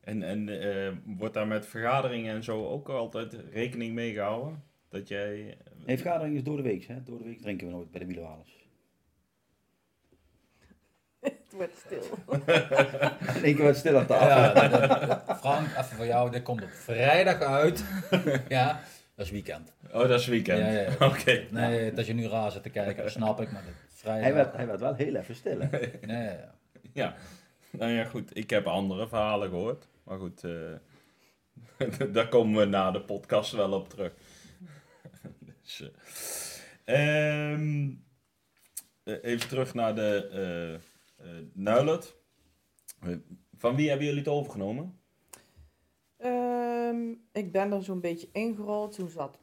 En, 0.00 0.22
en 0.22 0.48
eh, 0.48 0.92
wordt 1.04 1.34
daar 1.34 1.46
met 1.46 1.66
vergaderingen 1.66 2.34
en 2.34 2.44
zo 2.44 2.66
ook 2.66 2.88
altijd 2.88 3.36
rekening 3.52 3.94
mee 3.94 4.12
gehouden? 4.12 4.62
Dat 4.88 5.08
jij... 5.08 5.56
Nee, 5.86 5.98
vergadering 5.98 6.36
is 6.36 6.42
door 6.42 6.56
de 6.56 6.62
week, 6.62 6.84
hè. 6.84 7.02
Door 7.02 7.18
de 7.18 7.24
week 7.24 7.40
drinken 7.40 7.66
we 7.66 7.72
nooit 7.72 7.90
bij 7.90 8.00
de 8.00 8.06
wielerwalers. 8.06 8.68
Het 11.20 11.52
wordt 11.52 11.76
stil. 11.76 12.02
In 13.36 13.44
één 13.44 13.56
keer 13.56 13.74
stil 13.74 13.98
aan 13.98 14.06
tafel. 14.06 14.26
Ja, 14.28 15.36
Frank, 15.40 15.68
even 15.68 15.84
voor 15.84 16.06
jou. 16.06 16.30
Dit 16.30 16.42
komt 16.42 16.62
op 16.62 16.70
vrijdag 16.70 17.40
uit. 17.40 17.84
ja, 18.48 18.80
dat 19.14 19.26
is 19.26 19.32
weekend. 19.32 19.72
Oh, 19.92 20.08
dat 20.08 20.20
is 20.20 20.26
weekend. 20.26 20.58
Ja, 20.58 20.70
ja, 20.70 20.80
ja. 20.80 21.06
Oké. 21.08 21.46
Nee, 21.50 21.92
dat 21.92 22.06
je 22.06 22.14
nu 22.14 22.26
raar 22.26 22.50
zit 22.50 22.62
te 22.62 22.70
kijken, 22.70 23.02
dat 23.02 23.12
snap 23.12 23.40
ik. 23.40 23.52
Maar 23.52 23.64
dat 23.64 23.74
vrijdag... 23.88 24.24
Hij, 24.24 24.34
werd, 24.34 24.56
hij 24.56 24.66
werd 24.66 24.80
wel 24.80 24.94
heel 24.94 25.14
even 25.14 25.34
stil, 25.34 25.60
hè. 25.60 25.68
Nee, 26.06 26.26
ja. 26.26 26.54
Ja. 26.92 27.14
Nou 27.70 27.92
ja, 27.92 28.04
goed. 28.04 28.36
Ik 28.36 28.50
heb 28.50 28.66
andere 28.66 29.08
verhalen 29.08 29.48
gehoord. 29.48 29.88
Maar 30.04 30.18
goed, 30.18 30.44
eh, 30.44 30.72
daar 32.12 32.28
komen 32.28 32.60
we 32.60 32.64
na 32.64 32.90
de 32.90 33.00
podcast 33.00 33.52
wel 33.52 33.72
op 33.72 33.88
terug. 33.88 34.12
dus, 35.62 35.90
eh, 36.84 37.52
ehm, 37.52 37.90
eh, 39.02 39.16
even 39.22 39.48
terug 39.48 39.74
naar 39.74 39.94
de 39.94 40.28
eh, 41.16 41.28
Nuilert. 41.52 42.16
Van 43.56 43.76
wie 43.76 43.88
hebben 43.88 44.06
jullie 44.06 44.22
het 44.22 44.32
overgenomen? 44.32 45.00
Ehm, 46.16 47.10
ik 47.32 47.52
ben 47.52 47.72
er 47.72 47.82
zo'n 47.82 48.00
beetje 48.00 48.28
ingerold. 48.32 48.94
Toen 48.94 49.08
zat 49.08 49.38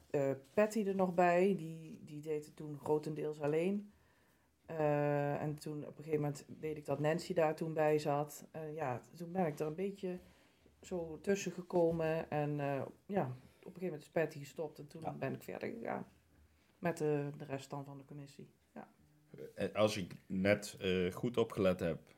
Patty 0.54 0.84
er 0.86 0.94
nog 0.94 1.14
bij. 1.14 1.54
Die, 1.56 2.00
die 2.04 2.20
deed 2.20 2.44
het 2.44 2.56
toen 2.56 2.78
grotendeels 2.78 3.40
alleen. 3.40 3.92
Eh, 4.66 5.42
en 5.42 5.58
toen 5.58 5.78
op 5.86 5.98
een 5.98 6.04
gegeven 6.04 6.20
moment 6.20 6.44
weet 6.60 6.76
ik 6.76 6.84
dat 6.84 6.98
Nancy 7.00 7.34
daar 7.34 7.54
toen 7.56 7.74
bij 7.74 7.98
zat. 7.98 8.48
Eh, 8.50 8.74
ja, 8.74 9.00
toen 9.16 9.32
ben 9.32 9.46
ik 9.46 9.58
er 9.58 9.66
een 9.66 9.74
beetje 9.74 10.18
zo 10.80 11.18
tussen 11.20 11.52
gekomen. 11.52 12.30
En 12.30 12.60
eh, 12.60 12.82
ja, 13.06 13.24
op 13.26 13.74
een 13.74 13.80
gegeven 13.80 13.82
moment 13.82 14.02
is 14.02 14.10
Patty 14.10 14.38
gestopt. 14.38 14.78
En 14.78 14.86
toen 14.86 15.02
Ja. 15.02 15.12
ben 15.12 15.34
ik 15.34 15.42
verder 15.42 15.68
gegaan. 15.68 16.06
Met 16.78 16.96
de, 16.98 17.30
de 17.36 17.44
rest 17.44 17.70
dan 17.70 17.84
van 17.84 17.98
de 17.98 18.04
commissie. 18.04 18.50
Ja. 18.74 18.88
Als 19.72 19.96
ik 19.96 20.14
net 20.26 20.78
goed 21.12 21.36
opgelet 21.36 21.80
heb, 21.80 22.14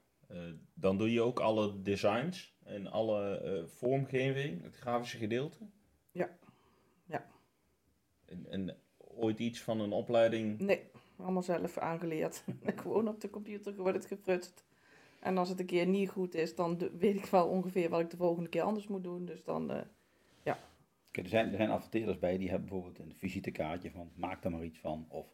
dan 0.75 0.99
doe 0.99 1.13
je 1.13 1.23
ook 1.23 1.41
alle 1.41 1.83
designs 1.83 2.57
en 2.65 2.87
alle 2.87 3.65
vormgeving, 3.69 4.63
het 4.63 4.77
grafische 4.77 5.19
gedeelte? 5.19 5.59
Ja. 6.11 6.39
Ja. 7.05 7.27
En, 8.25 8.47
en 8.51 8.77
ooit 8.97 9.39
iets 9.39 9.63
van 9.63 9.81
een 9.81 9.93
opleiding? 9.93 10.59
Nee, 10.61 10.91
allemaal 11.19 11.43
zelf 11.43 11.79
aangeleerd. 11.79 12.45
Gewoon 12.83 13.09
op 13.09 13.21
de 13.21 13.31
computer 13.31 13.77
wordt 13.77 13.97
het 13.97 14.07
gefrutst. 14.07 14.65
En 15.21 15.39
als 15.39 15.49
het 15.49 15.61
een 15.61 15.67
keer 15.67 15.87
niet 15.87 16.09
goed 16.09 16.35
is, 16.35 16.55
dan 16.55 16.79
weet 16.99 17.17
ik 17.17 17.25
wel 17.25 17.49
ongeveer 17.49 17.89
wat 17.89 18.01
ik 18.01 18.11
de 18.11 18.17
volgende 18.17 18.49
keer 18.49 18.63
anders 18.63 18.87
moet 18.87 19.03
doen. 19.03 19.25
Dus 19.25 19.45
dan, 19.45 19.71
eh, 19.71 19.81
Kijk, 21.11 21.31
er 21.31 21.39
zijn, 21.39 21.51
er 21.51 21.57
zijn 21.57 21.71
adverteerders 21.71 22.19
bij 22.19 22.39
die 22.39 22.49
hebben 22.49 22.69
bijvoorbeeld 22.69 22.99
een 22.99 23.15
visitekaartje 23.17 23.91
van 23.91 24.11
maak 24.15 24.43
daar 24.43 24.53
maar 24.53 24.65
iets 24.65 24.79
van. 24.79 25.07
Of 25.09 25.27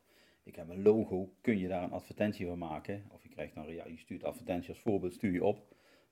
ik 0.42 0.56
heb 0.56 0.68
een 0.68 0.82
logo, 0.82 1.34
kun 1.40 1.58
je 1.58 1.68
daar 1.68 1.82
een 1.82 1.92
advertentie 1.92 2.46
van 2.46 2.58
maken? 2.58 3.04
Of 3.08 3.22
je 3.22 3.28
krijgt 3.28 3.54
dan, 3.54 3.74
ja, 3.74 3.86
je 3.86 3.98
stuurt 3.98 4.24
advertentie 4.24 4.68
als 4.68 4.80
voorbeeld, 4.80 5.12
stuur 5.12 5.32
je 5.32 5.44
op. 5.44 5.56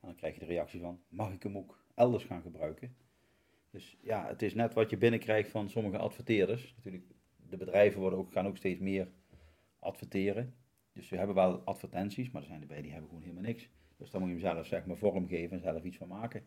En 0.00 0.08
dan 0.08 0.14
krijg 0.14 0.34
je 0.34 0.40
de 0.40 0.46
reactie 0.46 0.80
van, 0.80 1.00
mag 1.08 1.32
ik 1.32 1.42
hem 1.42 1.56
ook 1.56 1.84
elders 1.94 2.24
gaan 2.24 2.42
gebruiken? 2.42 2.96
Dus 3.70 3.96
ja, 4.02 4.26
het 4.26 4.42
is 4.42 4.54
net 4.54 4.74
wat 4.74 4.90
je 4.90 4.96
binnenkrijgt 4.96 5.50
van 5.50 5.70
sommige 5.70 5.98
adverteerders. 5.98 6.74
Natuurlijk, 6.76 7.04
de 7.48 7.56
bedrijven 7.56 8.00
worden 8.00 8.18
ook, 8.18 8.32
gaan 8.32 8.46
ook 8.46 8.56
steeds 8.56 8.80
meer 8.80 9.08
adverteren. 9.82 10.54
Dus 10.92 11.08
we 11.08 11.16
hebben 11.16 11.34
wel 11.34 11.60
advertenties, 11.64 12.30
maar 12.30 12.42
er 12.42 12.48
zijn 12.48 12.60
erbij 12.60 12.82
die 12.82 12.90
hebben 12.90 13.08
gewoon 13.08 13.24
helemaal 13.24 13.44
niks. 13.44 13.68
Dus 13.96 14.10
dan 14.10 14.20
moet 14.20 14.30
je 14.30 14.36
hem 14.36 14.54
zelf 14.54 14.66
zeg 14.66 14.86
maar 14.86 14.96
vormgeven 14.96 15.56
en 15.56 15.62
zelf 15.62 15.82
iets 15.82 15.96
van 15.96 16.08
maken. 16.08 16.46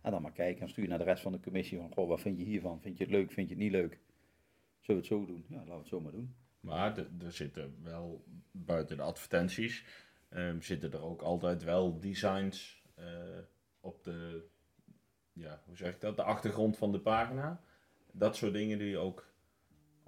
En 0.00 0.10
dan 0.10 0.22
maar 0.22 0.32
kijken. 0.32 0.60
Dan 0.60 0.68
stuur 0.68 0.82
je 0.84 0.90
naar 0.90 0.98
de 0.98 1.04
rest 1.04 1.22
van 1.22 1.32
de 1.32 1.40
commissie 1.40 1.78
van, 1.78 1.92
goh, 1.92 2.08
wat 2.08 2.20
vind 2.20 2.38
je 2.38 2.44
hiervan? 2.44 2.80
Vind 2.80 2.98
je 2.98 3.04
het 3.04 3.12
leuk? 3.12 3.32
Vind 3.32 3.48
je 3.48 3.54
het 3.54 3.62
niet 3.62 3.72
leuk? 3.72 3.98
Zullen 4.80 5.02
we 5.02 5.08
het 5.08 5.18
zo 5.18 5.26
doen? 5.26 5.44
Ja, 5.48 5.56
laten 5.56 5.72
we 5.72 5.78
het 5.78 5.86
zo 5.86 6.00
maar 6.00 6.12
doen. 6.12 6.34
Maar 6.60 6.96
er 6.98 7.32
zitten 7.32 7.76
wel, 7.82 8.24
buiten 8.50 8.96
de 8.96 9.02
advertenties, 9.02 9.84
ehm, 10.28 10.60
zitten 10.60 10.92
er 10.92 11.02
ook 11.02 11.22
altijd 11.22 11.62
wel 11.62 12.00
designs 12.00 12.82
eh, 12.94 13.38
op 13.80 14.04
de, 14.04 14.44
ja, 15.32 15.62
hoe 15.66 15.76
zeg 15.76 15.94
ik 15.94 16.00
dat, 16.00 16.16
de 16.16 16.22
achtergrond 16.22 16.76
van 16.76 16.92
de 16.92 17.00
pagina. 17.00 17.60
Dat 18.12 18.36
soort 18.36 18.52
dingen 18.52 18.78
die 18.78 18.88
je 18.88 18.98
ook 18.98 19.29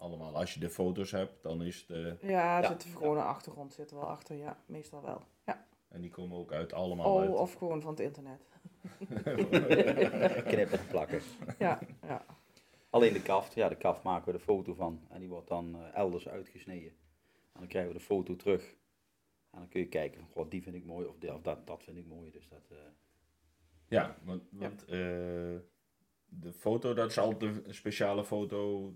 allemaal, 0.02 0.36
als 0.36 0.54
je 0.54 0.60
de 0.60 0.70
foto's 0.70 1.10
hebt, 1.10 1.42
dan 1.42 1.62
is 1.62 1.86
de, 1.86 2.16
Ja, 2.20 2.56
er 2.56 2.62
Ja. 2.62 2.68
zit 2.68 2.84
gewoon 2.84 3.16
een 3.16 3.22
achtergrond 3.24 3.72
zit 3.74 3.90
er 3.90 3.96
wel 3.96 4.08
achter, 4.08 4.36
ja, 4.36 4.58
meestal 4.66 5.02
wel. 5.02 5.22
Ja. 5.46 5.66
en 5.88 6.00
die 6.00 6.10
komen 6.10 6.38
ook 6.38 6.52
uit 6.52 6.72
allemaal 6.72 7.14
Oh, 7.14 7.20
uit. 7.20 7.30
of 7.30 7.52
gewoon 7.54 7.80
van 7.82 7.90
het 7.90 8.00
internet. 8.00 8.40
Knippen 10.44 10.78
en 10.78 10.86
plakken. 10.88 11.20
Ja, 11.58 11.78
ja. 12.02 12.24
Alleen 12.90 13.12
de 13.12 13.22
kaft, 13.22 13.54
ja, 13.54 13.68
de 13.68 13.76
kaft 13.76 14.02
maken 14.02 14.26
we 14.26 14.38
de 14.38 14.44
foto 14.44 14.74
van. 14.74 15.00
En 15.10 15.20
die 15.20 15.28
wordt 15.28 15.48
dan 15.48 15.74
eh, 15.74 15.94
elders 15.94 16.28
uitgesneden. 16.28 16.90
En 17.52 17.58
dan 17.60 17.66
krijgen 17.68 17.92
we 17.92 17.98
de 17.98 18.04
foto 18.04 18.36
terug. 18.36 18.62
En 19.50 19.58
dan 19.58 19.68
kun 19.68 19.80
je 19.80 19.88
kijken 19.88 20.20
van, 20.20 20.28
goh, 20.30 20.50
die 20.50 20.62
vind 20.62 20.76
ik 20.76 20.84
mooi 20.84 21.06
of, 21.06 21.18
die, 21.18 21.34
of 21.34 21.42
dat, 21.42 21.66
dat 21.66 21.82
vind 21.82 21.96
ik 21.96 22.06
mooi. 22.06 22.30
Dus 22.30 22.48
dat, 22.48 22.66
eh, 22.70 22.76
Ja, 23.88 24.16
want, 24.24 24.42
want 24.50 24.84
eh, 24.84 25.56
de 26.40 26.52
foto, 26.52 26.94
dat 26.94 27.10
is 27.10 27.18
altijd 27.18 27.66
een 27.66 27.74
speciale 27.74 28.24
foto, 28.24 28.92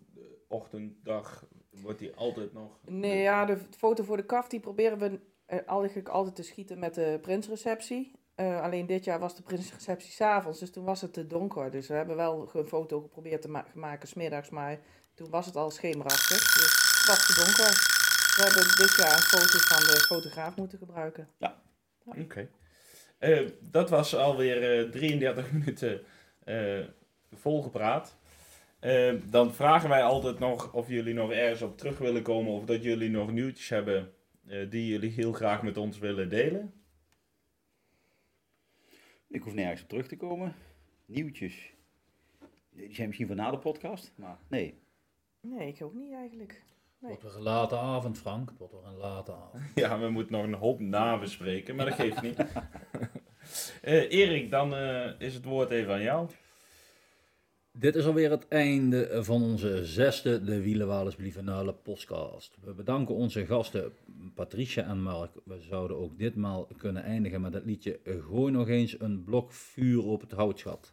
ochtenddag, 0.49 1.47
wordt 1.71 1.99
die 1.99 2.15
altijd 2.15 2.53
nog... 2.53 2.79
Nee, 2.85 3.23
ja, 3.23 3.45
de 3.45 3.59
foto 3.77 4.05
voor 4.05 4.17
de 4.17 4.27
kaf 4.27 4.49
die 4.49 4.61
proberen 4.61 4.99
we 4.99 5.21
eh, 5.47 5.59
eigenlijk 5.67 6.09
altijd 6.09 6.35
te 6.35 6.43
schieten 6.43 6.79
met 6.79 6.95
de 6.95 7.19
prinsreceptie. 7.23 8.13
Eh, 8.35 8.63
alleen 8.63 8.87
dit 8.87 9.05
jaar 9.05 9.19
was 9.19 9.37
de 9.37 9.43
prinsreceptie 9.43 10.13
s'avonds, 10.21 10.59
dus 10.59 10.71
toen 10.71 10.85
was 10.85 11.01
het 11.01 11.13
te 11.13 11.27
donker. 11.27 11.71
Dus 11.71 11.89
we 11.89 11.95
hebben 11.95 12.17
wel 12.17 12.51
een 12.53 12.67
foto 12.67 13.01
geprobeerd 13.01 13.43
te 13.43 13.49
ma- 13.49 13.67
maken 13.75 14.09
smiddags, 14.09 14.51
maar 14.51 14.79
toen 15.15 15.31
was 15.31 15.47
het 15.47 15.57
al 15.57 15.71
schemerachtig. 15.71 16.39
Dus 16.55 16.97
het 16.99 17.07
was 17.07 17.27
te 17.27 17.35
donker. 17.45 17.95
We 18.37 18.43
hebben 18.43 18.77
dit 18.77 18.97
jaar 18.97 19.17
een 19.17 19.23
foto 19.23 19.59
van 19.59 19.95
de 19.95 20.01
fotograaf 20.01 20.57
moeten 20.57 20.79
gebruiken. 20.79 21.29
Oké. 22.05 22.49
Eh, 23.19 23.49
dat 23.61 23.91
was 23.91 24.15
alweer 24.15 24.85
eh 24.85 24.91
33 24.91 25.53
minuten 25.53 26.03
volgepraat. 27.33 28.17
Eh, 28.79 29.15
dan 29.31 29.55
vragen 29.55 29.89
wij 29.89 30.03
altijd 30.03 30.39
nog 30.39 30.73
of 30.73 30.89
jullie 30.89 31.15
nog 31.15 31.33
ergens 31.33 31.63
op 31.63 31.79
terug 31.79 31.99
willen 31.99 32.23
komen 32.23 32.53
of 32.53 32.65
dat 32.65 32.83
jullie 32.83 33.11
nog 33.11 33.33
nieuwtjes 33.33 33.69
hebben 33.69 34.13
eh, 34.47 34.71
die 34.71 34.87
jullie 34.87 35.11
heel 35.11 35.33
graag 35.33 35.63
met 35.63 35.77
ons 35.77 35.99
willen 35.99 36.29
delen. 36.29 36.73
ik 39.29 39.43
hoef 39.43 39.55
nergens 39.55 39.83
op 39.83 39.89
terug 39.89 40.09
te 40.09 40.17
komen. 40.17 40.55
Nieuwtjes. 41.07 41.75
Die 42.71 42.95
zijn 42.95 43.07
misschien 43.07 43.29
van 43.29 43.37
na 43.37 43.51
de 43.51 43.59
podcast, 43.59 44.13
maar 44.17 44.39
nee. 44.49 44.79
Nee, 45.41 45.69
ik 45.69 45.83
ook 45.83 45.95
niet 45.95 46.13
eigenlijk. 46.13 46.63
Het 47.01 47.09
wordt 47.09 47.23
weer 47.23 47.37
een 47.37 47.43
late 47.43 47.77
avond, 47.77 48.19
Frank. 48.19 48.49
Het 48.49 48.59
wordt 48.59 48.73
weer 48.73 48.85
een 48.85 48.97
late 48.97 49.33
avond. 49.33 49.63
Ja, 49.75 49.99
we 49.99 50.09
moeten 50.11 50.33
nog 50.33 50.45
een 50.45 50.55
hoop 50.55 50.81
nabespreken, 50.81 51.77
maar 51.77 51.87
dat 51.87 51.95
geeft 51.95 52.23
niet. 52.23 52.39
Eh, 53.83 54.11
Erik, 54.13 54.51
dan 54.51 54.75
eh, 54.75 55.11
is 55.19 55.35
het 55.35 55.45
woord 55.45 55.71
even 55.71 55.93
aan 55.93 56.03
jou. 56.03 56.29
Dit 57.79 57.95
is 57.95 58.07
alweer 58.07 58.31
het 58.31 58.49
einde 58.49 59.25
van 59.25 59.43
onze 59.43 59.85
zesde 59.85 60.45
De 60.45 60.61
Wielenwalers 60.61 61.15
Blievenale 61.15 61.73
podcast. 61.73 62.57
We 62.65 62.73
bedanken 62.73 63.15
onze 63.15 63.47
gasten 63.47 63.93
Patricia 64.35 64.85
en 64.85 65.03
Mark. 65.03 65.31
We 65.45 65.61
zouden 65.61 65.97
ook 65.97 66.19
ditmaal 66.19 66.69
kunnen 66.77 67.03
eindigen 67.03 67.41
met 67.41 67.55
het 67.55 67.65
liedje 67.65 68.01
Gooi 68.29 68.53
nog 68.53 68.69
eens 68.69 69.01
een 69.01 69.25
blok 69.25 69.53
vuur 69.53 70.05
op 70.05 70.21
het 70.21 70.33
houtschat. 70.33 70.93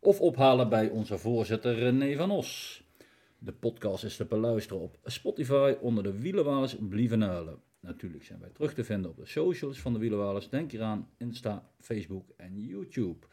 of 0.00 0.20
ophalen 0.20 0.68
bij 0.68 0.88
onze 0.88 1.18
voorzitter 1.18 1.74
René 1.74 2.16
van 2.16 2.30
Os. 2.30 2.82
De 3.38 3.52
podcast 3.52 4.04
is 4.04 4.16
te 4.16 4.24
beluisteren 4.24 4.82
op 4.82 4.98
Spotify 5.04 5.74
onder 5.80 6.02
de 6.02 6.20
Wielenwalers 6.20 6.76
Blieven 6.88 7.20
Huilen. 7.20 7.58
Natuurlijk 7.80 8.24
zijn 8.24 8.40
wij 8.40 8.50
terug 8.50 8.74
te 8.74 8.84
vinden 8.84 9.10
op 9.10 9.16
de 9.16 9.26
socials 9.26 9.80
van 9.80 9.92
de 9.92 9.98
Wielenwalers. 9.98 10.48
Denk 10.48 10.70
hieraan 10.70 11.08
Insta, 11.18 11.70
Facebook 11.78 12.28
en 12.36 12.60
YouTube. 12.60 13.26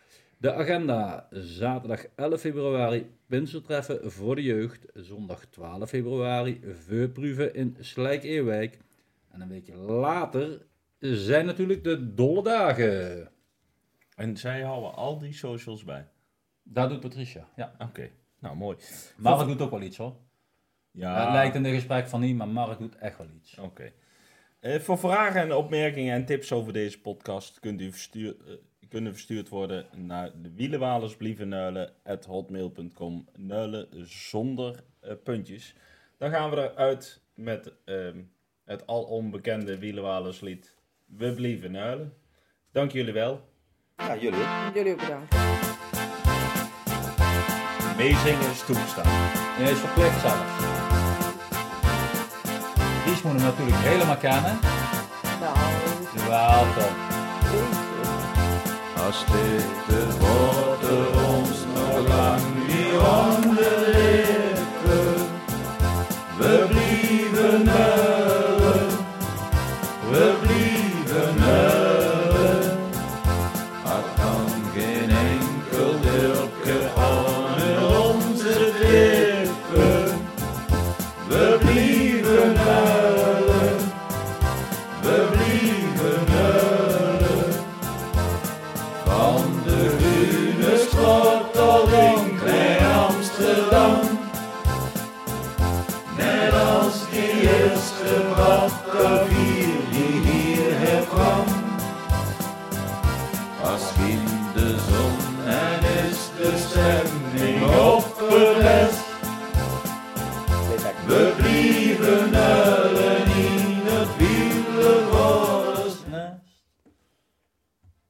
De 0.43 0.53
agenda. 0.53 1.27
Zaterdag 1.31 2.05
11 2.15 2.39
februari 2.39 3.11
Pinseltreffen 3.27 4.11
voor 4.11 4.35
de 4.35 4.43
jeugd. 4.43 4.85
Zondag 4.93 5.45
12 5.45 5.89
februari 5.89 6.61
Veurproeven 6.63 7.55
in 7.55 7.77
Slijk-Eerwijk. 7.79 8.79
En 9.31 9.41
een 9.41 9.47
weekje 9.49 9.75
later 9.75 10.65
zijn 10.99 11.45
natuurlijk 11.45 11.83
de 11.83 12.13
dolle 12.13 12.43
dagen. 12.43 13.29
En 14.15 14.37
zij 14.37 14.61
houden 14.61 14.93
al 14.93 15.19
die 15.19 15.33
socials 15.33 15.83
bij. 15.83 16.07
Daar 16.63 16.89
doet 16.89 16.99
Patricia, 16.99 17.47
ja. 17.55 17.75
Oké, 17.79 18.09
nou 18.39 18.55
mooi. 18.55 18.77
Mark 19.17 19.47
doet 19.47 19.61
ook 19.61 19.71
wel 19.71 19.81
iets 19.81 19.97
hoor. 19.97 20.15
Ja, 20.91 21.23
Het 21.23 21.33
lijkt 21.33 21.55
in 21.55 21.63
de 21.63 21.73
gesprek 21.73 22.07
van 22.07 22.19
niet, 22.19 22.35
maar 22.35 22.47
Mark 22.47 22.79
doet 22.79 22.95
echt 22.95 23.17
wel 23.17 23.27
iets. 23.35 23.57
Oké. 23.57 23.91
Eh, 24.59 24.79
voor 24.79 24.97
vragen 24.97 25.41
en 25.41 25.53
opmerkingen 25.53 26.13
en 26.13 26.25
tips 26.25 26.51
over 26.51 26.73
deze 26.73 27.01
podcast 27.01 27.59
kunt 27.59 27.81
u 27.81 27.91
verstuur, 27.91 28.35
eh, 28.47 28.53
kunnen 28.93 29.13
verstuurd 29.13 29.49
worden 29.49 29.85
naar 29.95 30.31
de 30.41 30.53
wielenwalersblievennuilen.hotmail.com 30.53 33.27
Nuilen 33.35 33.87
zonder 34.07 34.83
eh, 34.99 35.13
puntjes. 35.23 35.75
Dan 36.17 36.29
gaan 36.29 36.49
we 36.49 36.55
eruit 36.55 37.21
met 37.33 37.73
ehm, 37.85 38.21
het 38.65 38.87
al 38.87 39.03
onbekende 39.03 39.77
wielenwalerslied 39.77 40.75
We 41.05 41.33
blieven 41.33 41.71
nuilen. 41.71 42.13
Dank 42.71 42.91
jullie 42.91 43.13
wel. 43.13 43.41
Ja, 43.97 44.17
jullie 44.17 44.39
ook. 44.39 44.73
Jullie 44.73 44.91
ook 44.91 44.99
bedankt. 44.99 45.35
Meezingen 47.97 48.49
is 48.51 48.65
toegestaan. 48.65 49.05
Hij 49.07 49.71
is 49.71 49.79
verplicht 49.79 50.21
zelfs. 50.21 50.57
Dries 53.03 53.21
moet 53.21 53.33
hem 53.33 53.41
natuurlijk 53.41 53.77
helemaal 53.77 54.17
kennen. 54.17 54.59
Nou, 55.39 55.57
Wel 56.27 56.73
toch. 56.73 57.82
Als 59.06 59.26
dit 59.26 59.95
er 59.95 60.18
ons 61.36 61.58
nog 61.76 62.08
lang 62.08 62.41
niet 62.68 62.93
om 62.93 63.56
de 63.56 63.74
lippen. 63.95 65.26
We 66.38 66.66
blieven 66.70 67.64